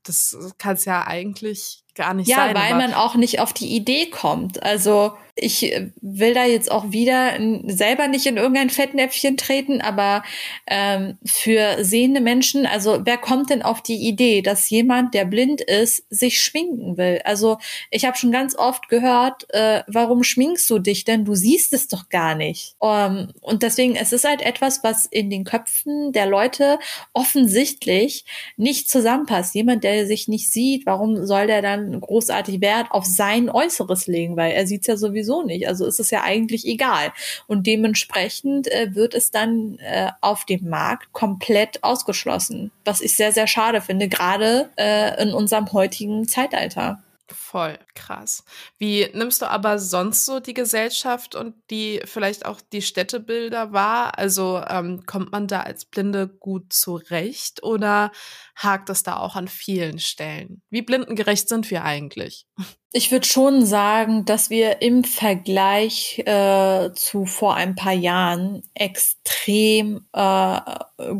das 0.03 0.35
kann 0.57 0.75
es 0.75 0.85
ja 0.85 1.05
eigentlich 1.05 1.83
gar 1.95 2.13
nicht 2.13 2.27
ja, 2.27 2.37
sein. 2.37 2.55
Ja, 2.55 2.61
weil 2.61 2.75
man 2.75 2.93
auch 2.93 3.15
nicht 3.15 3.39
auf 3.39 3.53
die 3.53 3.75
Idee 3.75 4.07
kommt. 4.07 4.63
Also 4.63 5.13
ich 5.35 5.73
will 6.01 6.33
da 6.33 6.45
jetzt 6.45 6.71
auch 6.71 6.91
wieder 6.91 7.33
selber 7.65 8.07
nicht 8.07 8.25
in 8.25 8.37
irgendein 8.37 8.69
Fettnäpfchen 8.69 9.37
treten, 9.37 9.81
aber 9.81 10.23
ähm, 10.67 11.17
für 11.25 11.83
sehende 11.83 12.21
Menschen, 12.21 12.65
also 12.65 12.99
wer 13.05 13.17
kommt 13.17 13.49
denn 13.49 13.61
auf 13.61 13.81
die 13.81 14.07
Idee, 14.07 14.41
dass 14.41 14.69
jemand, 14.69 15.13
der 15.13 15.25
blind 15.25 15.61
ist, 15.61 16.03
sich 16.09 16.41
schminken 16.41 16.97
will? 16.97 17.21
Also 17.23 17.57
ich 17.89 18.05
habe 18.05 18.17
schon 18.17 18.31
ganz 18.31 18.55
oft 18.55 18.89
gehört, 18.89 19.51
äh, 19.53 19.83
warum 19.87 20.23
schminkst 20.23 20.69
du 20.69 20.79
dich 20.79 21.05
denn? 21.05 21.25
Du 21.25 21.33
siehst 21.33 21.73
es 21.73 21.87
doch 21.87 22.09
gar 22.09 22.35
nicht. 22.35 22.75
Um, 22.79 22.89
ähm, 22.91 23.33
und 23.41 23.63
deswegen, 23.63 23.95
es 23.95 24.13
ist 24.13 24.25
halt 24.25 24.41
etwas, 24.41 24.83
was 24.83 25.05
in 25.05 25.29
den 25.29 25.43
Köpfen 25.43 26.11
der 26.11 26.25
Leute 26.25 26.77
offensichtlich 27.13 28.25
nicht 28.57 28.89
zusammenpasst. 28.89 29.55
Jemand, 29.55 29.83
der 29.83 30.05
sich 30.05 30.27
nicht 30.27 30.51
sieht, 30.51 30.85
warum 30.85 31.25
soll 31.25 31.47
der 31.47 31.61
dann 31.61 31.80
großartig 32.01 32.61
Wert 32.61 32.87
auf 32.91 33.05
sein 33.05 33.49
Äußeres 33.49 34.07
legen? 34.07 34.35
Weil 34.35 34.51
er 34.51 34.67
sieht 34.67 34.87
ja 34.87 34.97
sowieso 34.97 35.11
sowieso 35.11 35.43
nicht. 35.43 35.67
Also 35.67 35.85
ist 35.85 35.99
es 35.99 36.11
ja 36.11 36.23
eigentlich 36.23 36.65
egal. 36.65 37.11
Und 37.47 37.67
dementsprechend 37.67 38.67
äh, 38.67 38.93
wird 38.95 39.13
es 39.13 39.31
dann 39.31 39.77
äh, 39.79 40.11
auf 40.21 40.45
dem 40.45 40.69
Markt 40.69 41.13
komplett 41.13 41.83
ausgeschlossen, 41.83 42.71
was 42.85 43.01
ich 43.01 43.15
sehr, 43.15 43.31
sehr 43.31 43.47
schade 43.47 43.81
finde, 43.81 44.07
gerade 44.07 44.69
äh, 44.77 45.21
in 45.21 45.33
unserem 45.33 45.71
heutigen 45.71 46.27
Zeitalter. 46.27 47.01
Voll 47.33 47.79
krass. 47.95 48.43
Wie 48.77 49.09
nimmst 49.13 49.41
du 49.41 49.49
aber 49.49 49.79
sonst 49.79 50.25
so 50.25 50.39
die 50.39 50.53
Gesellschaft 50.53 51.35
und 51.35 51.55
die 51.69 52.01
vielleicht 52.05 52.45
auch 52.45 52.61
die 52.61 52.81
Städtebilder 52.81 53.71
wahr? 53.71 54.17
Also 54.17 54.61
ähm, 54.67 55.05
kommt 55.05 55.31
man 55.31 55.47
da 55.47 55.61
als 55.61 55.85
Blinde 55.85 56.27
gut 56.27 56.73
zurecht 56.73 57.63
oder 57.63 58.11
hakt 58.55 58.89
es 58.89 59.03
da 59.03 59.17
auch 59.17 59.35
an 59.35 59.47
vielen 59.47 59.99
Stellen? 59.99 60.61
Wie 60.69 60.81
blindengerecht 60.81 61.47
sind 61.47 61.71
wir 61.71 61.83
eigentlich? 61.83 62.45
Ich 62.93 63.09
würde 63.09 63.25
schon 63.25 63.65
sagen, 63.65 64.25
dass 64.25 64.49
wir 64.49 64.81
im 64.81 65.05
Vergleich 65.05 66.19
äh, 66.25 66.91
zu 66.93 67.25
vor 67.25 67.55
ein 67.55 67.75
paar 67.75 67.93
Jahren 67.93 68.63
extrem 68.73 70.05
äh, 70.11 70.59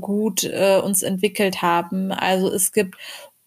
gut 0.01 0.43
äh, 0.43 0.82
uns 0.84 1.01
entwickelt 1.01 1.62
haben. 1.62 2.12
Also 2.12 2.51
es 2.51 2.74
gibt 2.74 2.97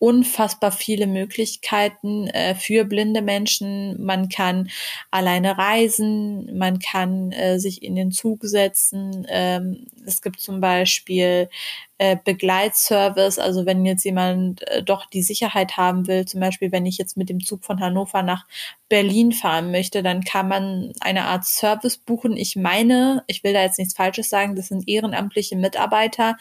unfassbar 0.05 0.71
viele 0.71 1.07
Möglichkeiten 1.07 2.27
äh, 2.27 2.55
für 2.55 2.85
blinde 2.85 3.23
Menschen. 3.23 4.05
Man 4.05 4.29
kann 4.29 4.69
alleine 5.11 5.57
reisen, 5.57 6.59
man 6.59 6.79
kann 6.79 7.33
äh, 7.33 7.59
sich 7.59 7.83
in 7.83 7.95
den 7.95 8.13
Zug 8.13 8.41
setzen. 8.43 9.27
Ähm, 9.31 9.87
es 10.05 10.21
gibt 10.21 10.41
zum 10.41 10.61
Beispiel 10.61 11.49
äh, 11.97 12.19
Begleitservice, 12.23 13.39
also 13.39 13.65
wenn 13.65 13.87
jetzt 13.87 14.05
jemand 14.05 14.69
äh, 14.69 14.83
doch 14.83 15.07
die 15.07 15.23
Sicherheit 15.23 15.79
haben 15.79 16.07
will, 16.07 16.27
zum 16.27 16.41
Beispiel 16.41 16.71
wenn 16.71 16.85
ich 16.85 16.99
jetzt 16.99 17.17
mit 17.17 17.31
dem 17.31 17.41
Zug 17.41 17.65
von 17.65 17.81
Hannover 17.81 18.23
nach 18.23 18.45
Berlin 18.89 19.33
fahren 19.33 19.71
möchte, 19.71 20.03
dann 20.03 20.23
kann 20.23 20.47
man 20.49 20.93
eine 21.01 21.25
Art 21.25 21.45
Service 21.45 21.97
buchen. 21.97 22.37
Ich 22.37 22.55
meine, 22.55 23.25
ich 23.27 23.43
will 23.43 23.53
da 23.53 23.63
jetzt 23.63 23.79
nichts 23.79 23.95
Falsches 23.95 24.29
sagen, 24.29 24.57
das 24.57 24.69
sind 24.69 24.89
ehrenamtliche 24.89 25.57
Mitarbeiter, 25.57 26.37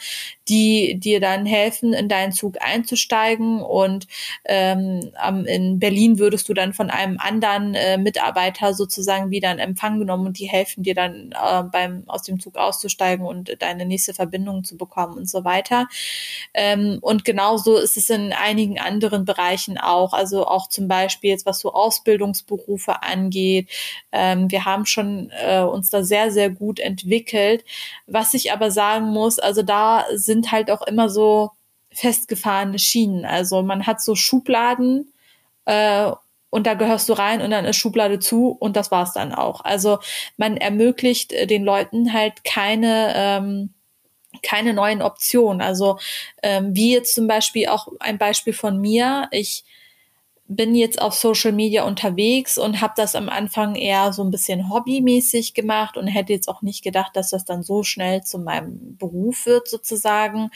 die 0.49 0.99
dir 0.99 1.19
dann 1.19 1.45
helfen, 1.45 1.93
in 1.93 2.09
deinen 2.09 2.33
Zug 2.33 2.57
einzusteigen 2.61 3.61
und 3.61 4.07
ähm, 4.45 5.11
in 5.45 5.79
Berlin 5.79 6.19
würdest 6.19 6.49
du 6.49 6.53
dann 6.53 6.73
von 6.73 6.89
einem 6.89 7.17
anderen 7.17 7.75
äh, 7.75 7.97
Mitarbeiter 7.97 8.73
sozusagen 8.73 9.31
wieder 9.31 9.51
in 9.51 9.59
Empfang 9.59 9.99
genommen 9.99 10.27
und 10.27 10.39
die 10.39 10.49
helfen 10.49 10.83
dir 10.83 10.95
dann 10.95 11.31
äh, 11.31 11.63
beim 11.63 12.03
aus 12.07 12.23
dem 12.23 12.39
Zug 12.39 12.57
auszusteigen 12.57 13.25
und 13.25 13.55
deine 13.59 13.85
nächste 13.85 14.13
Verbindung 14.13 14.63
zu 14.63 14.77
bekommen 14.77 15.17
und 15.17 15.29
so 15.29 15.45
weiter. 15.45 15.87
Ähm, 16.53 16.99
und 17.01 17.25
genauso 17.25 17.77
ist 17.77 17.97
es 17.97 18.09
in 18.09 18.33
einigen 18.33 18.79
anderen 18.79 19.25
Bereichen 19.25 19.77
auch. 19.77 20.13
Also 20.13 20.45
auch 20.45 20.67
zum 20.67 20.87
Beispiel 20.87 21.29
jetzt, 21.29 21.45
was 21.45 21.59
so 21.59 21.73
Ausbildungsberufe 22.43 23.03
angeht. 23.03 23.69
Ähm, 24.11 24.51
wir 24.51 24.65
haben 24.65 24.85
schon 24.85 25.31
äh, 25.31 25.61
uns 25.61 25.89
da 25.89 26.03
sehr, 26.03 26.31
sehr 26.31 26.49
gut 26.49 26.79
entwickelt. 26.79 27.63
Was 28.07 28.33
ich 28.33 28.51
aber 28.51 28.71
sagen 28.71 29.07
muss, 29.07 29.39
also 29.39 29.63
da 29.63 30.05
sind 30.13 30.51
halt 30.51 30.71
auch 30.71 30.81
immer 30.83 31.09
so 31.09 31.51
festgefahrene 31.91 32.79
Schienen. 32.79 33.25
Also 33.25 33.61
man 33.61 33.85
hat 33.85 34.01
so 34.01 34.15
Schubladen 34.15 35.13
äh, 35.65 36.11
und 36.49 36.67
da 36.67 36.75
gehörst 36.75 37.09
du 37.09 37.13
rein 37.13 37.41
und 37.41 37.51
dann 37.51 37.65
ist 37.65 37.77
Schublade 37.77 38.19
zu 38.19 38.49
und 38.49 38.75
das 38.75 38.91
war's 38.91 39.13
dann 39.13 39.33
auch. 39.33 39.61
Also 39.61 39.99
man 40.37 40.57
ermöglicht 40.57 41.33
äh, 41.33 41.47
den 41.47 41.63
Leuten 41.63 42.13
halt 42.13 42.43
keine 42.43 43.13
ähm, 43.15 43.73
keine 44.41 44.73
neuen 44.73 45.03
Optionen. 45.03 45.61
Also 45.61 45.99
ähm, 46.41 46.75
wie 46.75 46.91
jetzt 46.91 47.13
zum 47.13 47.27
Beispiel 47.27 47.67
auch 47.67 47.87
ein 47.99 48.17
Beispiel 48.17 48.53
von 48.53 48.81
mir. 48.81 49.27
Ich 49.31 49.63
bin 50.47 50.75
jetzt 50.75 51.01
auf 51.01 51.13
Social 51.13 51.53
Media 51.53 51.83
unterwegs 51.83 52.57
und 52.57 52.81
habe 52.81 52.93
das 52.97 53.15
am 53.15 53.29
Anfang 53.29 53.75
eher 53.75 54.11
so 54.11 54.23
ein 54.23 54.31
bisschen 54.31 54.69
hobbymäßig 54.69 55.53
gemacht 55.53 55.95
und 55.97 56.07
hätte 56.07 56.33
jetzt 56.33 56.49
auch 56.49 56.61
nicht 56.61 56.83
gedacht, 56.83 57.15
dass 57.15 57.29
das 57.29 57.45
dann 57.45 57.63
so 57.63 57.83
schnell 57.83 58.23
zu 58.23 58.39
meinem 58.39 58.97
Beruf 58.97 59.45
wird 59.45 59.67
sozusagen. 59.67 60.49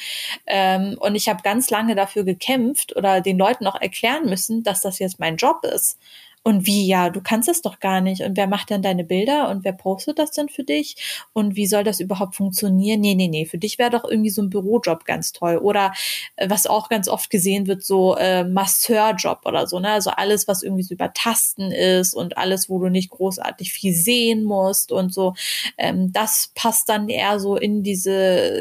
Ähm, 0.46 0.98
und 1.00 1.16
ich 1.16 1.30
habe 1.30 1.42
ganz 1.42 1.70
lange 1.70 1.96
dafür 1.96 2.24
gekämpft 2.26 2.96
oder 2.96 3.22
den 3.22 3.38
Leuten 3.38 3.66
auch 3.66 3.80
erklären 3.80 4.26
müssen, 4.30 4.64
dass 4.64 4.82
das 4.82 5.00
jetzt 5.00 5.20
mein 5.20 5.38
Job 5.38 5.64
ist. 5.64 5.98
Und 6.44 6.66
wie, 6.66 6.88
ja, 6.88 7.10
du 7.10 7.20
kannst 7.22 7.50
es 7.50 7.62
doch 7.62 7.80
gar 7.80 8.00
nicht. 8.00 8.22
Und 8.22 8.38
wer 8.38 8.48
macht 8.48 8.70
denn 8.70 8.82
deine 8.82 9.04
Bilder 9.04 9.50
und 9.50 9.66
wer 9.66 9.74
postet 9.74 10.18
das 10.18 10.32
denn 10.32 10.48
für 10.48 10.64
dich? 10.64 10.96
Und 11.34 11.58
wie 11.58 11.68
soll 11.68 11.84
das 11.84 12.00
überhaupt 12.00 12.36
funktionieren? 12.36 13.02
Nee, 13.02 13.16
nee, 13.16 13.28
nee, 13.28 13.46
für 13.46 13.58
dich 13.58 13.78
wäre 13.78 13.90
doch 13.90 14.06
irgendwie 14.06 14.30
so 14.30 14.42
ein 14.42 14.50
Bürojob 14.50 15.04
ganz 15.04 15.34
toll. 15.34 15.58
Oder 15.58 15.94
äh, 16.38 16.50
was 16.50 16.66
auch 16.66 16.88
ganz 16.88 17.10
oft 17.10 17.30
gesehen 17.30 17.68
wird, 17.68 17.84
so 17.84 18.16
äh, 18.16 18.46
Masseurjob 18.46 19.46
oder 19.46 19.68
so, 19.68 19.80
ne? 19.80 19.90
Also 19.92 20.12
alles, 20.12 20.48
was 20.48 20.64
irgendwie 20.64 20.84
so 20.84 20.94
über 20.94 21.12
Tasten 21.14 21.72
ist 21.72 22.14
und 22.14 22.38
alles, 22.38 22.70
wo 22.70 22.80
du 22.80 22.90
nicht 22.90 23.10
großartig 23.10 23.74
viel 23.74 23.94
sehen 23.94 24.44
musst 24.46 24.92
und 24.94 25.14
so. 25.14 25.34
Ähm, 25.78 26.12
das 26.14 26.52
passt 26.56 26.88
dann 26.88 27.10
eher 27.10 27.40
so 27.42 27.58
in 27.58 27.84
diese, 27.84 28.12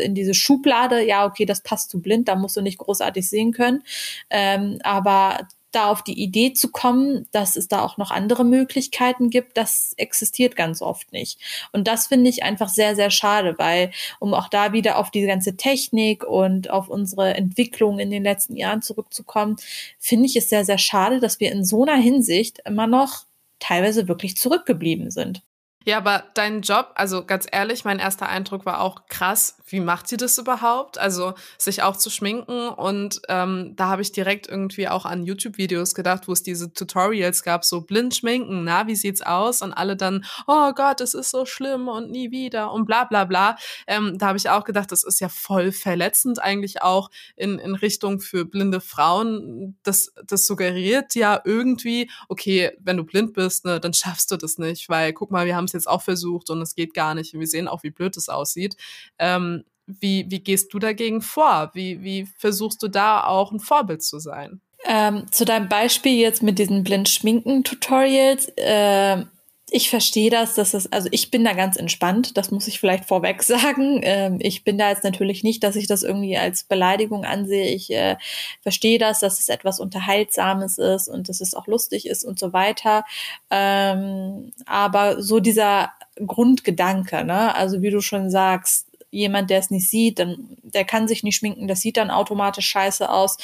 in 0.02 0.14
diese 0.14 0.34
Schublade. 0.34 1.06
Ja, 1.06 1.24
okay, 1.26 1.44
das 1.46 1.60
passt 1.62 1.90
zu 1.90 2.00
blind, 2.00 2.26
da 2.28 2.34
musst 2.34 2.56
du 2.56 2.62
nicht 2.62 2.78
großartig 2.78 3.28
sehen 3.28 3.52
können. 3.52 3.82
Ähm, 4.30 4.78
aber 4.82 5.46
da 5.76 5.90
auf 5.90 6.02
die 6.02 6.20
Idee 6.20 6.54
zu 6.54 6.70
kommen, 6.70 7.26
dass 7.32 7.56
es 7.56 7.68
da 7.68 7.82
auch 7.82 7.98
noch 7.98 8.10
andere 8.10 8.44
Möglichkeiten 8.44 9.30
gibt, 9.30 9.56
das 9.56 9.92
existiert 9.96 10.56
ganz 10.56 10.80
oft 10.80 11.12
nicht. 11.12 11.38
Und 11.72 11.86
das 11.86 12.06
finde 12.06 12.30
ich 12.30 12.42
einfach 12.42 12.68
sehr, 12.68 12.96
sehr 12.96 13.10
schade, 13.10 13.54
weil, 13.58 13.90
um 14.18 14.34
auch 14.34 14.48
da 14.48 14.72
wieder 14.72 14.98
auf 14.98 15.10
die 15.10 15.22
ganze 15.22 15.56
Technik 15.56 16.24
und 16.24 16.70
auf 16.70 16.88
unsere 16.88 17.34
Entwicklung 17.34 17.98
in 17.98 18.10
den 18.10 18.22
letzten 18.22 18.56
Jahren 18.56 18.82
zurückzukommen, 18.82 19.56
finde 19.98 20.26
ich 20.26 20.36
es 20.36 20.48
sehr, 20.48 20.64
sehr 20.64 20.78
schade, 20.78 21.20
dass 21.20 21.40
wir 21.40 21.52
in 21.52 21.64
so 21.64 21.82
einer 21.82 21.96
Hinsicht 21.96 22.60
immer 22.64 22.86
noch 22.86 23.26
teilweise 23.58 24.08
wirklich 24.08 24.36
zurückgeblieben 24.36 25.10
sind. 25.10 25.42
Ja, 25.88 25.98
aber 25.98 26.24
dein 26.34 26.62
Job, 26.62 26.90
also 26.96 27.24
ganz 27.24 27.46
ehrlich, 27.48 27.84
mein 27.84 28.00
erster 28.00 28.28
Eindruck 28.28 28.66
war 28.66 28.80
auch 28.80 29.06
krass. 29.08 29.56
Wie 29.68 29.78
macht 29.78 30.08
sie 30.08 30.16
das 30.16 30.36
überhaupt? 30.36 30.98
Also 30.98 31.34
sich 31.58 31.84
auch 31.84 31.96
zu 31.96 32.10
schminken 32.10 32.68
und 32.70 33.20
ähm, 33.28 33.74
da 33.76 33.86
habe 33.86 34.02
ich 34.02 34.10
direkt 34.10 34.48
irgendwie 34.48 34.88
auch 34.88 35.06
an 35.06 35.22
YouTube-Videos 35.22 35.94
gedacht, 35.94 36.26
wo 36.26 36.32
es 36.32 36.42
diese 36.42 36.72
Tutorials 36.72 37.44
gab, 37.44 37.64
so 37.64 37.82
blind 37.82 38.16
schminken, 38.16 38.64
na, 38.64 38.88
wie 38.88 38.96
sieht's 38.96 39.22
aus? 39.22 39.62
Und 39.62 39.72
alle 39.72 39.96
dann, 39.96 40.24
oh 40.48 40.72
Gott, 40.72 41.00
es 41.00 41.14
ist 41.14 41.30
so 41.30 41.46
schlimm 41.46 41.86
und 41.86 42.10
nie 42.10 42.32
wieder 42.32 42.72
und 42.72 42.86
bla 42.86 43.04
bla 43.04 43.24
bla. 43.24 43.56
Ähm, 43.86 44.18
da 44.18 44.26
habe 44.26 44.38
ich 44.38 44.50
auch 44.50 44.64
gedacht, 44.64 44.90
das 44.90 45.04
ist 45.04 45.20
ja 45.20 45.28
voll 45.28 45.70
verletzend 45.70 46.42
eigentlich 46.42 46.82
auch 46.82 47.10
in, 47.36 47.60
in 47.60 47.76
Richtung 47.76 48.18
für 48.18 48.44
blinde 48.44 48.80
Frauen. 48.80 49.76
Das, 49.84 50.12
das 50.24 50.48
suggeriert 50.48 51.14
ja 51.14 51.40
irgendwie, 51.44 52.10
okay, 52.28 52.72
wenn 52.80 52.96
du 52.96 53.04
blind 53.04 53.34
bist, 53.34 53.64
ne, 53.64 53.78
dann 53.78 53.94
schaffst 53.94 54.32
du 54.32 54.36
das 54.36 54.58
nicht, 54.58 54.88
weil 54.88 55.12
guck 55.12 55.30
mal, 55.30 55.46
wir 55.46 55.54
haben 55.54 55.66
es 55.66 55.75
jetzt 55.76 55.88
auch 55.88 56.02
versucht 56.02 56.50
und 56.50 56.60
es 56.60 56.74
geht 56.74 56.94
gar 56.94 57.14
nicht. 57.14 57.32
Wir 57.32 57.46
sehen 57.46 57.68
auch, 57.68 57.82
wie 57.82 57.90
blöd 57.90 58.16
es 58.16 58.28
aussieht. 58.28 58.76
Ähm, 59.18 59.64
wie, 59.86 60.26
wie 60.28 60.40
gehst 60.40 60.74
du 60.74 60.78
dagegen 60.78 61.22
vor? 61.22 61.70
Wie, 61.74 62.02
wie 62.02 62.26
versuchst 62.38 62.82
du 62.82 62.88
da 62.88 63.24
auch 63.24 63.52
ein 63.52 63.60
Vorbild 63.60 64.02
zu 64.02 64.18
sein? 64.18 64.60
Ähm, 64.84 65.30
zu 65.30 65.44
deinem 65.44 65.68
Beispiel 65.68 66.18
jetzt 66.18 66.42
mit 66.42 66.58
diesen 66.58 66.84
Blind-Schminken-Tutorials. 66.84 68.48
Äh, 68.56 69.24
ich 69.70 69.90
verstehe 69.90 70.30
das, 70.30 70.54
dass 70.54 70.74
es, 70.74 70.92
also 70.92 71.08
ich 71.10 71.32
bin 71.32 71.44
da 71.44 71.52
ganz 71.52 71.76
entspannt, 71.76 72.36
das 72.36 72.52
muss 72.52 72.68
ich 72.68 72.78
vielleicht 72.78 73.04
vorweg 73.04 73.42
sagen. 73.44 74.00
Ähm, 74.02 74.38
ich 74.40 74.62
bin 74.62 74.78
da 74.78 74.90
jetzt 74.90 75.02
natürlich 75.04 75.42
nicht, 75.42 75.64
dass 75.64 75.76
ich 75.76 75.86
das 75.88 76.02
irgendwie 76.02 76.36
als 76.36 76.64
Beleidigung 76.64 77.24
ansehe. 77.24 77.74
Ich 77.74 77.90
äh, 77.92 78.16
verstehe 78.62 78.98
das, 78.98 79.20
dass 79.20 79.40
es 79.40 79.48
etwas 79.48 79.80
Unterhaltsames 79.80 80.78
ist 80.78 81.08
und 81.08 81.28
dass 81.28 81.40
es 81.40 81.54
auch 81.54 81.66
lustig 81.66 82.06
ist 82.06 82.24
und 82.24 82.38
so 82.38 82.52
weiter. 82.52 83.04
Ähm, 83.50 84.52
aber 84.66 85.20
so 85.22 85.40
dieser 85.40 85.92
Grundgedanke, 86.24 87.24
ne? 87.24 87.54
Also 87.54 87.82
wie 87.82 87.90
du 87.90 88.00
schon 88.00 88.30
sagst, 88.30 88.85
jemand, 89.10 89.50
der 89.50 89.58
es 89.58 89.70
nicht 89.70 89.88
sieht, 89.88 90.18
dann 90.18 90.56
der 90.62 90.84
kann 90.84 91.08
sich 91.08 91.22
nicht 91.22 91.36
schminken, 91.36 91.68
das 91.68 91.80
sieht 91.80 91.96
dann 91.96 92.10
automatisch 92.10 92.66
scheiße 92.66 93.08
aus. 93.08 93.36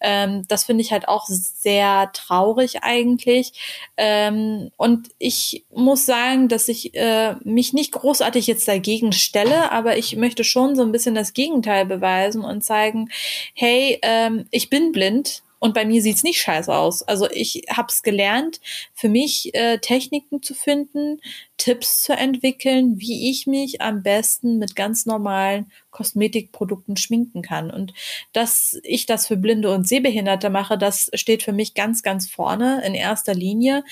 Ähm, 0.00 0.44
das 0.48 0.64
finde 0.64 0.82
ich 0.82 0.92
halt 0.92 1.08
auch 1.08 1.26
sehr 1.26 2.10
traurig 2.12 2.82
eigentlich. 2.82 3.52
Ähm, 3.96 4.70
und 4.76 5.08
ich 5.18 5.64
muss 5.74 6.06
sagen, 6.06 6.48
dass 6.48 6.68
ich 6.68 6.94
äh, 6.94 7.34
mich 7.44 7.72
nicht 7.72 7.92
großartig 7.92 8.46
jetzt 8.46 8.68
dagegen 8.68 9.12
stelle, 9.12 9.72
aber 9.72 9.98
ich 9.98 10.16
möchte 10.16 10.44
schon 10.44 10.76
so 10.76 10.82
ein 10.82 10.92
bisschen 10.92 11.14
das 11.14 11.32
Gegenteil 11.32 11.84
beweisen 11.86 12.44
und 12.44 12.62
zeigen, 12.62 13.10
hey, 13.54 13.98
ähm, 14.02 14.46
ich 14.50 14.70
bin 14.70 14.92
blind, 14.92 15.42
und 15.58 15.74
bei 15.74 15.84
mir 15.84 16.02
sieht's 16.02 16.22
nicht 16.22 16.40
scheiße 16.40 16.74
aus. 16.74 17.02
Also 17.02 17.28
ich 17.30 17.64
habe 17.70 17.88
es 17.90 18.02
gelernt, 18.02 18.60
für 18.94 19.08
mich 19.08 19.54
äh, 19.54 19.78
Techniken 19.78 20.42
zu 20.42 20.54
finden, 20.54 21.20
Tipps 21.56 22.02
zu 22.02 22.12
entwickeln, 22.12 22.98
wie 22.98 23.30
ich 23.30 23.46
mich 23.46 23.80
am 23.80 24.02
besten 24.02 24.58
mit 24.58 24.76
ganz 24.76 25.06
normalen 25.06 25.70
Kosmetikprodukten 25.98 26.96
schminken 26.96 27.42
kann. 27.42 27.72
Und 27.72 27.92
dass 28.32 28.78
ich 28.84 29.04
das 29.04 29.26
für 29.26 29.36
Blinde 29.36 29.74
und 29.74 29.88
Sehbehinderte 29.88 30.48
mache, 30.48 30.78
das 30.78 31.10
steht 31.14 31.42
für 31.42 31.52
mich 31.52 31.74
ganz, 31.74 32.04
ganz 32.04 32.30
vorne 32.30 32.82
in 32.86 32.94
erster 32.94 33.34
Linie. 33.34 33.82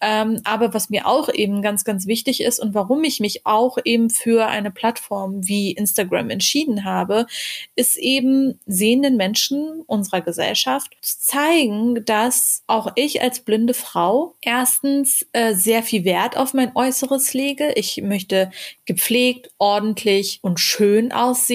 Ähm, 0.00 0.40
aber 0.42 0.74
was 0.74 0.90
mir 0.90 1.06
auch 1.06 1.32
eben 1.32 1.62
ganz, 1.62 1.84
ganz 1.84 2.08
wichtig 2.08 2.40
ist 2.40 2.58
und 2.58 2.74
warum 2.74 3.04
ich 3.04 3.20
mich 3.20 3.46
auch 3.46 3.78
eben 3.84 4.10
für 4.10 4.48
eine 4.48 4.72
Plattform 4.72 5.46
wie 5.46 5.70
Instagram 5.70 6.30
entschieden 6.30 6.84
habe, 6.84 7.26
ist 7.76 7.96
eben 7.96 8.58
sehenden 8.66 9.16
Menschen 9.16 9.82
unserer 9.86 10.20
Gesellschaft 10.20 10.96
zu 11.00 11.20
zeigen, 11.20 12.04
dass 12.04 12.64
auch 12.66 12.90
ich 12.96 13.22
als 13.22 13.38
blinde 13.38 13.74
Frau 13.74 14.34
erstens 14.40 15.24
äh, 15.32 15.54
sehr 15.54 15.84
viel 15.84 16.04
Wert 16.04 16.36
auf 16.36 16.54
mein 16.54 16.74
Äußeres 16.74 17.34
lege. 17.34 17.72
Ich 17.76 17.98
möchte 18.02 18.50
gepflegt, 18.84 19.50
ordentlich 19.58 20.40
und 20.42 20.58
schön 20.58 21.12
aussehen. 21.12 21.51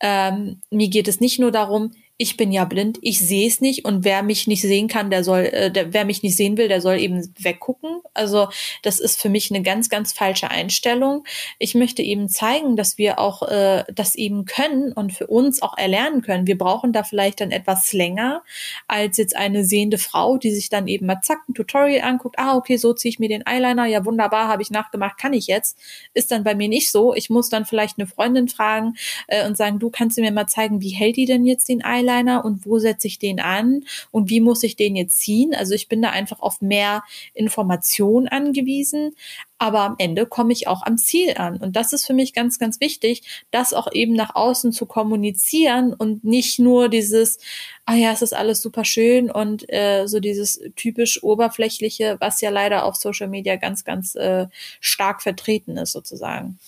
Ähm, 0.00 0.60
mir 0.70 0.88
geht 0.88 1.08
es 1.08 1.20
nicht 1.20 1.38
nur 1.38 1.50
darum, 1.52 1.92
ich 2.22 2.36
bin 2.36 2.52
ja 2.52 2.64
blind, 2.64 3.00
ich 3.02 3.18
sehe 3.18 3.48
es 3.48 3.60
nicht 3.60 3.84
und 3.84 4.04
wer 4.04 4.22
mich 4.22 4.46
nicht 4.46 4.62
sehen 4.62 4.86
kann, 4.86 5.10
der 5.10 5.24
soll, 5.24 5.40
äh, 5.40 5.72
der, 5.72 5.92
wer 5.92 6.04
mich 6.04 6.22
nicht 6.22 6.36
sehen 6.36 6.56
will, 6.56 6.68
der 6.68 6.80
soll 6.80 7.00
eben 7.00 7.34
weggucken. 7.36 8.00
Also 8.14 8.46
das 8.84 9.00
ist 9.00 9.20
für 9.20 9.28
mich 9.28 9.50
eine 9.50 9.60
ganz, 9.60 9.88
ganz 9.88 10.12
falsche 10.12 10.48
Einstellung. 10.48 11.24
Ich 11.58 11.74
möchte 11.74 12.00
eben 12.00 12.28
zeigen, 12.28 12.76
dass 12.76 12.96
wir 12.96 13.18
auch 13.18 13.42
äh, 13.42 13.82
das 13.92 14.14
eben 14.14 14.44
können 14.44 14.92
und 14.92 15.12
für 15.12 15.26
uns 15.26 15.62
auch 15.62 15.76
erlernen 15.76 16.22
können. 16.22 16.46
Wir 16.46 16.56
brauchen 16.56 16.92
da 16.92 17.02
vielleicht 17.02 17.40
dann 17.40 17.50
etwas 17.50 17.92
länger 17.92 18.44
als 18.86 19.16
jetzt 19.16 19.34
eine 19.34 19.64
sehende 19.64 19.98
Frau, 19.98 20.36
die 20.36 20.52
sich 20.52 20.68
dann 20.68 20.86
eben 20.86 21.06
mal 21.06 21.22
zack 21.22 21.40
ein 21.48 21.54
Tutorial 21.54 22.08
anguckt. 22.08 22.38
Ah, 22.38 22.54
okay, 22.54 22.76
so 22.76 22.92
ziehe 22.92 23.10
ich 23.10 23.18
mir 23.18 23.30
den 23.30 23.44
Eyeliner. 23.48 23.86
Ja, 23.86 24.04
wunderbar, 24.04 24.46
habe 24.46 24.62
ich 24.62 24.70
nachgemacht, 24.70 25.18
kann 25.18 25.32
ich 25.32 25.48
jetzt. 25.48 25.76
Ist 26.14 26.30
dann 26.30 26.44
bei 26.44 26.54
mir 26.54 26.68
nicht 26.68 26.92
so. 26.92 27.14
Ich 27.14 27.30
muss 27.30 27.48
dann 27.48 27.64
vielleicht 27.64 27.98
eine 27.98 28.06
Freundin 28.06 28.46
fragen 28.46 28.94
äh, 29.26 29.44
und 29.44 29.56
sagen, 29.56 29.80
du 29.80 29.90
kannst 29.90 30.16
du 30.16 30.20
mir 30.20 30.30
mal 30.30 30.46
zeigen, 30.46 30.80
wie 30.80 30.90
hält 30.90 31.16
die 31.16 31.26
denn 31.26 31.44
jetzt 31.44 31.68
den 31.68 31.82
Eyeliner 31.82 32.11
und 32.20 32.66
wo 32.66 32.78
setze 32.78 33.06
ich 33.06 33.18
den 33.18 33.40
an 33.40 33.84
und 34.10 34.30
wie 34.30 34.40
muss 34.40 34.62
ich 34.62 34.76
den 34.76 34.96
jetzt 34.96 35.18
ziehen? 35.20 35.54
Also 35.54 35.74
ich 35.74 35.88
bin 35.88 36.02
da 36.02 36.10
einfach 36.10 36.40
auf 36.40 36.60
mehr 36.60 37.02
Information 37.34 38.28
angewiesen, 38.28 39.14
aber 39.58 39.80
am 39.82 39.94
Ende 39.98 40.26
komme 40.26 40.52
ich 40.52 40.66
auch 40.66 40.82
am 40.82 40.98
Ziel 40.98 41.34
an. 41.36 41.56
Und 41.58 41.76
das 41.76 41.92
ist 41.92 42.04
für 42.04 42.14
mich 42.14 42.32
ganz, 42.32 42.58
ganz 42.58 42.80
wichtig, 42.80 43.44
das 43.50 43.72
auch 43.72 43.90
eben 43.92 44.12
nach 44.12 44.34
außen 44.34 44.72
zu 44.72 44.86
kommunizieren 44.86 45.94
und 45.94 46.24
nicht 46.24 46.58
nur 46.58 46.88
dieses, 46.88 47.38
ah 47.86 47.94
ja, 47.94 48.12
es 48.12 48.22
ist 48.22 48.34
alles 48.34 48.60
super 48.60 48.84
schön 48.84 49.30
und 49.30 49.64
äh, 49.72 50.06
so 50.06 50.20
dieses 50.20 50.60
typisch 50.76 51.22
oberflächliche, 51.22 52.16
was 52.20 52.40
ja 52.40 52.50
leider 52.50 52.84
auf 52.84 52.96
Social 52.96 53.28
Media 53.28 53.56
ganz, 53.56 53.84
ganz 53.84 54.14
äh, 54.14 54.48
stark 54.80 55.22
vertreten 55.22 55.76
ist 55.76 55.92
sozusagen. 55.92 56.58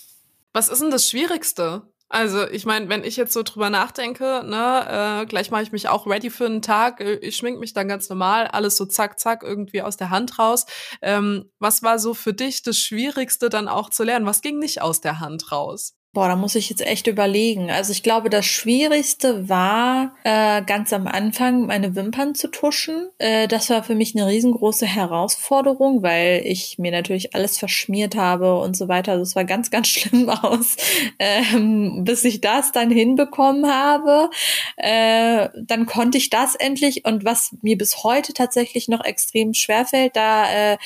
Was 0.53 0.69
ist 0.69 0.81
denn 0.81 0.91
das 0.91 1.09
Schwierigste? 1.09 1.81
Also, 2.09 2.47
ich 2.47 2.65
meine, 2.65 2.87
wenn 2.87 3.03
ich 3.03 3.17
jetzt 3.17 3.33
so 3.33 3.41
drüber 3.41 3.69
nachdenke, 3.71 4.43
ne, 4.45 5.23
äh, 5.23 5.25
gleich 5.25 5.49
mache 5.49 5.63
ich 5.63 5.71
mich 5.71 5.89
auch 5.89 6.05
ready 6.05 6.29
für 6.29 6.45
einen 6.45 6.61
Tag, 6.61 7.01
äh, 7.01 7.15
ich 7.15 7.35
schmink 7.35 7.59
mich 7.59 7.73
dann 7.73 7.87
ganz 7.87 8.09
normal, 8.09 8.47
alles 8.47 8.77
so 8.77 8.85
zack, 8.85 9.19
zack, 9.19 9.41
irgendwie 9.43 9.81
aus 9.81 9.97
der 9.97 10.11
Hand 10.11 10.37
raus. 10.37 10.65
Ähm, 11.01 11.51
was 11.59 11.81
war 11.81 11.97
so 11.97 12.13
für 12.13 12.33
dich 12.33 12.61
das 12.61 12.77
Schwierigste 12.77 13.49
dann 13.49 13.67
auch 13.67 13.89
zu 13.89 14.03
lernen? 14.03 14.27
Was 14.27 14.41
ging 14.41 14.59
nicht 14.59 14.81
aus 14.83 15.01
der 15.01 15.19
Hand 15.19 15.51
raus? 15.51 15.95
Boah, 16.15 16.29
da 16.29 16.37
muss 16.37 16.55
ich 16.55 16.69
jetzt 16.69 16.81
echt 16.81 17.07
überlegen. 17.07 17.69
Also 17.69 17.91
ich 17.91 18.01
glaube, 18.01 18.29
das 18.29 18.45
Schwierigste 18.45 19.49
war 19.49 20.15
äh, 20.23 20.61
ganz 20.61 20.93
am 20.93 21.07
Anfang 21.07 21.65
meine 21.65 21.93
Wimpern 21.93 22.35
zu 22.35 22.47
tuschen. 22.47 23.09
Äh, 23.17 23.49
das 23.49 23.69
war 23.69 23.83
für 23.83 23.95
mich 23.95 24.15
eine 24.15 24.25
riesengroße 24.25 24.85
Herausforderung, 24.85 26.03
weil 26.03 26.41
ich 26.45 26.79
mir 26.79 26.93
natürlich 26.93 27.35
alles 27.35 27.57
verschmiert 27.57 28.15
habe 28.15 28.57
und 28.61 28.77
so 28.77 28.87
weiter. 28.87 29.11
Also 29.11 29.23
es 29.23 29.35
war 29.35 29.43
ganz, 29.43 29.71
ganz 29.71 29.87
schlimm 29.89 30.29
aus, 30.29 30.77
ähm, 31.19 32.05
bis 32.05 32.23
ich 32.23 32.39
das 32.39 32.71
dann 32.71 32.89
hinbekommen 32.91 33.69
habe. 33.69 34.29
Äh, 34.77 35.49
dann 35.57 35.85
konnte 35.85 36.17
ich 36.17 36.29
das 36.29 36.55
endlich 36.55 37.03
und 37.03 37.25
was 37.25 37.53
mir 37.61 37.77
bis 37.77 38.05
heute 38.05 38.31
tatsächlich 38.31 38.87
noch 38.87 39.03
extrem 39.03 39.53
schwerfällt, 39.53 40.15
da 40.15 40.49
äh, 40.49 40.77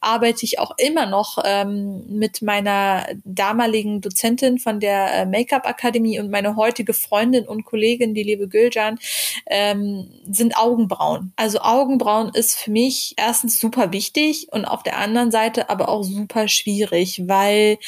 arbeite 0.00 0.46
ich 0.46 0.58
auch 0.58 0.72
immer 0.78 1.04
noch 1.04 1.36
ähm, 1.44 2.06
mit 2.08 2.40
meiner 2.40 3.06
damaligen 3.26 4.00
Dozentin 4.00 4.58
von 4.58 4.77
der 4.80 5.14
äh, 5.14 5.26
Make-up-Akademie 5.26 6.20
und 6.20 6.30
meine 6.30 6.56
heutige 6.56 6.92
Freundin 6.92 7.46
und 7.46 7.64
Kollegin, 7.64 8.14
die 8.14 8.22
liebe 8.22 8.48
Gülcan, 8.48 8.98
ähm, 9.46 10.08
sind 10.30 10.56
Augenbrauen. 10.56 11.32
Also 11.36 11.60
Augenbrauen 11.60 12.30
ist 12.34 12.58
für 12.58 12.70
mich 12.70 13.14
erstens 13.16 13.60
super 13.60 13.92
wichtig 13.92 14.48
und 14.50 14.64
auf 14.64 14.82
der 14.82 14.98
anderen 14.98 15.30
Seite 15.30 15.70
aber 15.70 15.88
auch 15.88 16.02
super 16.02 16.48
schwierig, 16.48 17.22
weil 17.26 17.78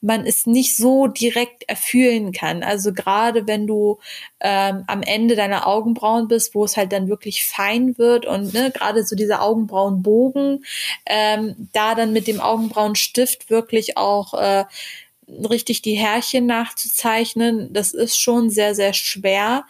man 0.00 0.26
es 0.26 0.46
nicht 0.46 0.76
so 0.76 1.06
direkt 1.06 1.68
erfühlen 1.68 2.32
kann. 2.32 2.62
Also 2.62 2.92
gerade 2.92 3.46
wenn 3.46 3.66
du 3.66 3.98
ähm, 4.40 4.84
am 4.86 5.02
Ende 5.02 5.36
deiner 5.36 5.66
Augenbrauen 5.66 6.28
bist, 6.28 6.54
wo 6.54 6.64
es 6.64 6.76
halt 6.76 6.92
dann 6.92 7.08
wirklich 7.08 7.44
fein 7.44 7.98
wird 7.98 8.26
und 8.26 8.54
ne, 8.54 8.70
gerade 8.70 9.04
so 9.04 9.16
dieser 9.16 9.42
Augenbrauenbogen, 9.42 10.64
ähm, 11.06 11.68
da 11.72 11.94
dann 11.94 12.12
mit 12.12 12.26
dem 12.26 12.40
Augenbrauenstift 12.40 13.50
wirklich 13.50 13.96
auch 13.96 14.34
äh, 14.34 14.64
richtig 15.28 15.82
die 15.82 15.94
Härchen 15.94 16.46
nachzuzeichnen, 16.46 17.72
das 17.72 17.92
ist 17.92 18.20
schon 18.20 18.50
sehr, 18.50 18.74
sehr 18.74 18.92
schwer. 18.92 19.64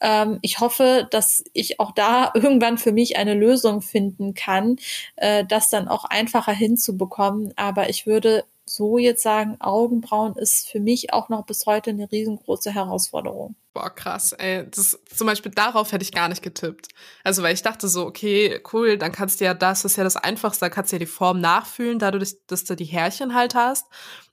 Ähm, 0.00 0.38
ich 0.42 0.60
hoffe, 0.60 1.08
dass 1.10 1.44
ich 1.52 1.80
auch 1.80 1.92
da 1.92 2.30
irgendwann 2.34 2.78
für 2.78 2.92
mich 2.92 3.16
eine 3.16 3.34
Lösung 3.34 3.82
finden 3.82 4.34
kann, 4.34 4.76
äh, 5.16 5.44
das 5.44 5.70
dann 5.70 5.88
auch 5.88 6.04
einfacher 6.04 6.52
hinzubekommen. 6.52 7.52
Aber 7.56 7.88
ich 7.88 8.06
würde 8.06 8.44
so 8.66 8.98
jetzt 8.98 9.22
sagen, 9.22 9.56
Augenbrauen 9.60 10.36
ist 10.36 10.68
für 10.68 10.80
mich 10.80 11.12
auch 11.12 11.28
noch 11.28 11.46
bis 11.46 11.66
heute 11.66 11.90
eine 11.90 12.10
riesengroße 12.10 12.74
Herausforderung. 12.74 13.54
Boah, 13.78 13.90
krass, 13.94 14.32
ey. 14.32 14.68
Das, 14.68 14.98
zum 15.14 15.28
Beispiel 15.28 15.52
darauf 15.52 15.92
hätte 15.92 16.02
ich 16.02 16.10
gar 16.10 16.28
nicht 16.28 16.42
getippt. 16.42 16.88
Also, 17.22 17.44
weil 17.44 17.54
ich 17.54 17.62
dachte 17.62 17.86
so, 17.86 18.06
okay, 18.06 18.60
cool, 18.72 18.98
dann 18.98 19.12
kannst 19.12 19.40
du 19.40 19.44
ja 19.44 19.54
das, 19.54 19.82
das 19.82 19.92
ist 19.92 19.96
ja 19.96 20.02
das 20.02 20.16
Einfachste, 20.16 20.64
da 20.64 20.68
kannst 20.68 20.90
du 20.90 20.96
ja 20.96 20.98
die 20.98 21.06
Form 21.06 21.40
nachfühlen, 21.40 22.00
dadurch, 22.00 22.34
dass 22.48 22.64
du 22.64 22.74
die 22.74 22.84
Härchen 22.84 23.34
halt 23.36 23.54
hast. 23.54 23.86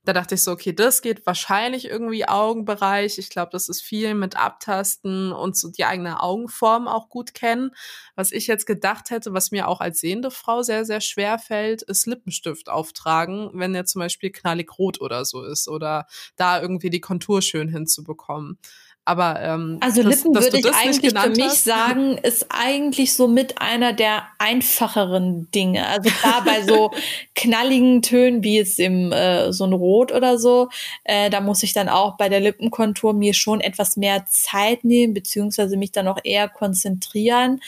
Da 0.03 0.13
dachte 0.13 0.35
ich 0.35 0.43
so, 0.43 0.51
okay, 0.51 0.73
das 0.73 1.01
geht 1.01 1.25
wahrscheinlich 1.25 1.85
irgendwie 1.85 2.27
Augenbereich. 2.27 3.17
Ich 3.17 3.29
glaube, 3.29 3.49
das 3.51 3.69
ist 3.69 3.81
viel 3.81 4.13
mit 4.13 4.35
Abtasten 4.35 5.31
und 5.31 5.57
so 5.57 5.69
die 5.69 5.85
eigene 5.85 6.21
Augenform 6.21 6.87
auch 6.87 7.09
gut 7.09 7.33
kennen. 7.33 7.71
Was 8.15 8.31
ich 8.31 8.45
jetzt 8.47 8.65
gedacht 8.67 9.09
hätte, 9.09 9.33
was 9.33 9.51
mir 9.51 9.67
auch 9.67 9.81
als 9.81 9.99
sehende 9.99 10.29
Frau 10.31 10.61
sehr, 10.61 10.85
sehr 10.85 11.01
schwer 11.01 11.39
fällt, 11.39 11.81
ist 11.81 12.05
Lippenstift 12.05 12.69
auftragen, 12.69 13.49
wenn 13.53 13.73
der 13.73 13.85
zum 13.85 13.99
Beispiel 13.99 14.31
knallig 14.31 14.77
rot 14.77 15.01
oder 15.01 15.25
so 15.25 15.43
ist 15.43 15.67
oder 15.67 16.05
da 16.35 16.61
irgendwie 16.61 16.91
die 16.91 17.01
Kontur 17.01 17.41
schön 17.41 17.67
hinzubekommen. 17.69 18.59
Aber 19.07 19.39
ähm, 19.39 19.77
also 19.81 20.01
Lippen 20.01 20.33
dass, 20.33 20.45
würde 20.45 20.57
ich 20.57 20.65
eigentlich 20.65 21.13
für 21.17 21.29
mich 21.29 21.43
hast. 21.43 21.63
sagen, 21.63 22.17
ist 22.17 22.47
eigentlich 22.49 23.13
so 23.13 23.27
mit 23.27 23.61
einer 23.61 23.93
der 23.93 24.23
einfacheren 24.39 25.49
Dinge. 25.51 25.87
Also 25.87 26.09
klar 26.09 26.43
bei 26.43 26.63
so 26.63 26.91
knalligen 27.35 28.01
Tönen 28.01 28.43
wie 28.43 28.57
jetzt 28.57 28.79
im 28.79 29.11
äh, 29.11 29.53
so 29.53 29.65
ein 29.65 29.73
Rot 29.73 30.11
oder 30.11 30.39
so, 30.39 30.69
äh, 31.03 31.29
da 31.29 31.39
muss 31.39 31.61
ich 31.61 31.71
dann 31.71 31.87
auch 31.87 32.17
bei 32.17 32.29
der 32.29 32.39
Lippenkontur 32.39 33.13
mir 33.13 33.35
schon 33.35 33.61
etwas 33.61 33.95
mehr 33.95 34.25
Zeit 34.25 34.83
nehmen 34.83 35.13
beziehungsweise 35.13 35.77
mich 35.77 35.91
dann 35.91 36.07
auch 36.07 36.19
eher 36.23 36.49
konzentrieren. 36.49 37.61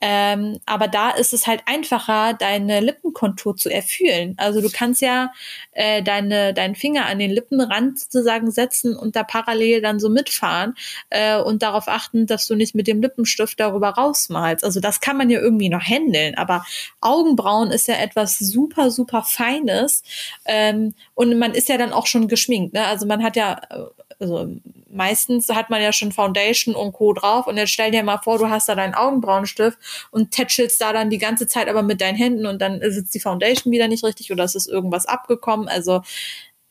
Ähm, 0.00 0.60
aber 0.64 0.86
da 0.86 1.10
ist 1.10 1.32
es 1.32 1.46
halt 1.46 1.62
einfacher, 1.66 2.34
deine 2.34 2.80
Lippenkontur 2.80 3.56
zu 3.56 3.68
erfühlen. 3.68 4.34
Also 4.36 4.60
du 4.60 4.70
kannst 4.70 5.02
ja 5.02 5.32
äh, 5.72 6.02
deine, 6.02 6.54
deinen 6.54 6.76
Finger 6.76 7.06
an 7.06 7.18
den 7.18 7.30
Lippenrand 7.30 7.98
sozusagen 7.98 8.50
setzen 8.50 8.96
und 8.96 9.16
da 9.16 9.24
parallel 9.24 9.82
dann 9.82 9.98
so 9.98 10.08
mitfahren 10.08 10.74
äh, 11.10 11.40
und 11.40 11.62
darauf 11.62 11.88
achten, 11.88 12.26
dass 12.26 12.46
du 12.46 12.54
nicht 12.54 12.76
mit 12.76 12.86
dem 12.86 13.02
Lippenstift 13.02 13.58
darüber 13.58 13.90
rausmalst. 13.90 14.64
Also 14.64 14.78
das 14.80 15.00
kann 15.00 15.16
man 15.16 15.30
ja 15.30 15.40
irgendwie 15.40 15.68
noch 15.68 15.82
handeln, 15.82 16.36
aber 16.36 16.64
Augenbrauen 17.00 17.70
ist 17.72 17.88
ja 17.88 17.96
etwas 17.96 18.38
super, 18.38 18.92
super 18.92 19.24
Feines 19.24 20.04
ähm, 20.44 20.94
und 21.14 21.36
man 21.38 21.54
ist 21.54 21.68
ja 21.68 21.76
dann 21.76 21.92
auch 21.92 22.06
schon 22.06 22.28
geschminkt. 22.28 22.74
Ne? 22.74 22.84
Also 22.86 23.06
man 23.06 23.22
hat 23.24 23.34
ja 23.34 23.60
äh, 23.70 24.07
also 24.20 24.48
meistens 24.90 25.48
hat 25.48 25.70
man 25.70 25.82
ja 25.82 25.92
schon 25.92 26.12
Foundation 26.12 26.74
und 26.74 26.92
Co. 26.92 27.12
drauf 27.12 27.46
und 27.46 27.56
jetzt 27.56 27.70
stell 27.70 27.90
dir 27.90 28.02
mal 28.02 28.18
vor, 28.18 28.38
du 28.38 28.48
hast 28.48 28.68
da 28.68 28.74
deinen 28.74 28.94
Augenbrauenstift 28.94 29.78
und 30.10 30.30
tätschelst 30.32 30.80
da 30.80 30.92
dann 30.92 31.10
die 31.10 31.18
ganze 31.18 31.46
Zeit 31.46 31.68
aber 31.68 31.82
mit 31.82 32.00
deinen 32.00 32.16
Händen 32.16 32.46
und 32.46 32.60
dann 32.60 32.80
sitzt 32.90 33.14
die 33.14 33.20
Foundation 33.20 33.72
wieder 33.72 33.88
nicht 33.88 34.04
richtig 34.04 34.32
oder 34.32 34.44
es 34.44 34.54
ist 34.54 34.68
irgendwas 34.68 35.06
abgekommen. 35.06 35.68
Also 35.68 36.02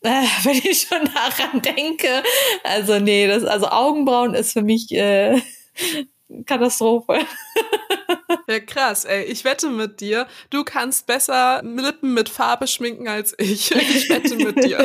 äh, 0.01 0.09
wenn 0.43 0.57
ich 0.57 0.87
schon 0.89 1.09
daran 1.13 1.61
denke, 1.61 2.23
also 2.63 2.99
nee, 2.99 3.27
das 3.27 3.43
also 3.43 3.67
Augenbrauen 3.67 4.33
ist 4.33 4.53
für 4.53 4.61
mich 4.61 4.91
äh, 4.93 5.41
Katastrophe. 6.45 7.19
Ja, 8.49 8.59
krass, 8.61 9.03
ey. 9.03 9.25
Ich 9.25 9.43
wette 9.43 9.69
mit 9.69 9.99
dir, 9.99 10.25
du 10.49 10.63
kannst 10.63 11.05
besser 11.05 11.61
Lippen 11.63 12.13
mit 12.13 12.29
Farbe 12.29 12.67
schminken 12.67 13.07
als 13.07 13.35
ich. 13.37 13.71
Ich 13.97 14.09
wette 14.09 14.35
mit 14.35 14.63
dir. 14.63 14.77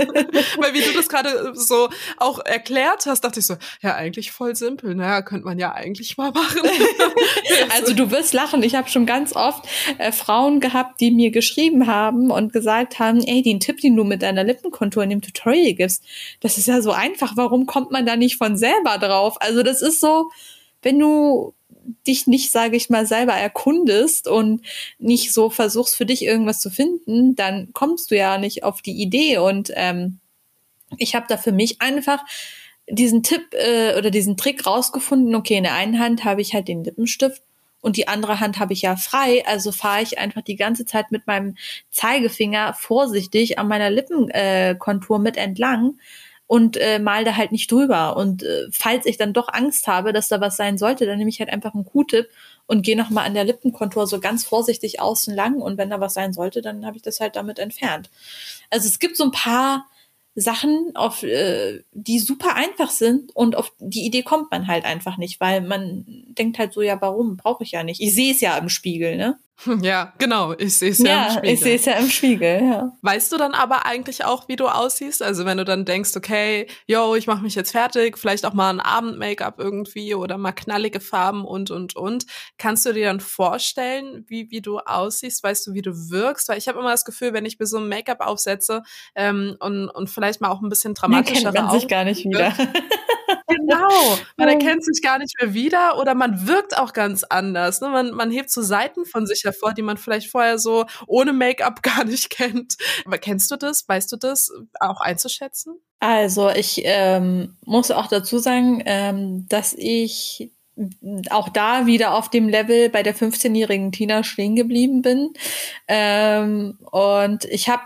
Weil 0.59 0.74
wie 0.74 0.80
du 0.80 0.93
das 0.95 1.09
gerade 1.09 1.53
so 1.55 1.88
auch 2.16 2.38
erklärt 2.45 3.07
hast, 3.07 3.22
dachte 3.22 3.40
ich 3.40 3.47
so, 3.47 3.57
ja, 3.80 3.95
eigentlich 3.95 4.32
voll 4.32 4.57
simpel. 4.57 4.95
Naja, 4.95 5.22
könnte 5.22 5.45
man 5.45 5.59
ja 5.59 5.72
eigentlich 5.72 6.16
mal 6.16 6.30
machen. 6.32 6.61
also 7.70 7.95
du 7.95 8.11
wirst 8.11 8.32
lachen. 8.32 8.62
Ich 8.62 8.74
habe 8.74 8.88
schon 8.88 9.07
ganz 9.07 9.34
oft 9.34 9.64
äh, 9.99 10.12
Frauen 10.12 10.61
gehabt, 10.61 11.01
die 11.01 11.11
mir 11.11 11.30
geschrieben 11.30 11.86
haben 11.86 12.30
und 12.30 12.53
gesagt 12.53 12.99
haben, 12.99 13.20
ey, 13.20 13.43
den 13.43 13.61
Tipp, 13.61 13.80
den 13.80 13.97
du 13.97 14.05
mit 14.05 14.22
deiner 14.22 14.45
Lippenkontur 14.45 15.03
in 15.03 15.11
dem 15.11 15.22
Tutorial 15.22 15.74
gibst, 15.74 16.05
das 16.40 16.59
ist 16.59 16.66
ja 16.66 16.80
so 16.80 16.93
einfach. 16.93 17.36
Warum 17.36 17.66
kommt 17.66 17.90
man 17.90 18.07
da 18.07 18.16
nicht 18.16 18.38
von 18.38 18.57
selber 18.57 18.99
drauf? 18.99 19.40
Also 19.40 19.62
das 19.62 19.82
ist 19.82 20.01
so, 20.01 20.30
wenn 20.83 20.99
du 20.99 21.55
dich 22.07 22.26
nicht, 22.26 22.53
sage 22.53 22.76
ich 22.76 22.91
mal, 22.91 23.07
selber 23.07 23.33
erkundest 23.33 24.28
und 24.28 24.62
nicht 24.99 25.33
so 25.33 25.51
versuchst 25.51 25.97
für 25.97 26.07
dich 26.07 26.24
irgendwas 26.24 26.61
zu 26.61 26.70
finden, 26.70 27.35
dann 27.35 27.72
kommst 27.72 28.11
du 28.11 28.16
ja 28.16 28.39
nicht 28.39 28.64
auf 28.64 28.83
die 28.83 29.01
Idee. 29.01 29.39
Und 29.39 29.72
ähm, 29.74 30.18
ich 30.99 31.14
habe 31.14 31.26
da 31.28 31.37
für 31.37 31.53
mich 31.53 31.80
einfach 31.80 32.20
diesen 32.89 33.22
Tipp 33.22 33.53
äh, 33.53 33.97
oder 33.97 34.11
diesen 34.11 34.37
Trick 34.37 34.66
rausgefunden. 34.66 35.35
Okay, 35.35 35.57
in 35.57 35.64
der 35.64 35.74
einen 35.74 35.99
Hand 35.99 36.24
habe 36.24 36.41
ich 36.41 36.55
halt 36.55 36.68
den 36.68 36.85
Lippenstift 36.85 37.43
und 37.80 37.97
die 37.97 38.09
andere 38.09 38.41
Hand 38.41 38.59
habe 38.59 38.72
ich 38.72 38.83
ja 38.83 38.97
frei, 38.97 39.45
also 39.47 39.72
fahre 39.72 40.03
ich 40.03 40.18
einfach 40.18 40.43
die 40.43 40.57
ganze 40.57 40.87
Zeit 40.87 41.11
mit 41.11 41.26
meinem 41.26 41.57
Zeigefinger 41.91 42.74
vorsichtig 42.74 43.59
an 43.59 43.68
meiner 43.68 43.91
Lippenkontur 43.91 45.16
äh, 45.16 45.20
mit 45.20 45.37
entlang 45.37 45.99
und 46.53 46.76
äh, 46.76 46.98
mal 46.98 47.24
da 47.24 47.34
halt 47.34 47.50
nicht 47.50 47.72
drüber. 47.72 48.14
Und 48.14 48.42
äh, 48.42 48.66
falls 48.70 49.07
ich 49.07 49.16
dann 49.16 49.32
doch 49.32 49.48
Angst 49.50 49.86
habe, 49.86 50.12
dass 50.12 50.28
da 50.28 50.38
was 50.42 50.59
sein 50.59 50.76
sollte, 50.76 51.07
dann 51.07 51.16
nehme 51.16 51.30
ich 51.30 51.40
halt 51.40 51.48
einfach 51.48 51.72
einen 51.72 51.86
Q-Tip 51.86 52.28
und 52.66 52.82
gehe 52.82 52.94
nochmal 52.94 53.24
an 53.24 53.32
der 53.32 53.44
Lippenkontur 53.44 54.07
so 54.07 54.20
ganz 54.20 54.44
vorsichtig 54.44 55.00
außen 55.00 55.34
lang 55.34 55.62
und 55.62 55.78
wenn 55.78 55.88
da 55.88 55.98
was 55.98 56.12
sein 56.12 56.34
sollte, 56.34 56.61
dann 56.61 56.84
habe 56.84 56.98
ich 56.98 57.03
das 57.03 57.20
halt 57.20 57.36
damit 57.36 57.59
entfernt. 57.59 58.11
Also 58.68 58.86
es 58.86 58.98
gibt 58.98 59.16
so 59.16 59.24
ein 59.24 59.30
paar 59.30 59.86
Sachen, 60.34 60.90
auf 60.92 61.22
äh, 61.22 61.84
die 61.92 62.18
super 62.18 62.55
einfach 62.55 62.90
sind 62.90 63.34
und 63.34 63.57
auf 63.57 63.72
die 63.78 64.05
Idee 64.05 64.22
kommt 64.22 64.50
man 64.50 64.66
halt 64.66 64.84
einfach 64.84 65.16
nicht, 65.16 65.40
weil 65.40 65.62
man 65.62 66.05
denkt 66.36 66.59
halt 66.59 66.74
so, 66.74 66.82
ja, 66.82 67.00
warum 67.00 67.38
brauche 67.38 67.64
ich 67.64 67.70
ja 67.70 67.82
nicht. 67.82 68.03
Ich 68.03 68.14
sehe 68.14 68.34
es 68.34 68.42
ja 68.42 68.59
im 68.59 68.68
Spiegel, 68.68 69.16
ne? 69.16 69.38
Ja, 69.82 70.12
genau. 70.18 70.55
Ich 70.59 70.78
sehe 70.78 70.90
es 70.90 70.98
ja, 70.98 71.05
ja, 71.07 71.24
im 71.26 71.30
Spiegel. 71.30 71.53
Ich 71.53 71.61
sehe 71.61 71.76
es 71.76 71.84
ja 71.84 71.92
im 71.94 72.09
Spiegel, 72.09 72.61
ja. 72.62 72.92
Weißt 73.03 73.32
du 73.32 73.36
dann 73.36 73.55
aber 73.55 73.86
eigentlich 73.86 74.24
auch, 74.24 74.48
wie 74.48 74.57
du 74.57 74.66
aussiehst? 74.68 75.22
Also 75.22 75.44
wenn 75.44 75.59
du 75.59 75.64
dann 75.64 75.84
denkst, 75.84 76.16
okay, 76.16 76.66
yo, 76.86 77.14
ich 77.14 77.26
mache 77.26 77.42
mich 77.42 77.55
jetzt 77.55 77.72
fertig, 77.72 78.18
vielleicht 78.18 78.44
auch 78.44 78.55
mal 78.55 78.70
ein 78.70 78.80
Abend-Make-up 78.80 79.59
irgendwie 79.59 80.14
oder 80.14 80.38
mal 80.38 80.53
knallige 80.53 81.00
Farben 81.00 81.44
und 81.44 81.70
und 81.70 81.96
und. 81.96 82.26
Kannst 82.59 82.86
du 82.86 82.92
dir 82.92 83.07
dann 83.07 83.20
vorstellen, 83.20 84.24
wie, 84.28 84.50
wie 84.50 84.61
du 84.61 84.78
aussiehst? 84.78 85.42
Weißt 85.42 85.66
du, 85.66 85.74
wie 85.74 85.82
du 85.82 85.92
wirkst? 86.11 86.48
Weil 86.48 86.59
ich 86.59 86.68
habe 86.68 86.78
immer 86.78 86.90
das 86.90 87.05
Gefühl, 87.05 87.32
wenn 87.32 87.46
ich 87.46 87.59
mir 87.59 87.66
so 87.66 87.78
ein 87.78 87.88
Make-up 87.88 88.20
aufsetze 88.20 88.82
ähm, 89.14 89.57
und, 89.61 89.88
und 89.88 90.11
vielleicht 90.11 90.40
mal 90.40 90.50
auch 90.50 90.62
ein 90.62 90.68
bisschen 90.68 90.94
dramatischere 90.94 91.44
Dann 91.44 91.55
kennt 91.55 91.66
man 91.66 91.80
sich 91.80 91.88
gar 91.88 92.05
nicht 92.05 92.24
wieder. 92.24 92.55
genau. 93.47 93.88
Man 94.36 94.49
erkennt 94.49 94.84
sich 94.84 95.03
gar 95.03 95.18
nicht 95.18 95.34
mehr 95.40 95.55
wieder 95.55 95.99
oder 95.99 96.14
man 96.14 96.47
wirkt 96.47 96.76
auch 96.76 96.93
ganz 96.93 97.24
anders. 97.24 97.80
Ne? 97.80 97.88
Man, 97.88 98.12
man 98.12 98.30
hebt 98.30 98.51
so 98.51 98.62
Seiten 98.62 99.05
von 99.05 99.26
sich 99.26 99.45
hervor, 99.45 99.72
die 99.72 99.82
man 99.82 99.97
vielleicht 99.97 100.30
vorher 100.30 100.59
so 100.59 100.86
ohne 101.07 101.32
Make-up 101.32 101.82
gar 101.82 102.05
nicht 102.05 102.30
kennt. 102.30 102.76
Aber 103.05 103.18
kennst 103.18 103.51
du 103.51 103.57
das? 103.57 103.88
Weißt 103.88 104.11
du 104.12 104.16
das 104.16 104.51
auch 104.80 105.01
einzuschätzen? 105.01 105.80
Also 106.01 106.51
ich 106.51 106.82
ähm, 106.84 107.57
muss 107.64 107.90
auch 107.90 108.09
dazu 108.09 108.38
sagen, 108.38 108.82
ähm, 108.86 109.47
dass 109.49 109.72
ich 109.72 110.51
auch 111.30 111.49
da 111.49 111.86
wieder 111.86 112.14
auf 112.14 112.30
dem 112.30 112.49
Level 112.49 112.88
bei 112.88 113.03
der 113.03 113.14
15-jährigen 113.14 113.93
Tina 113.93 114.24
stehen 114.24 114.57
geblieben 114.57 115.03
bin. 115.03 115.32
Ähm, 115.86 116.78
und 116.90 117.45
ich 117.45 117.68
habe 117.68 117.82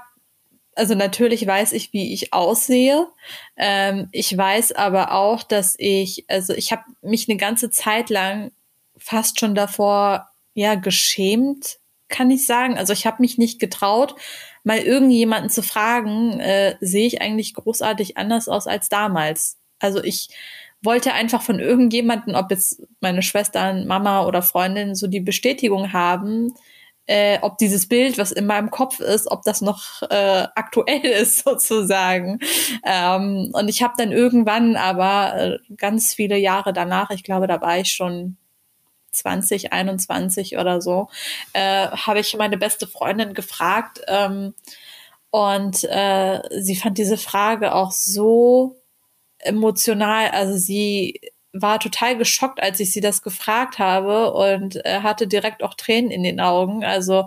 also 0.77 0.95
natürlich 0.95 1.47
weiß 1.47 1.73
ich, 1.73 1.93
wie 1.93 2.13
ich 2.13 2.33
aussehe. 2.33 3.09
Ähm, 3.57 4.09
ich 4.13 4.37
weiß 4.37 4.73
aber 4.73 5.13
auch, 5.13 5.43
dass 5.43 5.75
ich, 5.79 6.25
also 6.29 6.53
ich 6.53 6.71
habe 6.71 6.85
mich 7.03 7.29
eine 7.29 7.39
ganze 7.39 7.71
Zeit 7.71 8.11
lang 8.11 8.53
fast 8.97 9.41
schon 9.41 9.55
davor 9.55 10.29
ja 10.55 10.75
geschämt, 10.75 11.79
kann 12.09 12.31
ich 12.31 12.47
sagen. 12.47 12.79
Also 12.79 12.93
ich 12.93 13.07
habe 13.07 13.21
mich 13.21 13.39
nicht 13.39 13.59
getraut, 13.59 14.15
mal 14.65 14.79
irgendjemanden 14.79 15.51
zu 15.51 15.63
fragen, 15.63 16.41
äh, 16.41 16.77
sehe 16.81 17.07
ich 17.07 17.23
eigentlich 17.23 17.55
großartig 17.55 18.17
anders 18.17 18.49
aus 18.49 18.67
als 18.67 18.89
damals. 18.89 19.57
Also 19.79 20.05
ich 20.05 20.29
wollte 20.83 21.15
einfach 21.15 21.43
von 21.43 21.59
irgendjemanden, 21.59 22.35
ob 22.35 22.51
jetzt 22.51 22.83
meine 23.01 23.23
Schwestern, 23.23 23.87
Mama 23.87 24.27
oder 24.27 24.43
Freundin, 24.43 24.95
so 24.95 25.07
die 25.07 25.21
Bestätigung 25.21 25.93
haben, 25.93 26.55
äh, 27.07 27.39
ob 27.43 27.59
dieses 27.59 27.89
Bild, 27.89 28.19
was 28.19 28.33
in 28.33 28.47
meinem 28.47 28.71
Kopf 28.71 29.01
ist, 29.01 29.31
ob 29.31 29.43
das 29.43 29.61
noch 29.61 30.03
äh, 30.11 30.47
aktuell 30.55 31.05
ist 31.05 31.45
sozusagen. 31.45 32.41
Ähm, 32.85 33.51
und 33.53 33.69
ich 33.69 33.83
habe 33.83 33.95
dann 33.97 34.13
irgendwann 34.13 34.77
aber 34.77 35.37
äh, 35.37 35.59
ganz 35.77 36.15
viele 36.15 36.37
Jahre 36.37 36.73
danach, 36.73 37.11
ich 37.11 37.23
glaube, 37.23 37.47
da 37.47 37.61
war 37.61 37.79
ich 37.79 37.93
schon 37.93 38.37
20, 39.13 39.73
21 39.73 40.59
oder 40.59 40.81
so, 40.81 41.09
äh, 41.53 41.89
habe 41.89 42.21
ich 42.21 42.37
meine 42.37 42.59
beste 42.59 42.87
Freundin 42.87 43.35
gefragt 43.35 44.01
ähm, 44.09 44.55
und 45.31 45.85
äh, 45.85 46.41
sie 46.61 46.77
fand 46.77 46.99
diese 46.99 47.17
Frage 47.17 47.75
auch 47.75 47.93
so 47.93 48.77
emotional. 49.39 50.31
Also 50.31 50.57
sie 50.57 51.21
war 51.63 51.79
total 51.81 52.17
geschockt, 52.17 52.63
als 52.63 52.81
ich 52.81 52.93
sie 52.93 53.01
das 53.01 53.23
gefragt 53.23 53.79
habe 53.79 54.33
und 54.33 54.85
äh, 54.85 55.01
hatte 55.03 55.27
direkt 55.27 55.63
auch 55.63 55.75
Tränen 55.75 56.11
in 56.11 56.23
den 56.23 56.41
Augen. 56.41 56.85
Also 56.85 57.27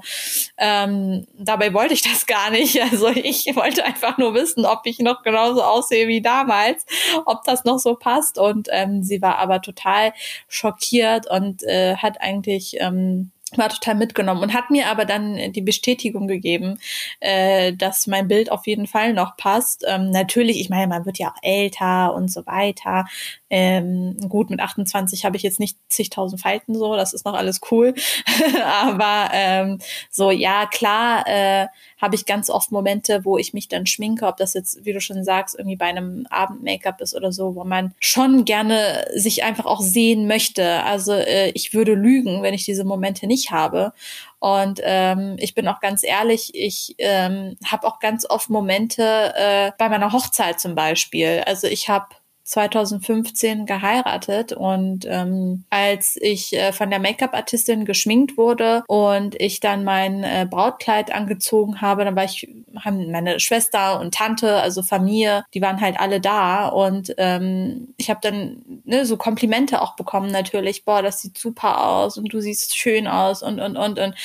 ähm, 0.58 1.26
dabei 1.38 1.74
wollte 1.74 1.94
ich 1.94 2.02
das 2.02 2.26
gar 2.26 2.50
nicht. 2.52 2.80
Also 2.90 3.10
ich 3.10 3.46
wollte 3.56 3.86
einfach 3.86 4.18
nur 4.18 4.34
wissen, 4.34 4.66
ob 4.66 4.82
ich 4.86 5.00
noch 5.00 5.22
genauso 5.22 5.62
aussehe 5.62 6.08
wie 6.08 6.22
damals, 6.22 6.86
ob 7.26 7.44
das 7.44 7.64
noch 7.64 7.78
so 7.78 7.96
passt. 7.96 8.40
Und 8.40 8.68
ähm, 8.72 9.04
sie 9.04 9.22
war 9.22 9.38
aber 9.38 9.62
total 9.62 10.14
schockiert 10.48 11.30
und 11.30 11.62
äh, 11.64 11.98
hat 11.98 12.20
eigentlich 12.20 12.78
ähm, 12.80 13.32
war 13.58 13.70
total 13.70 13.96
mitgenommen 13.96 14.42
und 14.42 14.54
hat 14.54 14.70
mir 14.70 14.88
aber 14.88 15.06
dann 15.06 15.52
die 15.54 15.62
Bestätigung 15.62 16.28
gegeben, 16.28 16.80
äh, 17.20 17.74
dass 17.74 18.08
mein 18.08 18.28
Bild 18.28 18.52
auf 18.52 18.68
jeden 18.68 18.88
Fall 18.88 19.14
noch 19.14 19.38
passt. 19.38 19.86
Ähm, 19.88 20.12
natürlich, 20.12 20.60
ich 20.60 20.70
meine, 20.70 20.88
man 20.88 21.06
wird 21.06 21.18
ja 21.20 21.30
auch 21.30 21.42
älter 21.42 22.14
und 22.14 22.32
so 22.32 22.46
weiter. 22.46 23.06
Ähm, 23.50 24.18
gut, 24.30 24.50
mit 24.50 24.60
28 24.60 25.26
habe 25.26 25.38
ich 25.38 25.44
jetzt 25.44 25.60
nicht 25.60 25.78
zigtausend 25.90 26.42
Falten 26.42 26.76
so, 26.76 26.96
das 26.96 27.14
ist 27.14 27.26
noch 27.26 27.34
alles 27.34 27.62
cool. 27.72 27.94
aber 28.64 29.30
ähm, 29.34 29.80
so, 30.10 30.32
ja, 30.32 30.66
klar, 30.66 31.26
äh, 31.28 31.68
habe 32.00 32.16
ich 32.16 32.26
ganz 32.26 32.50
oft 32.50 32.72
Momente, 32.72 33.26
wo 33.26 33.38
ich 33.38 33.54
mich 33.54 33.68
dann 33.68 33.86
schminke, 33.86 34.26
ob 34.26 34.38
das 34.38 34.54
jetzt, 34.54 34.86
wie 34.86 34.94
du 34.94 35.02
schon 35.02 35.24
sagst, 35.24 35.56
irgendwie 35.58 35.76
bei 35.76 35.86
einem 35.86 36.26
Abend-Make-up 36.30 37.02
ist 37.02 37.14
oder 37.16 37.32
so, 37.32 37.56
wo 37.56 37.64
man 37.64 37.94
schon 38.00 38.46
gerne 38.46 39.06
sich 39.16 39.44
einfach 39.44 39.66
auch 39.66 39.82
sehen 39.82 40.26
möchte. 40.28 40.84
Also 40.84 41.14
äh, 41.14 41.50
ich 41.52 41.74
würde 41.74 41.94
lügen, 41.94 42.42
wenn 42.42 42.54
ich 42.54 42.66
diese 42.66 42.86
Momente 42.86 43.28
nicht 43.28 43.52
habe. 43.52 43.94
Und 44.40 44.80
ähm, 44.84 45.36
ich 45.40 45.54
bin 45.54 45.68
auch 45.68 45.82
ganz 45.82 46.04
ehrlich, 46.04 46.52
ich 46.56 46.96
ähm, 46.98 47.58
habe 47.66 47.86
auch 47.86 48.00
ganz 48.00 48.26
oft 48.30 48.50
Momente 48.50 49.34
äh, 49.36 49.72
bei 49.78 49.90
meiner 49.90 50.14
Hochzeit 50.14 50.62
zum 50.62 50.76
Beispiel. 50.76 51.44
Also 51.46 51.68
ich 51.68 51.90
habe 51.90 52.08
2015 52.50 53.68
geheiratet 53.68 54.54
und 54.54 55.06
ähm, 55.08 55.66
als 55.70 56.18
ich 56.20 56.54
äh, 56.54 56.74
von 56.74 56.90
der 56.90 56.98
Make-up-Artistin 56.98 57.86
geschminkt 57.86 58.38
wurde 58.38 58.84
und 58.88 59.40
ich 59.40 59.60
dann 59.60 59.84
mein 59.84 60.24
äh, 60.24 60.48
Brautkleid 60.50 61.14
angezogen 61.14 61.80
habe, 61.80 62.06
dann 62.06 62.16
war 62.16 62.24
ich, 62.24 62.48
haben 62.84 63.12
meine 63.12 63.40
Schwester 63.40 64.00
und 64.00 64.16
Tante, 64.16 64.56
also 64.56 64.82
Familie, 64.82 65.44
die 65.54 65.62
waren 65.62 65.80
halt 65.80 66.00
alle 66.00 66.20
da 66.20 66.68
und 66.70 67.14
ähm, 67.18 67.94
ich 67.98 68.10
habe 68.10 68.20
dann 68.24 68.64
ne, 68.84 69.06
so 69.06 69.16
Komplimente 69.16 69.84
auch 69.84 69.96
bekommen 69.96 70.32
natürlich, 70.32 70.86
boah, 70.86 71.04
das 71.04 71.22
sieht 71.22 71.38
super 71.38 71.86
aus 71.86 72.18
und 72.18 72.34
du 72.34 72.42
siehst 72.42 72.76
schön 72.76 73.08
aus 73.08 73.44
und 73.44 73.60
und 73.60 73.78
und 73.78 74.00
und 74.00 74.16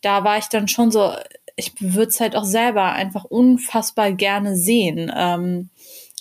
da 0.00 0.24
war 0.24 0.38
ich 0.38 0.46
dann 0.46 0.66
schon 0.66 0.90
so, 0.90 1.12
ich 1.56 1.74
würde 1.80 2.08
es 2.08 2.20
halt 2.20 2.36
auch 2.36 2.44
selber 2.44 2.92
einfach 2.92 3.24
unfassbar 3.24 4.12
gerne 4.12 4.56
sehen. 4.56 5.12
Ähm, 5.14 5.68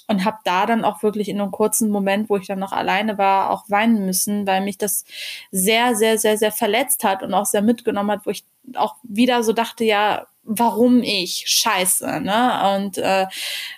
und 0.07 0.25
habe 0.25 0.37
da 0.43 0.65
dann 0.65 0.85
auch 0.85 1.03
wirklich 1.03 1.29
in 1.29 1.41
einem 1.41 1.51
kurzen 1.51 1.89
Moment, 1.89 2.29
wo 2.29 2.37
ich 2.37 2.47
dann 2.47 2.59
noch 2.59 2.71
alleine 2.71 3.17
war, 3.17 3.49
auch 3.49 3.69
weinen 3.69 4.05
müssen, 4.05 4.45
weil 4.47 4.61
mich 4.61 4.77
das 4.77 5.05
sehr, 5.51 5.95
sehr, 5.95 6.17
sehr, 6.17 6.37
sehr 6.37 6.51
verletzt 6.51 7.03
hat 7.03 7.23
und 7.23 7.33
auch 7.33 7.45
sehr 7.45 7.61
mitgenommen 7.61 8.11
hat, 8.11 8.25
wo 8.25 8.29
ich 8.29 8.45
auch 8.75 8.95
wieder 9.03 9.43
so 9.43 9.53
dachte, 9.53 9.83
ja, 9.83 10.27
warum 10.43 11.01
ich? 11.01 11.43
Scheiße, 11.47 12.21
ne? 12.21 12.75
Und 12.75 12.97
äh, 12.97 13.25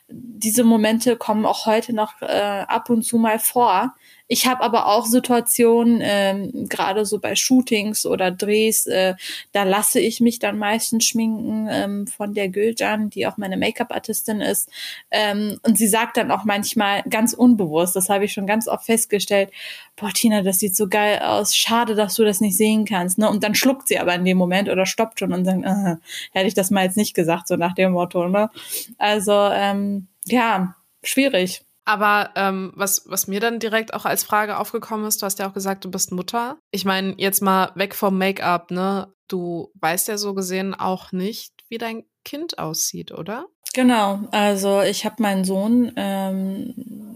diese 0.07 0.63
Momente 0.63 1.15
kommen 1.15 1.45
auch 1.45 1.65
heute 1.65 1.93
noch 1.93 2.21
äh, 2.21 2.65
ab 2.67 2.89
und 2.89 3.03
zu 3.03 3.17
mal 3.17 3.39
vor. 3.39 3.95
Ich 4.28 4.45
habe 4.45 4.61
aber 4.61 4.88
auch 4.88 5.05
Situationen, 5.05 5.99
ähm, 6.01 6.67
gerade 6.67 7.05
so 7.05 7.19
bei 7.19 7.36
Shootings 7.36 8.05
oder 8.05 8.32
Drehs, 8.32 8.86
äh, 8.88 9.15
da 9.53 9.63
lasse 9.63 9.99
ich 9.99 10.19
mich 10.19 10.39
dann 10.39 10.57
meistens 10.57 11.05
schminken 11.05 11.67
ähm, 11.71 12.07
von 12.07 12.34
der 12.34 12.49
Gülcan, 12.49 13.09
die 13.09 13.25
auch 13.25 13.38
meine 13.38 13.57
Make-up-Artistin 13.57 14.41
ist. 14.41 14.69
Ähm, 15.11 15.59
und 15.63 15.78
sie 15.78 15.88
sagt 15.88 16.17
dann 16.17 16.32
auch 16.32 16.43
manchmal 16.43 17.03
ganz 17.03 17.34
unbewusst, 17.34 17.95
das 17.95 18.09
habe 18.09 18.25
ich 18.25 18.34
schon 18.34 18.47
ganz 18.47 18.67
oft 18.67 18.86
festgestellt, 18.86 19.51
boah, 19.95 20.11
Tina, 20.13 20.41
das 20.41 20.59
sieht 20.59 20.75
so 20.75 20.88
geil 20.88 21.19
aus, 21.19 21.55
schade, 21.55 21.95
dass 21.95 22.15
du 22.15 22.23
das 22.23 22.41
nicht 22.41 22.57
sehen 22.57 22.86
kannst. 22.86 23.17
Ne? 23.17 23.30
Und 23.30 23.43
dann 23.43 23.55
schluckt 23.55 23.88
sie 23.88 23.99
aber 23.99 24.13
in 24.15 24.25
dem 24.25 24.38
Moment 24.38 24.69
oder 24.69 24.86
stoppt 24.86 25.19
schon 25.19 25.34
und 25.34 25.45
sagt, 25.45 25.63
äh, 25.63 25.95
hätte 26.32 26.47
ich 26.47 26.53
das 26.53 26.69
mal 26.69 26.84
jetzt 26.84 26.97
nicht 26.97 27.13
gesagt, 27.13 27.47
so 27.47 27.55
nach 27.55 27.73
dem 27.73 27.93
Motto. 27.93 28.28
Ne? 28.28 28.49
Also 28.97 29.34
ähm, 29.34 30.07
ja, 30.25 30.75
schwierig. 31.03 31.63
Aber 31.88 32.31
ähm, 32.35 32.73
was, 32.75 33.03
was 33.05 33.27
mir 33.27 33.39
dann 33.39 33.59
direkt 33.59 33.93
auch 33.93 34.03
als 34.03 34.25
Frage 34.25 34.57
aufgekommen 34.57 35.05
ist, 35.07 35.21
du 35.21 35.25
hast 35.25 35.39
ja 35.39 35.47
auch 35.47 35.53
gesagt, 35.53 35.85
du 35.85 35.89
bist 35.89 36.11
Mutter. 36.11 36.57
Ich 36.69 36.83
meine, 36.83 37.15
jetzt 37.17 37.41
mal 37.41 37.71
weg 37.75 37.95
vom 37.95 38.17
Make-up, 38.17 38.71
ne? 38.71 39.07
Du 39.29 39.71
weißt 39.75 40.09
ja 40.09 40.17
so 40.17 40.33
gesehen 40.33 40.75
auch 40.75 41.13
nicht, 41.13 41.53
wie 41.69 41.77
dein 41.77 42.03
Kind 42.25 42.59
aussieht, 42.59 43.13
oder? 43.13 43.45
Genau, 43.73 44.19
also 44.31 44.81
ich 44.81 45.05
habe 45.05 45.21
meinen 45.21 45.45
Sohn 45.45 45.93
ähm, 45.95 46.73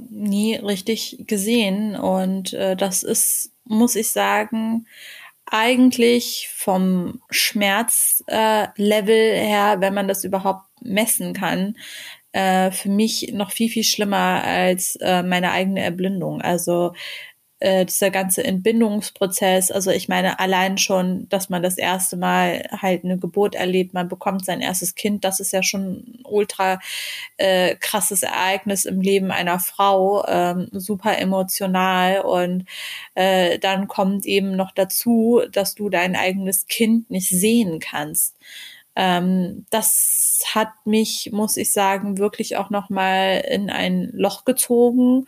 nie 0.10 0.56
richtig 0.56 1.26
gesehen 1.28 1.98
und 1.98 2.54
äh, 2.54 2.78
das 2.78 3.04
ist, 3.04 3.52
muss 3.66 3.98
ich 3.98 4.12
sagen, 4.12 4.86
eigentlich 5.46 6.50
vom 6.56 7.22
Schmerzlevel 7.30 9.10
äh, 9.10 9.46
her, 9.46 9.82
wenn 9.82 9.94
man 9.94 10.08
das 10.08 10.24
überhaupt 10.24 10.66
messen 10.82 11.34
kann, 11.34 11.76
äh, 12.34 12.72
für 12.72 12.90
mich 12.90 13.32
noch 13.34 13.52
viel, 13.52 13.70
viel 13.70 13.84
schlimmer 13.84 14.44
als 14.44 14.96
äh, 14.98 15.24
meine 15.24 15.52
eigene 15.52 15.82
Erblindung. 15.82 16.42
Also 16.42 16.94
äh, 17.62 17.86
dieser 17.86 18.10
ganze 18.10 18.44
Entbindungsprozess, 18.44 19.70
also 19.70 19.92
ich 19.92 20.10
meine 20.10 20.40
allein 20.40 20.80
schon, 20.80 21.30
dass 21.30 21.50
man 21.50 21.62
das 21.62 21.78
erste 21.78 22.18
Mal 22.18 22.64
halt 22.72 23.04
eine 23.04 23.20
Geburt 23.20 23.54
erlebt, 23.54 23.94
man 23.94 24.08
bekommt 24.10 24.46
sein 24.46 24.62
erstes 24.62 24.96
Kind, 24.96 25.24
das 25.24 25.40
ist 25.40 25.54
ja 25.54 25.62
schon 25.62 25.82
ein 25.84 26.20
ultra 26.26 26.80
äh, 27.38 27.76
krasses 27.76 28.24
Ereignis 28.24 28.86
im 28.86 29.00
Leben 29.00 29.30
einer 29.32 29.60
Frau, 29.60 30.26
ähm, 30.28 30.70
super 30.72 31.20
emotional 31.20 32.22
und 32.22 32.66
äh, 33.14 33.60
dann 33.60 33.88
kommt 33.88 34.26
eben 34.26 34.56
noch 34.56 34.72
dazu, 34.72 35.42
dass 35.52 35.76
du 35.76 35.90
dein 35.90 36.16
eigenes 36.16 36.66
Kind 36.66 37.12
nicht 37.12 37.30
sehen 37.30 37.80
kannst. 37.80 38.38
Ähm, 38.96 39.66
das 39.70 40.31
hat 40.56 40.70
mich, 40.86 41.30
muss 41.32 41.58
ich 41.58 41.72
sagen, 41.74 42.18
wirklich 42.18 42.58
auch 42.58 42.70
noch 42.70 42.90
mal 42.90 43.44
in 43.50 43.70
ein 43.70 44.10
Loch 44.14 44.46
gezogen. 44.46 45.28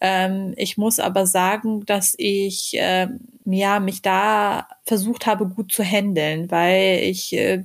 Ähm, 0.00 0.54
ich 0.56 0.76
muss 0.76 0.98
aber 0.98 1.26
sagen, 1.26 1.84
dass 1.86 2.14
ich 2.18 2.76
äh, 2.78 3.08
ja 3.44 3.78
mich 3.80 4.02
da 4.02 4.68
versucht 4.84 5.26
habe, 5.26 5.46
gut 5.46 5.72
zu 5.72 5.82
handeln, 5.82 6.50
weil 6.50 7.00
ich 7.02 7.32
äh, 7.34 7.64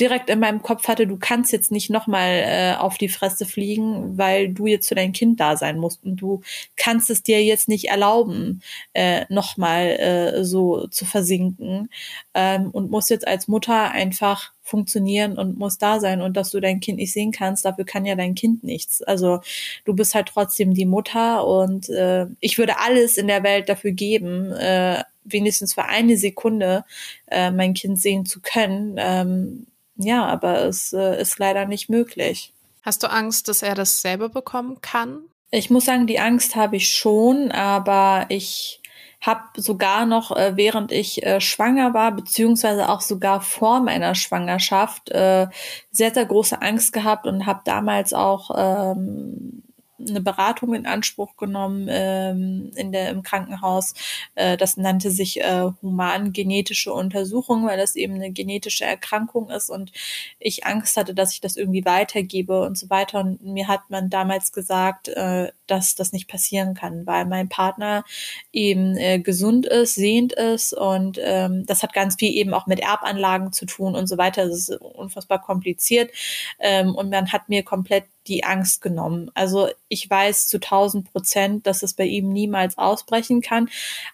direkt 0.00 0.30
in 0.30 0.40
meinem 0.40 0.62
Kopf 0.62 0.88
hatte, 0.88 1.06
du 1.06 1.18
kannst 1.18 1.52
jetzt 1.52 1.70
nicht 1.70 1.90
nochmal 1.90 2.42
äh, 2.44 2.74
auf 2.76 2.98
die 2.98 3.08
Fresse 3.08 3.46
fliegen, 3.46 4.16
weil 4.18 4.48
du 4.52 4.66
jetzt 4.66 4.88
für 4.88 4.94
dein 4.94 5.12
Kind 5.12 5.38
da 5.38 5.56
sein 5.56 5.78
musst 5.78 6.04
und 6.04 6.16
du 6.16 6.42
kannst 6.76 7.10
es 7.10 7.22
dir 7.22 7.42
jetzt 7.44 7.68
nicht 7.68 7.88
erlauben, 7.88 8.62
äh, 8.94 9.26
nochmal 9.28 9.86
äh, 9.86 10.44
so 10.44 10.86
zu 10.88 11.04
versinken 11.04 11.90
ähm, 12.34 12.70
und 12.70 12.90
musst 12.90 13.10
jetzt 13.10 13.26
als 13.26 13.48
Mutter 13.48 13.90
einfach 13.90 14.52
funktionieren 14.62 15.38
und 15.38 15.58
muss 15.58 15.76
da 15.76 16.00
sein 16.00 16.21
und 16.22 16.36
dass 16.36 16.50
du 16.50 16.60
dein 16.60 16.80
Kind 16.80 16.98
nicht 16.98 17.12
sehen 17.12 17.32
kannst, 17.32 17.64
dafür 17.64 17.84
kann 17.84 18.06
ja 18.06 18.14
dein 18.14 18.34
Kind 18.34 18.64
nichts. 18.64 19.02
Also 19.02 19.40
du 19.84 19.94
bist 19.94 20.14
halt 20.14 20.28
trotzdem 20.28 20.74
die 20.74 20.86
Mutter 20.86 21.46
und 21.46 21.88
äh, 21.88 22.26
ich 22.40 22.58
würde 22.58 22.78
alles 22.78 23.16
in 23.16 23.26
der 23.26 23.42
Welt 23.42 23.68
dafür 23.68 23.92
geben, 23.92 24.52
äh, 24.52 25.02
wenigstens 25.24 25.74
für 25.74 25.84
eine 25.84 26.16
Sekunde 26.16 26.84
äh, 27.26 27.50
mein 27.50 27.74
Kind 27.74 28.00
sehen 28.00 28.26
zu 28.26 28.40
können. 28.40 28.96
Ähm, 28.98 29.66
ja, 29.96 30.24
aber 30.26 30.64
es 30.64 30.92
äh, 30.92 31.20
ist 31.20 31.38
leider 31.38 31.66
nicht 31.66 31.88
möglich. 31.88 32.52
Hast 32.82 33.02
du 33.02 33.10
Angst, 33.10 33.48
dass 33.48 33.62
er 33.62 33.74
dasselbe 33.74 34.28
bekommen 34.28 34.80
kann? 34.80 35.20
Ich 35.50 35.70
muss 35.70 35.84
sagen, 35.84 36.06
die 36.06 36.18
Angst 36.18 36.56
habe 36.56 36.76
ich 36.76 36.88
schon, 36.88 37.52
aber 37.52 38.26
ich 38.28 38.81
habe 39.22 39.42
sogar 39.56 40.04
noch, 40.04 40.36
äh, 40.36 40.56
während 40.56 40.92
ich 40.92 41.24
äh, 41.24 41.40
schwanger 41.40 41.94
war, 41.94 42.12
beziehungsweise 42.12 42.88
auch 42.88 43.00
sogar 43.00 43.40
vor 43.40 43.80
meiner 43.80 44.14
Schwangerschaft, 44.14 45.10
äh, 45.10 45.46
sehr, 45.90 46.12
sehr 46.12 46.26
große 46.26 46.60
Angst 46.60 46.92
gehabt 46.92 47.26
und 47.26 47.46
habe 47.46 47.60
damals 47.64 48.12
auch 48.12 48.50
ähm, 48.56 49.61
eine 50.08 50.20
Beratung 50.20 50.74
in 50.74 50.86
Anspruch 50.86 51.36
genommen 51.36 51.86
ähm, 51.90 52.70
in 52.76 52.92
der, 52.92 53.10
im 53.10 53.22
Krankenhaus. 53.22 53.94
Äh, 54.34 54.56
das 54.56 54.76
nannte 54.76 55.10
sich 55.10 55.40
äh, 55.40 55.70
human-genetische 55.82 56.92
Untersuchung, 56.92 57.66
weil 57.66 57.78
das 57.78 57.96
eben 57.96 58.14
eine 58.14 58.32
genetische 58.32 58.84
Erkrankung 58.84 59.50
ist 59.50 59.70
und 59.70 59.92
ich 60.38 60.66
Angst 60.66 60.96
hatte, 60.96 61.14
dass 61.14 61.32
ich 61.32 61.40
das 61.40 61.56
irgendwie 61.56 61.84
weitergebe 61.84 62.62
und 62.62 62.78
so 62.78 62.90
weiter. 62.90 63.20
Und 63.20 63.42
mir 63.42 63.68
hat 63.68 63.82
man 63.88 64.10
damals 64.10 64.52
gesagt, 64.52 65.08
äh, 65.08 65.52
dass 65.66 65.94
das 65.94 66.12
nicht 66.12 66.28
passieren 66.28 66.74
kann, 66.74 67.06
weil 67.06 67.24
mein 67.24 67.48
Partner 67.48 68.04
eben 68.52 68.96
äh, 68.96 69.18
gesund 69.18 69.66
ist, 69.66 69.94
sehend 69.94 70.32
ist 70.34 70.74
und 70.74 71.18
ähm, 71.22 71.64
das 71.66 71.82
hat 71.82 71.92
ganz 71.94 72.16
viel 72.16 72.34
eben 72.34 72.52
auch 72.52 72.66
mit 72.66 72.80
Erbanlagen 72.80 73.52
zu 73.52 73.64
tun 73.64 73.94
und 73.94 74.06
so 74.06 74.18
weiter. 74.18 74.46
Das 74.46 74.68
ist 74.68 74.70
unfassbar 74.80 75.40
kompliziert 75.40 76.10
ähm, 76.58 76.94
und 76.94 77.10
man 77.10 77.32
hat 77.32 77.48
mir 77.48 77.62
komplett 77.62 78.04
die 78.26 78.44
Angst 78.44 78.82
genommen. 78.82 79.30
Also 79.34 79.68
ich 79.88 80.08
weiß 80.08 80.46
zu 80.48 80.58
1000 80.58 81.10
Prozent, 81.10 81.66
dass 81.66 81.82
es 81.82 81.94
bei 81.94 82.04
ihm 82.04 82.32
niemals 82.32 82.78
ausbrechen 82.78 83.40
kann. 83.40 83.68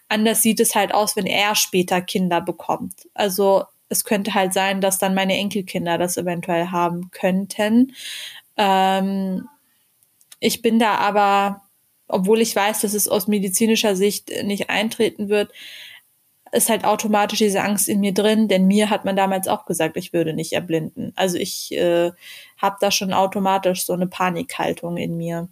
Anders 0.07 0.41
sieht 0.41 0.59
es 0.59 0.75
halt 0.75 0.93
aus, 0.93 1.15
wenn 1.15 1.25
er 1.25 1.55
später 1.55 2.01
Kinder 2.01 2.41
bekommt. 2.41 3.07
Also 3.13 3.65
es 3.89 4.03
könnte 4.03 4.33
halt 4.33 4.53
sein, 4.53 4.81
dass 4.81 4.99
dann 4.99 5.15
meine 5.15 5.37
Enkelkinder 5.37 5.97
das 5.97 6.17
eventuell 6.17 6.67
haben 6.67 7.09
könnten. 7.11 7.93
Ähm, 8.57 9.47
ich 10.39 10.61
bin 10.61 10.79
da 10.79 10.95
aber, 10.95 11.61
obwohl 12.07 12.41
ich 12.41 12.55
weiß, 12.55 12.81
dass 12.81 12.93
es 12.93 13.07
aus 13.07 13.27
medizinischer 13.27 13.95
Sicht 13.95 14.31
nicht 14.43 14.69
eintreten 14.69 15.29
wird, 15.29 15.51
ist 16.51 16.69
halt 16.69 16.85
automatisch 16.85 17.39
diese 17.39 17.61
Angst 17.61 17.89
in 17.89 17.99
mir 17.99 18.13
drin, 18.13 18.47
denn 18.47 18.67
mir 18.67 18.89
hat 18.89 19.05
man 19.05 19.15
damals 19.15 19.47
auch 19.47 19.65
gesagt, 19.65 19.97
ich 19.97 20.13
würde 20.13 20.33
nicht 20.33 20.53
erblinden. 20.53 21.13
Also 21.15 21.37
ich 21.37 21.71
äh, 21.71 22.11
habe 22.57 22.77
da 22.79 22.91
schon 22.91 23.13
automatisch 23.13 23.85
so 23.85 23.93
eine 23.93 24.07
Panikhaltung 24.07 24.97
in 24.97 25.17
mir. 25.17 25.49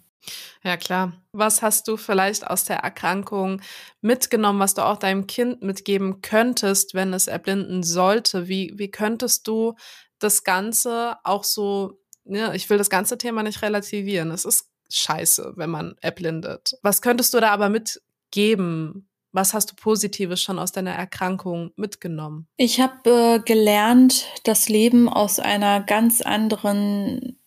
Ja, 0.62 0.76
klar. 0.76 1.12
Was 1.32 1.62
hast 1.62 1.88
du 1.88 1.96
vielleicht 1.96 2.46
aus 2.46 2.64
der 2.64 2.78
Erkrankung 2.78 3.62
mitgenommen, 4.00 4.58
was 4.60 4.74
du 4.74 4.84
auch 4.84 4.98
deinem 4.98 5.26
Kind 5.26 5.62
mitgeben 5.62 6.20
könntest, 6.20 6.94
wenn 6.94 7.14
es 7.14 7.28
erblinden 7.28 7.82
sollte? 7.82 8.48
Wie, 8.48 8.74
wie 8.76 8.90
könntest 8.90 9.46
du 9.46 9.74
das 10.18 10.44
Ganze 10.44 11.16
auch 11.24 11.44
so, 11.44 12.00
ne, 12.24 12.54
ich 12.54 12.68
will 12.68 12.78
das 12.78 12.90
ganze 12.90 13.18
Thema 13.18 13.42
nicht 13.42 13.62
relativieren. 13.62 14.30
Es 14.30 14.44
ist 14.44 14.68
scheiße, 14.90 15.54
wenn 15.56 15.70
man 15.70 15.96
erblindet. 16.00 16.72
Was 16.82 17.02
könntest 17.02 17.34
du 17.34 17.40
da 17.40 17.50
aber 17.50 17.68
mitgeben, 17.68 19.07
was 19.32 19.54
hast 19.54 19.70
du 19.70 19.74
Positives 19.74 20.42
schon 20.42 20.58
aus 20.58 20.72
deiner 20.72 20.92
Erkrankung 20.92 21.72
mitgenommen? 21.76 22.48
Ich 22.56 22.80
habe 22.80 23.10
äh, 23.10 23.38
gelernt, 23.40 24.26
das 24.44 24.68
Leben 24.68 25.08
aus 25.08 25.38
einer 25.38 25.80
ganz 25.80 26.20
anderen 26.20 27.38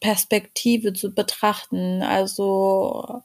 Perspektive 0.00 0.92
zu 0.92 1.14
betrachten, 1.14 2.02
also 2.02 3.22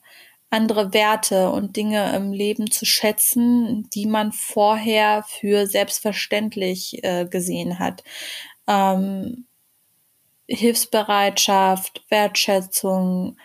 andere 0.49 0.93
Werte 0.93 1.51
und 1.51 1.75
Dinge 1.75 2.15
im 2.15 2.31
Leben 2.31 2.71
zu 2.71 2.85
schätzen, 2.85 3.89
die 3.93 4.07
man 4.07 4.31
vorher 4.31 5.23
für 5.23 5.67
selbstverständlich 5.67 7.03
äh, 7.03 7.25
gesehen 7.25 7.79
hat. 7.79 8.03
Ähm, 8.67 9.45
Hilfsbereitschaft, 10.47 12.03
Wertschätzung, 12.09 13.37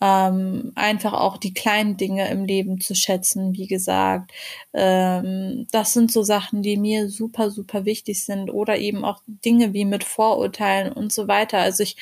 ähm, 0.00 0.72
einfach 0.74 1.14
auch 1.14 1.38
die 1.38 1.54
kleinen 1.54 1.96
Dinge 1.96 2.28
im 2.30 2.44
Leben 2.44 2.80
zu 2.80 2.94
schätzen, 2.94 3.54
wie 3.54 3.66
gesagt. 3.66 4.32
Ähm, 4.74 5.66
das 5.72 5.92
sind 5.94 6.12
so 6.12 6.22
Sachen, 6.22 6.62
die 6.62 6.76
mir 6.76 7.08
super, 7.08 7.50
super 7.50 7.84
wichtig 7.84 8.24
sind 8.24 8.50
oder 8.50 8.78
eben 8.78 9.04
auch 9.04 9.22
Dinge 9.26 9.72
wie 9.72 9.84
mit 9.86 10.04
Vorurteilen 10.04 10.92
und 10.92 11.12
so 11.12 11.28
weiter. 11.28 11.58
Also 11.58 11.82
ich 11.82 11.96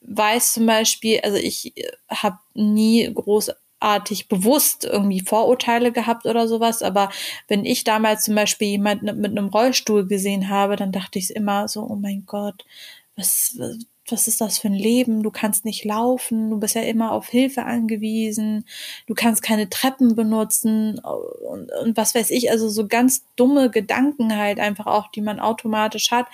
weiß 0.00 0.54
zum 0.54 0.66
Beispiel, 0.66 1.20
also 1.22 1.36
ich 1.36 1.74
habe 2.10 2.38
nie 2.54 3.08
großartig 3.12 4.28
bewusst 4.28 4.84
irgendwie 4.84 5.20
Vorurteile 5.20 5.92
gehabt 5.92 6.26
oder 6.26 6.48
sowas, 6.48 6.82
aber 6.82 7.10
wenn 7.48 7.64
ich 7.64 7.84
damals 7.84 8.24
zum 8.24 8.34
Beispiel 8.34 8.68
jemanden 8.68 9.20
mit 9.20 9.30
einem 9.30 9.48
Rollstuhl 9.48 10.06
gesehen 10.06 10.48
habe, 10.48 10.74
dann 10.76 10.90
dachte 10.92 11.18
ich 11.20 11.30
immer 11.34 11.68
so, 11.68 11.82
oh 11.82 11.96
mein 11.96 12.24
Gott, 12.26 12.64
was, 13.16 13.56
was 14.12 14.28
ist 14.28 14.40
das 14.40 14.58
für 14.58 14.68
ein 14.68 14.74
Leben? 14.74 15.22
Du 15.22 15.30
kannst 15.30 15.64
nicht 15.64 15.84
laufen, 15.84 16.50
du 16.50 16.60
bist 16.60 16.74
ja 16.74 16.82
immer 16.82 17.12
auf 17.12 17.28
Hilfe 17.28 17.64
angewiesen, 17.64 18.64
du 19.06 19.14
kannst 19.14 19.42
keine 19.42 19.68
Treppen 19.68 20.14
benutzen 20.14 20.98
und, 20.98 21.72
und 21.72 21.96
was 21.96 22.14
weiß 22.14 22.30
ich, 22.30 22.50
also 22.50 22.68
so 22.68 22.86
ganz 22.86 23.24
dumme 23.36 23.70
Gedanken 23.70 24.36
halt 24.36 24.60
einfach 24.60 24.86
auch, 24.86 25.10
die 25.10 25.22
man 25.22 25.40
automatisch 25.40 26.10
hat. 26.10 26.26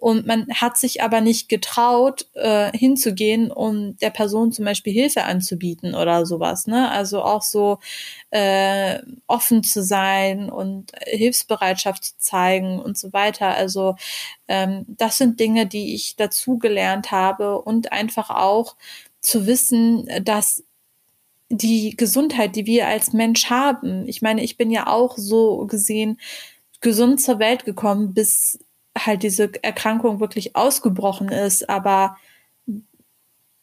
Und 0.00 0.26
man 0.26 0.46
hat 0.54 0.78
sich 0.78 1.02
aber 1.02 1.20
nicht 1.20 1.50
getraut, 1.50 2.26
äh, 2.32 2.76
hinzugehen, 2.76 3.52
um 3.52 3.98
der 3.98 4.08
Person 4.08 4.50
zum 4.50 4.64
Beispiel 4.64 4.94
Hilfe 4.94 5.24
anzubieten 5.24 5.94
oder 5.94 6.24
sowas. 6.24 6.66
Ne? 6.66 6.90
Also 6.90 7.22
auch 7.22 7.42
so 7.42 7.78
äh, 8.30 9.00
offen 9.26 9.62
zu 9.62 9.82
sein 9.82 10.48
und 10.50 10.92
Hilfsbereitschaft 11.04 12.02
zu 12.04 12.12
zeigen 12.16 12.80
und 12.80 12.96
so 12.96 13.12
weiter. 13.12 13.48
Also 13.48 13.96
ähm, 14.48 14.86
das 14.88 15.18
sind 15.18 15.38
Dinge, 15.38 15.66
die 15.66 15.94
ich 15.94 16.16
dazu 16.16 16.56
gelernt 16.56 17.12
habe 17.12 17.60
und 17.60 17.92
einfach 17.92 18.30
auch 18.30 18.76
zu 19.20 19.46
wissen, 19.46 20.08
dass 20.24 20.64
die 21.50 21.94
Gesundheit, 21.94 22.56
die 22.56 22.64
wir 22.64 22.86
als 22.86 23.12
Mensch 23.12 23.50
haben, 23.50 24.08
ich 24.08 24.22
meine, 24.22 24.42
ich 24.42 24.56
bin 24.56 24.70
ja 24.70 24.86
auch 24.86 25.18
so 25.18 25.66
gesehen 25.66 26.18
gesund 26.80 27.20
zur 27.20 27.38
Welt 27.38 27.66
gekommen, 27.66 28.14
bis 28.14 28.58
halt 28.96 29.22
diese 29.22 29.50
Erkrankung 29.62 30.20
wirklich 30.20 30.56
ausgebrochen 30.56 31.28
ist, 31.28 31.68
aber 31.68 32.16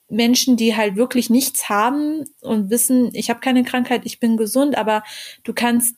Menschen, 0.10 0.56
die 0.56 0.76
halt 0.76 0.96
wirklich 0.96 1.30
nichts 1.30 1.70
haben 1.70 2.24
und 2.42 2.70
wissen, 2.70 3.14
ich 3.14 3.30
habe 3.30 3.42
keine 3.42 3.64
Krankheit, 3.64 4.02
ich 4.06 4.20
bin 4.20 4.38
gesund, 4.38 4.78
aber 4.78 5.04
du 5.44 5.54
kannst 5.54 5.96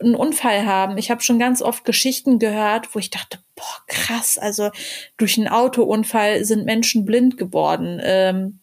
einen 0.00 0.14
Unfall 0.14 0.66
haben. 0.66 0.98
Ich 0.98 1.10
habe 1.10 1.22
schon 1.22 1.38
ganz 1.38 1.62
oft 1.62 1.84
Geschichten 1.84 2.38
gehört, 2.38 2.94
wo 2.94 2.98
ich 2.98 3.10
dachte, 3.10 3.38
boah, 3.54 3.82
krass, 3.86 4.38
also 4.38 4.70
durch 5.16 5.38
einen 5.38 5.48
Autounfall 5.48 6.44
sind 6.44 6.64
Menschen 6.64 7.04
blind 7.04 7.36
geworden 7.36 8.00
ähm, 8.02 8.60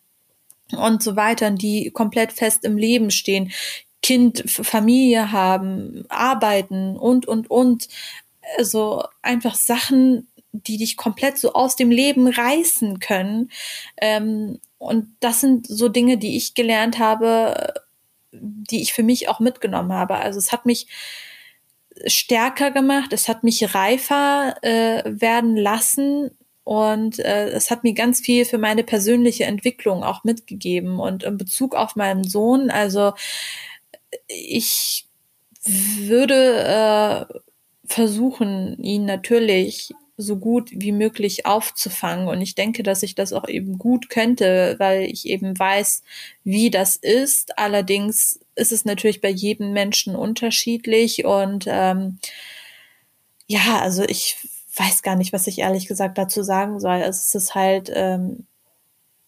und 0.75 1.03
so 1.03 1.15
weiter, 1.15 1.51
die 1.51 1.91
komplett 1.91 2.33
fest 2.33 2.65
im 2.65 2.77
Leben 2.77 3.11
stehen, 3.11 3.51
Kind, 4.01 4.43
Familie 4.47 5.31
haben, 5.31 6.05
arbeiten 6.09 6.97
und, 6.97 7.25
und, 7.25 7.49
und 7.49 7.87
also 8.57 9.03
einfach 9.21 9.55
Sachen, 9.55 10.27
die 10.51 10.77
dich 10.77 10.97
komplett 10.97 11.37
so 11.37 11.53
aus 11.53 11.75
dem 11.75 11.91
Leben 11.91 12.27
reißen 12.27 12.99
können. 12.99 13.51
Ähm, 13.97 14.59
und 14.77 15.15
das 15.19 15.41
sind 15.41 15.67
so 15.67 15.89
Dinge, 15.89 16.17
die 16.17 16.37
ich 16.37 16.53
gelernt 16.53 16.99
habe, 16.99 17.73
die 18.31 18.81
ich 18.81 18.93
für 18.93 19.03
mich 19.03 19.29
auch 19.29 19.39
mitgenommen 19.39 19.93
habe. 19.93 20.15
Also 20.15 20.39
es 20.39 20.51
hat 20.51 20.65
mich 20.65 20.87
stärker 22.05 22.71
gemacht, 22.71 23.11
es 23.13 23.27
hat 23.27 23.43
mich 23.43 23.73
reifer 23.73 24.55
äh, 24.61 25.03
werden 25.05 25.57
lassen 25.57 26.31
und 26.63 27.19
äh, 27.19 27.49
es 27.49 27.71
hat 27.71 27.83
mir 27.83 27.93
ganz 27.93 28.19
viel 28.19 28.45
für 28.45 28.57
meine 28.57 28.83
persönliche 28.83 29.45
Entwicklung 29.45 30.03
auch 30.03 30.23
mitgegeben. 30.23 30.99
Und 30.99 31.23
in 31.23 31.37
Bezug 31.37 31.75
auf 31.75 31.95
meinen 31.95 32.23
Sohn, 32.23 32.69
also 32.69 33.13
ich 34.27 35.07
würde 35.63 37.27
äh, 37.31 37.39
versuchen, 37.87 38.77
ihn 38.83 39.05
natürlich 39.05 39.93
so 40.17 40.37
gut 40.37 40.69
wie 40.71 40.91
möglich 40.91 41.45
aufzufangen. 41.45 42.27
Und 42.27 42.41
ich 42.41 42.55
denke, 42.55 42.81
dass 42.81 43.03
ich 43.03 43.13
das 43.13 43.33
auch 43.33 43.47
eben 43.47 43.77
gut 43.77 44.09
könnte, 44.09 44.75
weil 44.79 45.03
ich 45.03 45.27
eben 45.27 45.57
weiß, 45.57 46.01
wie 46.43 46.71
das 46.71 46.95
ist. 46.95 47.57
Allerdings 47.57 48.39
ist 48.55 48.71
es 48.71 48.83
natürlich 48.83 49.21
bei 49.21 49.29
jedem 49.29 49.73
Menschen 49.73 50.15
unterschiedlich. 50.15 51.23
Und 51.25 51.65
ähm, 51.67 52.17
ja, 53.45 53.79
also 53.79 54.03
ich 54.03 54.37
weiß 54.75 55.03
gar 55.03 55.15
nicht, 55.15 55.33
was 55.33 55.45
ich 55.47 55.59
ehrlich 55.59 55.87
gesagt 55.87 56.17
dazu 56.17 56.41
sagen 56.41 56.79
soll. 56.79 56.97
Es 56.97 57.35
ist 57.35 57.53
halt 57.53 57.91
ähm, 57.93 58.47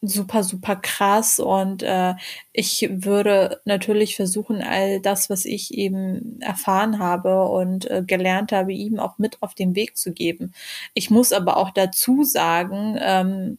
super, 0.02 0.44
super 0.44 0.78
krass 0.78 1.40
und 1.40 1.84
äh, 1.84 2.14
ich 2.54 2.88
würde 2.90 3.62
natürlich 3.66 4.16
versuchen, 4.16 4.62
all 4.62 5.02
das, 5.02 5.30
was 5.30 5.46
ich 5.46 5.74
eben 5.74 6.40
erfahren 6.42 7.00
habe 7.00 7.46
und 7.46 7.90
äh, 7.90 8.04
gelernt 8.06 8.52
habe, 8.52 8.72
ihm 8.72 9.00
auch 9.00 9.18
mit 9.18 9.42
auf 9.42 9.56
den 9.56 9.76
Weg 9.76 9.98
zu 9.98 10.14
geben. 10.14 10.54
Ich 10.94 11.10
muss 11.10 11.34
aber 11.34 11.58
auch 11.58 11.72
dazu 11.72 12.24
sagen, 12.24 12.98
ähm, 13.02 13.58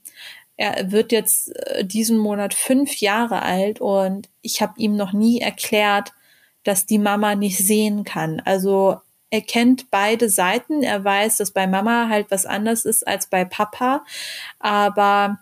er 0.57 0.91
wird 0.93 1.12
jetzt 1.12 1.57
äh, 1.57 1.84
diesen 1.84 2.18
Monat 2.18 2.55
fünf 2.55 3.01
Jahre 3.01 3.43
alt 3.43 3.80
und 3.80 4.28
ich 4.43 4.62
habe 4.62 4.74
ihm 4.78 4.97
noch 4.97 5.12
nie 5.12 5.41
erklärt, 5.41 6.12
dass 6.64 6.86
die 6.86 6.99
Mama 6.99 7.34
nicht 7.34 7.59
sehen 7.59 8.05
kann. 8.05 8.41
Also 8.45 9.01
er 9.30 9.43
kennt 9.43 9.91
beide 9.91 10.28
Seiten. 10.28 10.82
Er 10.82 11.05
weiß, 11.05 11.36
dass 11.38 11.53
bei 11.53 11.66
Mama 11.66 12.09
halt 12.09 12.30
was 12.30 12.47
anders 12.47 12.84
ist 12.84 13.07
als 13.07 13.28
bei 13.28 13.45
Papa. 13.45 14.05
Aber 14.59 15.38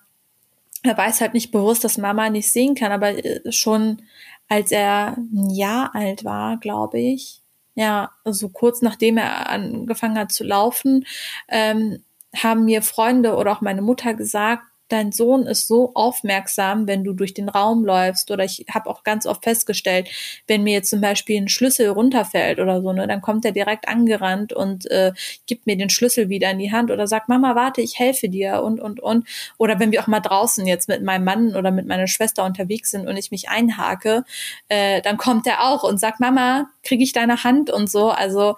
er 0.82 0.96
weiß 0.96 1.20
halt 1.20 1.34
nicht 1.34 1.50
bewusst, 1.50 1.84
dass 1.84 1.98
Mama 1.98 2.30
nicht 2.30 2.52
sehen 2.52 2.74
kann, 2.74 2.92
aber 2.92 3.24
äh, 3.24 3.52
schon 3.52 4.02
als 4.48 4.72
er 4.72 5.16
ein 5.16 5.50
Jahr 5.50 5.94
alt 5.94 6.24
war, 6.24 6.56
glaube 6.58 6.98
ich, 6.98 7.42
ja, 7.74 8.10
also 8.24 8.48
kurz 8.48 8.82
nachdem 8.82 9.18
er 9.18 9.50
angefangen 9.50 10.18
hat 10.18 10.32
zu 10.32 10.42
laufen, 10.42 11.06
ähm, 11.48 12.02
haben 12.34 12.64
mir 12.64 12.82
Freunde 12.82 13.36
oder 13.36 13.52
auch 13.52 13.60
meine 13.60 13.82
Mutter 13.82 14.14
gesagt, 14.14 14.64
dein 14.88 15.12
Sohn 15.12 15.46
ist 15.46 15.68
so 15.68 15.92
aufmerksam, 15.94 16.86
wenn 16.86 17.04
du 17.04 17.12
durch 17.12 17.34
den 17.34 17.48
Raum 17.48 17.84
läufst. 17.84 18.30
Oder 18.30 18.44
ich 18.44 18.64
habe 18.72 18.88
auch 18.88 19.04
ganz 19.04 19.26
oft 19.26 19.44
festgestellt, 19.44 20.08
wenn 20.46 20.62
mir 20.62 20.72
jetzt 20.72 20.90
zum 20.90 21.00
Beispiel 21.00 21.40
ein 21.40 21.48
Schlüssel 21.48 21.88
runterfällt 21.88 22.58
oder 22.58 22.82
so, 22.82 22.92
ne, 22.92 23.06
dann 23.06 23.20
kommt 23.20 23.44
er 23.44 23.52
direkt 23.52 23.88
angerannt 23.88 24.52
und 24.52 24.90
äh, 24.90 25.12
gibt 25.46 25.66
mir 25.66 25.76
den 25.76 25.90
Schlüssel 25.90 26.28
wieder 26.28 26.50
in 26.50 26.58
die 26.58 26.72
Hand 26.72 26.90
oder 26.90 27.06
sagt, 27.06 27.28
Mama, 27.28 27.54
warte, 27.54 27.80
ich 27.80 27.98
helfe 27.98 28.28
dir 28.28 28.62
und 28.62 28.80
und 28.80 29.00
und. 29.00 29.26
Oder 29.58 29.78
wenn 29.78 29.92
wir 29.92 30.02
auch 30.02 30.06
mal 30.06 30.20
draußen 30.20 30.66
jetzt 30.66 30.88
mit 30.88 31.02
meinem 31.02 31.24
Mann 31.24 31.54
oder 31.54 31.70
mit 31.70 31.86
meiner 31.86 32.06
Schwester 32.06 32.44
unterwegs 32.44 32.90
sind 32.90 33.06
und 33.06 33.16
ich 33.16 33.30
mich 33.30 33.48
einhake, 33.48 34.24
äh, 34.68 35.02
dann 35.02 35.16
kommt 35.16 35.46
er 35.46 35.64
auch 35.68 35.82
und 35.82 35.98
sagt, 35.98 36.20
Mama, 36.20 36.68
kriege 36.82 37.04
ich 37.04 37.12
deine 37.12 37.44
Hand 37.44 37.70
und 37.70 37.90
so. 37.90 38.10
Also 38.10 38.56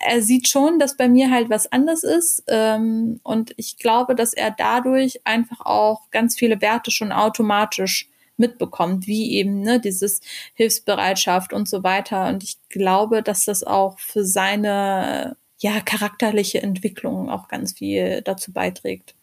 er 0.00 0.22
sieht 0.22 0.48
schon, 0.48 0.78
dass 0.78 0.96
bei 0.96 1.08
mir 1.08 1.30
halt 1.30 1.50
was 1.50 1.70
anders 1.70 2.04
ist. 2.04 2.44
Ähm, 2.48 3.20
und 3.22 3.52
ich 3.56 3.78
glaube, 3.78 4.14
dass 4.14 4.32
er 4.32 4.50
dadurch 4.50 5.20
einfach 5.24 5.60
auch 5.64 6.10
ganz 6.10 6.36
viele 6.36 6.60
Werte 6.60 6.90
schon 6.90 7.12
automatisch 7.12 8.08
mitbekommt, 8.36 9.06
wie 9.06 9.32
eben 9.32 9.60
ne, 9.60 9.80
dieses 9.80 10.20
Hilfsbereitschaft 10.54 11.52
und 11.52 11.68
so 11.68 11.82
weiter. 11.82 12.28
Und 12.28 12.44
ich 12.44 12.56
glaube, 12.68 13.22
dass 13.22 13.44
das 13.44 13.64
auch 13.64 13.98
für 13.98 14.24
seine 14.24 15.36
ja 15.60 15.80
charakterliche 15.80 16.62
Entwicklung 16.62 17.28
auch 17.30 17.48
ganz 17.48 17.72
viel 17.72 18.22
dazu 18.22 18.52
beiträgt. 18.52 19.17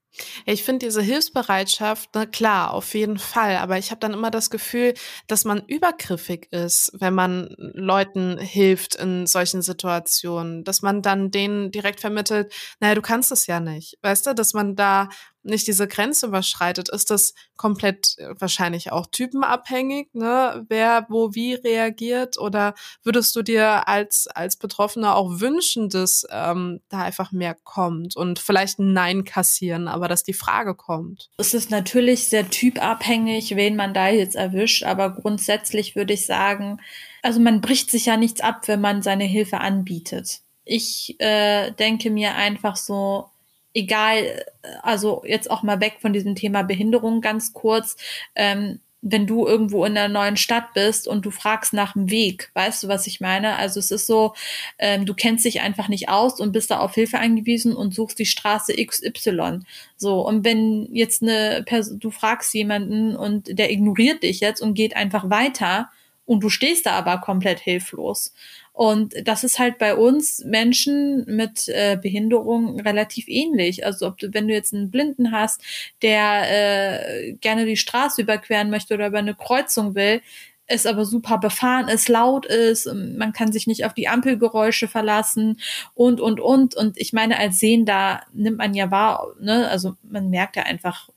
Ich 0.45 0.63
finde 0.63 0.86
diese 0.86 1.01
Hilfsbereitschaft, 1.01 2.09
na 2.13 2.26
klar, 2.26 2.74
auf 2.74 2.93
jeden 2.93 3.18
Fall. 3.18 3.57
Aber 3.57 3.78
ich 3.78 3.91
habe 3.91 3.99
dann 3.99 4.13
immer 4.13 4.32
das 4.32 4.49
Gefühl, 4.49 4.93
dass 5.28 5.45
man 5.45 5.63
übergriffig 5.68 6.47
ist, 6.51 6.91
wenn 6.99 7.13
man 7.13 7.53
Leuten 7.57 8.38
hilft 8.38 8.95
in 8.95 9.28
solchen 9.28 9.61
Situationen. 9.61 10.63
Dass 10.63 10.82
man 10.82 11.01
dann 11.01 11.32
denen 11.32 11.72
direkt 11.72 11.99
vermittelt, 11.99 12.53
naja, 12.80 12.95
du 12.95 13.01
kannst 13.01 13.32
es 13.32 13.47
ja 13.47 13.59
nicht. 13.59 13.97
Weißt 14.01 14.28
du, 14.28 14.34
dass 14.34 14.53
man 14.53 14.76
da 14.76 15.09
nicht 15.45 15.67
diese 15.67 15.87
Grenze 15.87 16.27
überschreitet, 16.27 16.89
ist 16.89 17.09
das 17.11 17.33
komplett 17.55 18.17
äh, 18.17 18.33
wahrscheinlich 18.39 18.91
auch 18.91 19.07
typenabhängig, 19.07 20.09
ne? 20.13 20.65
wer 20.67 21.05
wo 21.09 21.33
wie 21.33 21.53
reagiert? 21.53 22.37
Oder 22.37 22.73
würdest 23.03 23.35
du 23.35 23.41
dir 23.41 23.87
als, 23.87 24.27
als 24.27 24.57
Betroffener 24.57 25.15
auch 25.15 25.39
wünschen, 25.39 25.89
dass 25.89 26.25
ähm, 26.31 26.81
da 26.89 27.03
einfach 27.03 27.31
mehr 27.31 27.55
kommt 27.63 28.15
und 28.15 28.39
vielleicht 28.39 28.79
ein 28.79 28.93
Nein 28.93 29.23
kassieren, 29.23 29.87
aber 29.87 30.07
dass 30.07 30.23
die 30.23 30.33
Frage 30.33 30.75
kommt? 30.75 31.29
Es 31.37 31.53
ist 31.53 31.71
natürlich 31.71 32.27
sehr 32.27 32.49
typabhängig, 32.49 33.55
wen 33.55 33.75
man 33.75 33.93
da 33.93 34.09
jetzt 34.09 34.35
erwischt, 34.35 34.83
aber 34.83 35.11
grundsätzlich 35.11 35.95
würde 35.95 36.13
ich 36.13 36.25
sagen, 36.25 36.79
also 37.21 37.39
man 37.39 37.61
bricht 37.61 37.89
sich 37.89 38.05
ja 38.05 38.17
nichts 38.17 38.41
ab, 38.41 38.67
wenn 38.67 38.81
man 38.81 39.01
seine 39.01 39.23
Hilfe 39.23 39.59
anbietet. 39.59 40.41
Ich 40.63 41.15
äh, 41.19 41.71
denke 41.71 42.09
mir 42.09 42.35
einfach 42.35 42.75
so, 42.75 43.29
egal, 43.76 44.43
also 44.82 45.21
jetzt 45.28 45.51
auch 45.51 45.61
mal 45.61 45.80
weg 45.80 45.97
von 45.99 46.13
diesem 46.13 46.34
Thema 46.34 46.63
Behinderung 46.63 47.21
ganz 47.21 47.53
kurz, 47.53 47.97
ähm, 48.34 48.80
wenn 49.07 49.28
du 49.28 49.45
irgendwo 49.45 49.86
in 49.86 49.95
einer 49.95 50.11
neuen 50.11 50.36
Stadt 50.36 50.73
bist 50.73 51.07
und 51.07 51.28
du 51.28 51.30
fragst 51.30 51.73
nach 51.73 51.93
dem 51.93 52.09
Weg, 52.09 52.49
weißt 52.55 52.82
du, 52.82 52.88
was 52.88 53.05
ich 53.05 53.21
meine? 53.21 53.55
Also 53.57 53.80
es 53.80 53.91
ist 53.91 54.07
so, 54.07 54.34
ähm, 54.80 55.05
du 55.05 55.13
kennst 55.13 55.45
dich 55.45 55.61
einfach 55.61 55.89
nicht 55.89 56.09
aus 56.09 56.39
und 56.39 56.53
bist 56.53 56.71
da 56.71 56.80
auf 56.80 56.95
Hilfe 56.95 57.19
angewiesen 57.19 57.76
und 57.76 57.93
suchst 57.93 58.17
die 58.17 58.26
Straße 58.26 58.73
XY. 58.73 59.59
So, 59.95 60.26
und 60.26 60.43
wenn 60.43 60.89
jetzt 60.91 61.21
eine 61.21 61.61
Person, 61.67 61.99
du 61.99 62.09
fragst 62.09 62.51
jemanden 62.55 63.15
und 63.15 63.59
der 63.59 63.71
ignoriert 63.71 64.23
dich 64.23 64.39
jetzt 64.39 64.59
und 64.59 64.73
geht 64.73 64.95
einfach 64.95 65.30
weiter 65.30 65.91
und 66.26 66.43
du 66.43 66.49
stehst 66.49 66.88
da 66.88 66.93
aber 66.93 67.19
komplett 67.19 67.59
hilflos. 67.59 68.34
Und 68.76 69.13
das 69.23 69.45
ist 69.45 69.57
halt 69.57 69.78
bei 69.78 69.95
uns 69.95 70.43
Menschen 70.43 71.23
mit 71.28 71.69
äh, 71.69 71.97
Behinderung 71.99 72.78
relativ 72.82 73.30
ähnlich. 73.30 73.86
Also 73.86 74.05
ob 74.05 74.17
du, 74.17 74.34
wenn 74.34 74.49
du 74.49 74.53
jetzt 74.53 74.73
einen 74.73 74.91
Blinden 74.91 75.32
hast, 75.32 75.61
der 76.01 76.43
äh, 76.49 77.34
gerne 77.36 77.65
die 77.65 77.78
Straße 77.78 78.21
überqueren 78.21 78.69
möchte 78.69 78.93
oder 78.93 79.07
über 79.07 79.19
eine 79.19 79.34
Kreuzung 79.34 79.95
will, 79.95 80.21
es 80.67 80.86
aber 80.86 81.05
super 81.05 81.38
befahren 81.38 81.88
ist, 81.88 82.09
laut 82.09 82.45
ist, 82.45 82.91
man 82.93 83.32
kann 83.32 83.53
sich 83.53 83.65
nicht 83.65 83.86
auf 83.86 83.93
die 83.93 84.09
Ampelgeräusche 84.09 84.89
verlassen 84.89 85.61
und, 85.93 86.19
und, 86.19 86.41
und. 86.41 86.76
Und 86.76 86.97
ich 86.97 87.13
meine, 87.13 87.39
als 87.39 87.59
Sehender 87.59 88.23
nimmt 88.34 88.57
man 88.57 88.73
ja 88.73 88.91
wahr, 88.91 89.28
ne, 89.39 89.69
also 89.69 89.95
man 90.03 90.30
merkt 90.30 90.57
ja 90.57 90.63
einfach, 90.63 91.09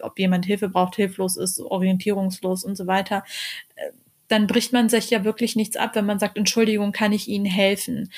ob 0.00 0.18
jemand 0.18 0.44
Hilfe 0.44 0.68
braucht, 0.68 0.96
hilflos 0.96 1.38
ist, 1.38 1.58
orientierungslos 1.58 2.64
und 2.64 2.76
so 2.76 2.86
weiter 2.86 3.24
dann 4.28 4.46
bricht 4.46 4.72
man 4.72 4.88
sich 4.88 5.10
ja 5.10 5.24
wirklich 5.24 5.56
nichts 5.56 5.76
ab, 5.76 5.94
wenn 5.94 6.06
man 6.06 6.18
sagt, 6.18 6.36
Entschuldigung, 6.36 6.92
kann 6.92 7.12
ich 7.12 7.28
Ihnen 7.28 7.46
helfen? 7.46 8.12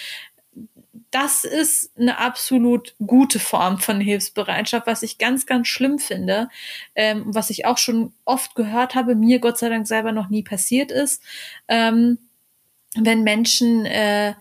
Das 1.13 1.45
ist 1.45 1.97
eine 1.99 2.19
absolut 2.19 2.95
gute 3.05 3.39
Form 3.39 3.79
von 3.79 4.01
Hilfsbereitschaft, 4.01 4.87
was 4.87 5.03
ich 5.03 5.19
ganz, 5.19 5.47
ganz 5.47 5.67
schlimm 5.67 5.99
finde, 5.99 6.49
ähm, 6.95 7.25
was 7.27 7.51
ich 7.51 7.65
auch 7.65 7.79
schon 7.79 8.13
oft 8.25 8.55
gehört 8.55 8.95
habe, 8.95 9.15
mir 9.15 9.41
Gott 9.41 9.59
sei 9.59 9.69
Dank 9.69 9.87
selber 9.87 10.13
noch 10.13 10.29
nie 10.29 10.43
passiert 10.43 10.93
ist, 10.93 11.23
ähm, 11.69 12.19
wenn 12.95 13.23
Menschen 13.23 13.87
äh, 13.87 14.35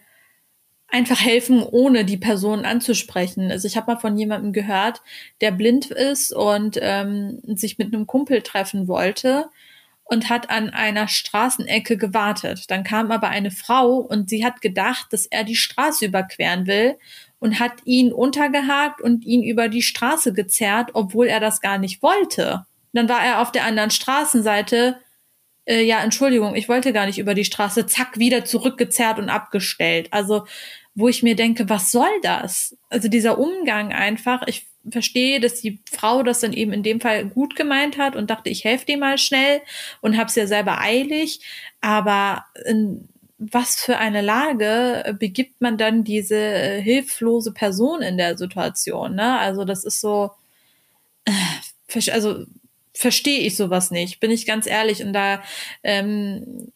einfach 0.88 1.20
helfen, 1.20 1.64
ohne 1.64 2.04
die 2.04 2.18
Person 2.18 2.66
anzusprechen. 2.66 3.52
Also 3.52 3.68
ich 3.68 3.78
habe 3.78 3.94
mal 3.94 4.00
von 4.00 4.18
jemandem 4.18 4.54
gehört, 4.54 5.02
der 5.42 5.52
blind 5.52 5.88
ist 5.88 6.34
und 6.34 6.80
ähm, 6.82 7.40
sich 7.46 7.78
mit 7.78 7.94
einem 7.94 8.08
Kumpel 8.08 8.42
treffen 8.42 8.88
wollte 8.88 9.50
und 10.10 10.30
hat 10.30 10.50
an 10.50 10.72
einer 10.72 11.08
Straßenecke 11.08 11.96
gewartet. 11.96 12.72
Dann 12.72 12.84
kam 12.84 13.12
aber 13.12 13.30
eine 13.30 13.52
Frau 13.52 13.98
und 13.98 14.30
sie 14.30 14.44
hat 14.44 14.60
gedacht, 14.60 15.14
dass 15.14 15.28
er 15.28 15.44
die 15.44 15.56
Straße 15.56 16.06
überqueren 16.06 16.66
will 16.66 16.98
und 17.38 17.60
hat 17.60 17.74
ihn 17.86 18.12
untergehakt 18.12 19.02
und 19.02 19.24
ihn 19.24 19.44
über 19.44 19.70
die 19.70 19.84
Straße 19.84 20.34
gezerrt, 20.34 20.90
obwohl 20.94 21.28
er 21.28 21.40
das 21.40 21.62
gar 21.62 21.78
nicht 21.78 22.02
wollte. 22.02 22.66
Dann 22.92 23.08
war 23.08 23.24
er 23.24 23.40
auf 23.40 23.52
der 23.52 23.66
anderen 23.66 23.92
Straßenseite. 23.92 25.00
Äh, 25.66 25.84
ja, 25.84 26.02
Entschuldigung, 26.02 26.56
ich 26.56 26.68
wollte 26.68 26.92
gar 26.92 27.06
nicht 27.06 27.20
über 27.20 27.36
die 27.36 27.46
Straße. 27.46 27.86
Zack, 27.86 28.18
wieder 28.18 28.46
zurückgezerrt 28.46 29.20
und 29.20 29.30
abgestellt. 29.30 30.08
Also, 30.12 30.48
wo 30.96 31.08
ich 31.08 31.22
mir 31.22 31.36
denke, 31.36 31.70
was 31.70 31.92
soll 31.92 32.10
das? 32.24 32.76
Also 32.90 33.10
dieser 33.10 33.38
Umgang 33.38 33.94
einfach. 33.94 34.42
Ich 34.48 34.66
verstehe, 34.90 35.40
dass 35.40 35.62
die 35.62 35.80
Frau 35.90 36.24
das 36.24 36.40
dann 36.40 36.54
eben 36.54 36.74
in 36.74 36.84
dem 36.84 37.02
Fall 37.02 37.26
gut 37.26 37.56
gemeint 37.56 37.98
hat 37.98 38.16
und 38.16 38.30
dachte, 38.30 38.50
ich 38.50 38.64
helfe 38.64 38.86
dir 38.86 38.98
mal 38.98 39.18
schnell 39.18 39.62
und 40.02 40.18
hab's 40.18 40.36
ja 40.36 40.48
selber 40.48 40.80
eilig. 40.80 41.42
Aber 41.82 42.46
in 42.66 43.08
was 43.40 43.80
für 43.80 43.98
eine 43.98 44.22
Lage 44.22 45.16
begibt 45.18 45.62
man 45.62 45.78
dann 45.78 46.04
diese 46.04 46.36
äh, 46.36 46.82
hilflose 46.82 47.54
Person 47.54 48.02
in 48.02 48.18
der 48.18 48.38
Situation? 48.38 49.16
Ne? 49.16 49.40
Also 49.40 49.64
das 49.64 49.86
ist 49.86 50.02
so, 50.02 50.32
äh, 51.26 52.12
also 52.12 52.46
verstehe 52.94 53.40
ich 53.40 53.56
sowas 53.56 53.92
nicht, 53.92 54.20
bin 54.20 54.30
ich 54.30 54.46
ganz 54.46 54.68
ehrlich. 54.68 55.04
Und 55.04 55.14
da 55.14 55.42
ähm, 55.84 56.72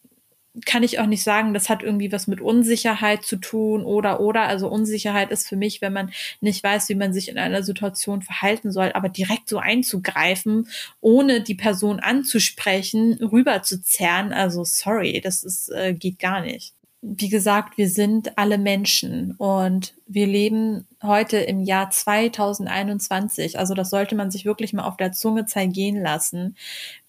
kann 0.66 0.84
ich 0.84 1.00
auch 1.00 1.08
nicht 1.08 1.24
sagen, 1.24 1.54
das 1.54 1.70
hat 1.70 1.82
irgendwie 1.82 2.12
was 2.12 2.28
mit 2.28 2.40
Unsicherheit 2.40 3.24
zu 3.24 3.38
tun 3.38 3.84
oder 3.84 4.20
oder. 4.20 4.44
Also 4.44 4.70
Unsicherheit 4.70 5.32
ist 5.32 5.48
für 5.48 5.56
mich, 5.56 5.82
wenn 5.82 5.94
man 5.94 6.12
nicht 6.42 6.64
weiß, 6.64 6.90
wie 6.90 6.96
man 6.96 7.14
sich 7.14 7.30
in 7.30 7.38
einer 7.40 7.64
Situation 7.64 8.22
verhalten 8.22 8.72
soll, 8.72 8.92
aber 8.94 9.10
direkt 9.10 9.50
so 9.50 9.58
einzugreifen, 9.58 10.68
ohne 11.02 11.42
die 11.42 11.56
Person 11.56 12.00
anzusprechen, 12.00 13.14
rüberzuzerren. 13.14 14.32
Also 14.32 14.64
sorry, 14.64 15.22
das 15.24 15.44
ist, 15.44 15.70
äh, 15.70 15.94
geht 15.94 16.20
gar 16.20 16.42
nicht 16.42 16.74
wie 17.06 17.28
gesagt, 17.28 17.78
wir 17.78 17.90
sind 17.90 18.38
alle 18.38 18.58
Menschen 18.58 19.36
und 19.38 19.94
wir 20.08 20.26
leben 20.26 20.88
heute 21.02 21.38
im 21.38 21.60
Jahr 21.60 21.90
2021. 21.90 23.60
Also 23.60 23.74
das 23.74 23.90
sollte 23.90 24.16
man 24.16 24.32
sich 24.32 24.46
wirklich 24.46 24.72
mal 24.72 24.86
auf 24.86 24.96
der 24.96 25.12
Zunge 25.12 25.46
zergehen 25.46 26.02
lassen. 26.02 26.56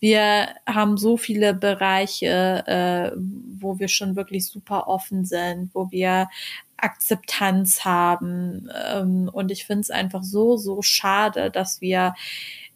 Wir 0.01 0.49
haben 0.66 0.97
so 0.97 1.16
viele 1.16 1.55
Bereiche, 1.55 2.64
äh, 2.66 3.16
wo 3.16 3.78
wir 3.78 3.86
schon 3.86 4.16
wirklich 4.16 4.47
super 4.47 4.88
offen 4.88 5.24
sind, 5.24 5.70
wo 5.74 5.92
wir 5.92 6.28
Akzeptanz 6.76 7.84
haben. 7.84 8.68
Ähm, 8.92 9.30
und 9.32 9.53
ich 9.53 9.64
finde 9.64 9.82
es 9.82 9.90
einfach 9.90 10.24
so, 10.24 10.57
so 10.57 10.82
schade, 10.82 11.53
dass 11.53 11.80
wir 11.80 12.14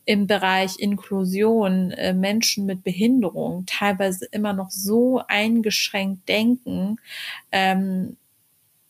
im 0.08 0.26
Bereich 0.26 0.78
Inklusion 0.78 1.90
äh, 1.90 2.14
Menschen 2.14 2.64
mit 2.64 2.82
Behinderung 2.82 3.66
teilweise 3.66 4.24
immer 4.30 4.54
noch 4.54 4.70
so 4.70 5.20
eingeschränkt 5.28 6.26
denken, 6.30 6.96
ähm, 7.52 8.16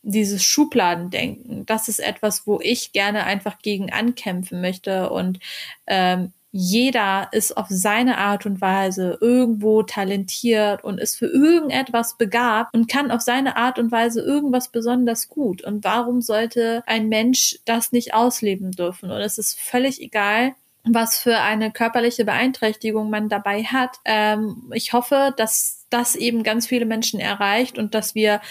dieses 0.01 0.45
Schubladendenken, 0.45 1.65
das 1.65 1.89
ist 1.89 1.99
etwas, 1.99 2.47
wo 2.47 2.61
ich 2.61 2.93
gerne 2.93 3.25
einfach 3.25 3.59
gegen 3.59 3.91
ankämpfen 3.91 4.61
möchte 4.61 5.09
und 5.09 5.39
ähm, 5.87 6.31
jeder 6.51 7.27
ist 7.33 7.57
auf 7.57 7.67
seine 7.67 8.17
Art 8.17 8.45
und 8.45 8.61
Weise 8.61 9.17
irgendwo 9.19 9.83
talentiert 9.83 10.85
und 10.85 11.01
ist 11.01 11.17
für 11.17 11.27
irgendetwas 11.27 12.17
begabt 12.17 12.73
und 12.73 12.89
kann 12.89 13.11
auf 13.11 13.21
seine 13.21 13.57
Art 13.57 13.77
und 13.77 13.91
Weise 13.91 14.21
irgendwas 14.21 14.69
besonders 14.69 15.27
gut. 15.27 15.63
Und 15.63 15.83
warum 15.83 16.21
sollte 16.21 16.81
ein 16.87 17.09
Mensch 17.09 17.59
das 17.65 17.91
nicht 17.91 18.13
ausleben 18.13 18.71
dürfen? 18.71 19.11
Und 19.11 19.19
es 19.19 19.37
ist 19.37 19.59
völlig 19.59 20.01
egal, 20.01 20.55
was 20.83 21.19
für 21.19 21.39
eine 21.39 21.71
körperliche 21.71 22.25
Beeinträchtigung 22.25 23.09
man 23.09 23.29
dabei 23.29 23.63
hat. 23.63 23.97
Ähm, 24.05 24.71
ich 24.73 24.93
hoffe, 24.93 25.33
dass 25.37 25.85
das 25.89 26.15
eben 26.15 26.43
ganz 26.43 26.67
viele 26.67 26.85
Menschen 26.85 27.19
erreicht 27.19 27.77
und 27.77 27.93
dass 27.93 28.15
wir 28.15 28.41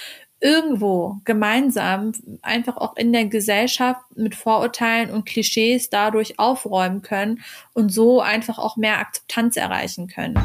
irgendwo 0.40 1.16
gemeinsam 1.24 2.12
einfach 2.42 2.76
auch 2.76 2.96
in 2.96 3.12
der 3.12 3.26
Gesellschaft 3.26 4.00
mit 4.14 4.34
Vorurteilen 4.36 5.10
und 5.10 5.26
Klischees 5.26 5.90
dadurch 5.90 6.38
aufräumen 6.38 7.02
können 7.02 7.42
und 7.74 7.90
so 7.90 8.20
einfach 8.20 8.58
auch 8.58 8.76
mehr 8.76 8.98
Akzeptanz 8.98 9.56
erreichen 9.56 10.06
können 10.06 10.38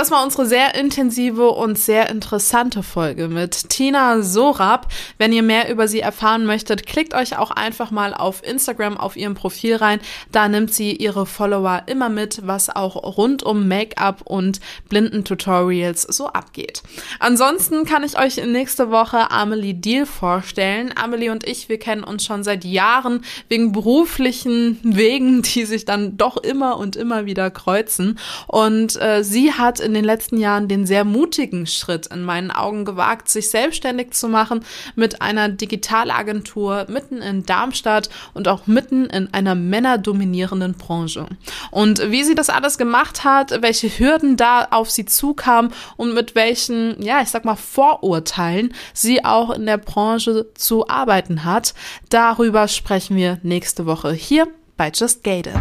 das 0.00 0.10
war 0.10 0.24
unsere 0.24 0.46
sehr 0.46 0.74
intensive 0.76 1.50
und 1.50 1.78
sehr 1.78 2.08
interessante 2.08 2.82
Folge 2.82 3.28
mit 3.28 3.68
Tina 3.68 4.22
Sorab. 4.22 4.90
Wenn 5.18 5.30
ihr 5.30 5.42
mehr 5.42 5.70
über 5.70 5.88
sie 5.88 6.00
erfahren 6.00 6.46
möchtet, 6.46 6.86
klickt 6.86 7.12
euch 7.12 7.36
auch 7.36 7.50
einfach 7.50 7.90
mal 7.90 8.14
auf 8.14 8.42
Instagram 8.42 8.96
auf 8.96 9.18
ihrem 9.18 9.34
Profil 9.34 9.76
rein. 9.76 10.00
Da 10.32 10.48
nimmt 10.48 10.72
sie 10.72 10.96
ihre 10.96 11.26
Follower 11.26 11.82
immer 11.84 12.08
mit, 12.08 12.46
was 12.46 12.74
auch 12.74 12.96
rund 13.18 13.42
um 13.42 13.68
Make-up 13.68 14.22
und 14.24 14.60
Blinden-Tutorials 14.88 16.04
so 16.04 16.28
abgeht. 16.28 16.82
Ansonsten 17.18 17.84
kann 17.84 18.02
ich 18.02 18.18
euch 18.18 18.42
nächste 18.42 18.90
Woche 18.90 19.30
Amelie 19.30 19.74
Deal 19.74 20.06
vorstellen. 20.06 20.94
Amelie 20.96 21.30
und 21.30 21.46
ich, 21.46 21.68
wir 21.68 21.78
kennen 21.78 22.04
uns 22.04 22.24
schon 22.24 22.42
seit 22.42 22.64
Jahren 22.64 23.22
wegen 23.50 23.72
beruflichen 23.72 24.78
Wegen, 24.82 25.42
die 25.42 25.66
sich 25.66 25.84
dann 25.84 26.16
doch 26.16 26.38
immer 26.38 26.78
und 26.78 26.96
immer 26.96 27.26
wieder 27.26 27.50
kreuzen. 27.50 28.18
Und 28.46 28.98
äh, 28.98 29.22
sie 29.22 29.52
hat 29.52 29.78
in 29.89 29.89
in 29.90 29.94
den 29.94 30.04
letzten 30.04 30.38
Jahren 30.38 30.68
den 30.68 30.86
sehr 30.86 31.04
mutigen 31.04 31.66
Schritt 31.66 32.06
in 32.06 32.22
meinen 32.22 32.50
Augen 32.50 32.84
gewagt, 32.84 33.28
sich 33.28 33.50
selbstständig 33.50 34.12
zu 34.12 34.28
machen 34.28 34.64
mit 34.94 35.20
einer 35.20 35.48
Digitalagentur 35.48 36.86
mitten 36.88 37.18
in 37.18 37.44
Darmstadt 37.44 38.08
und 38.32 38.46
auch 38.46 38.66
mitten 38.66 39.06
in 39.06 39.34
einer 39.34 39.56
männerdominierenden 39.56 40.74
Branche. 40.74 41.26
Und 41.72 42.10
wie 42.10 42.22
sie 42.22 42.36
das 42.36 42.50
alles 42.50 42.78
gemacht 42.78 43.24
hat, 43.24 43.62
welche 43.62 43.88
Hürden 43.88 44.36
da 44.36 44.68
auf 44.70 44.90
sie 44.90 45.06
zukamen 45.06 45.72
und 45.96 46.14
mit 46.14 46.34
welchen, 46.34 47.02
ja, 47.02 47.20
ich 47.20 47.28
sag 47.28 47.44
mal, 47.44 47.56
Vorurteilen 47.56 48.72
sie 48.94 49.24
auch 49.24 49.50
in 49.50 49.66
der 49.66 49.78
Branche 49.78 50.46
zu 50.54 50.88
arbeiten 50.88 51.44
hat, 51.44 51.74
darüber 52.10 52.68
sprechen 52.68 53.16
wir 53.16 53.38
nächste 53.42 53.86
Woche 53.86 54.12
hier 54.12 54.46
bei 54.76 54.90
Just 54.94 55.24
Gated. 55.24 55.58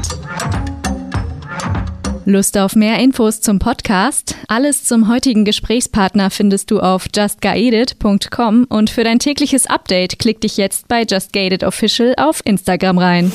Lust 2.30 2.58
auf 2.58 2.76
mehr 2.76 3.00
Infos 3.00 3.42
zum 3.42 3.60
Podcast? 3.60 4.36
Alles 4.48 4.84
zum 4.84 5.10
heutigen 5.10 5.46
Gesprächspartner 5.46 6.30
findest 6.30 6.72
du 6.72 6.80
auf 6.80 7.08
justguided.com 7.16 8.66
und 8.70 8.90
für 8.90 9.04
dein 9.04 9.20
tägliches 9.20 9.66
Update 9.66 10.20
klick 10.20 10.42
dich 10.42 10.58
jetzt 10.58 10.88
bei 10.88 11.04
Just 11.04 11.36
Official 11.64 12.14
auf 12.18 12.42
Instagram 12.46 12.98
rein. 12.98 13.32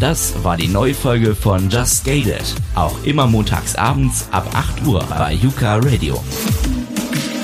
Das 0.00 0.34
war 0.44 0.56
die 0.56 0.68
neue 0.68 0.94
Folge 0.94 1.34
von 1.34 1.70
Just 1.70 2.04
Gated. 2.04 2.54
Auch 2.74 3.02
immer 3.04 3.26
montags 3.26 3.76
abends 3.76 4.28
ab 4.30 4.46
8 4.52 4.86
Uhr 4.86 5.02
bei 5.08 5.32
Yuka 5.34 5.76
Radio. 5.76 6.22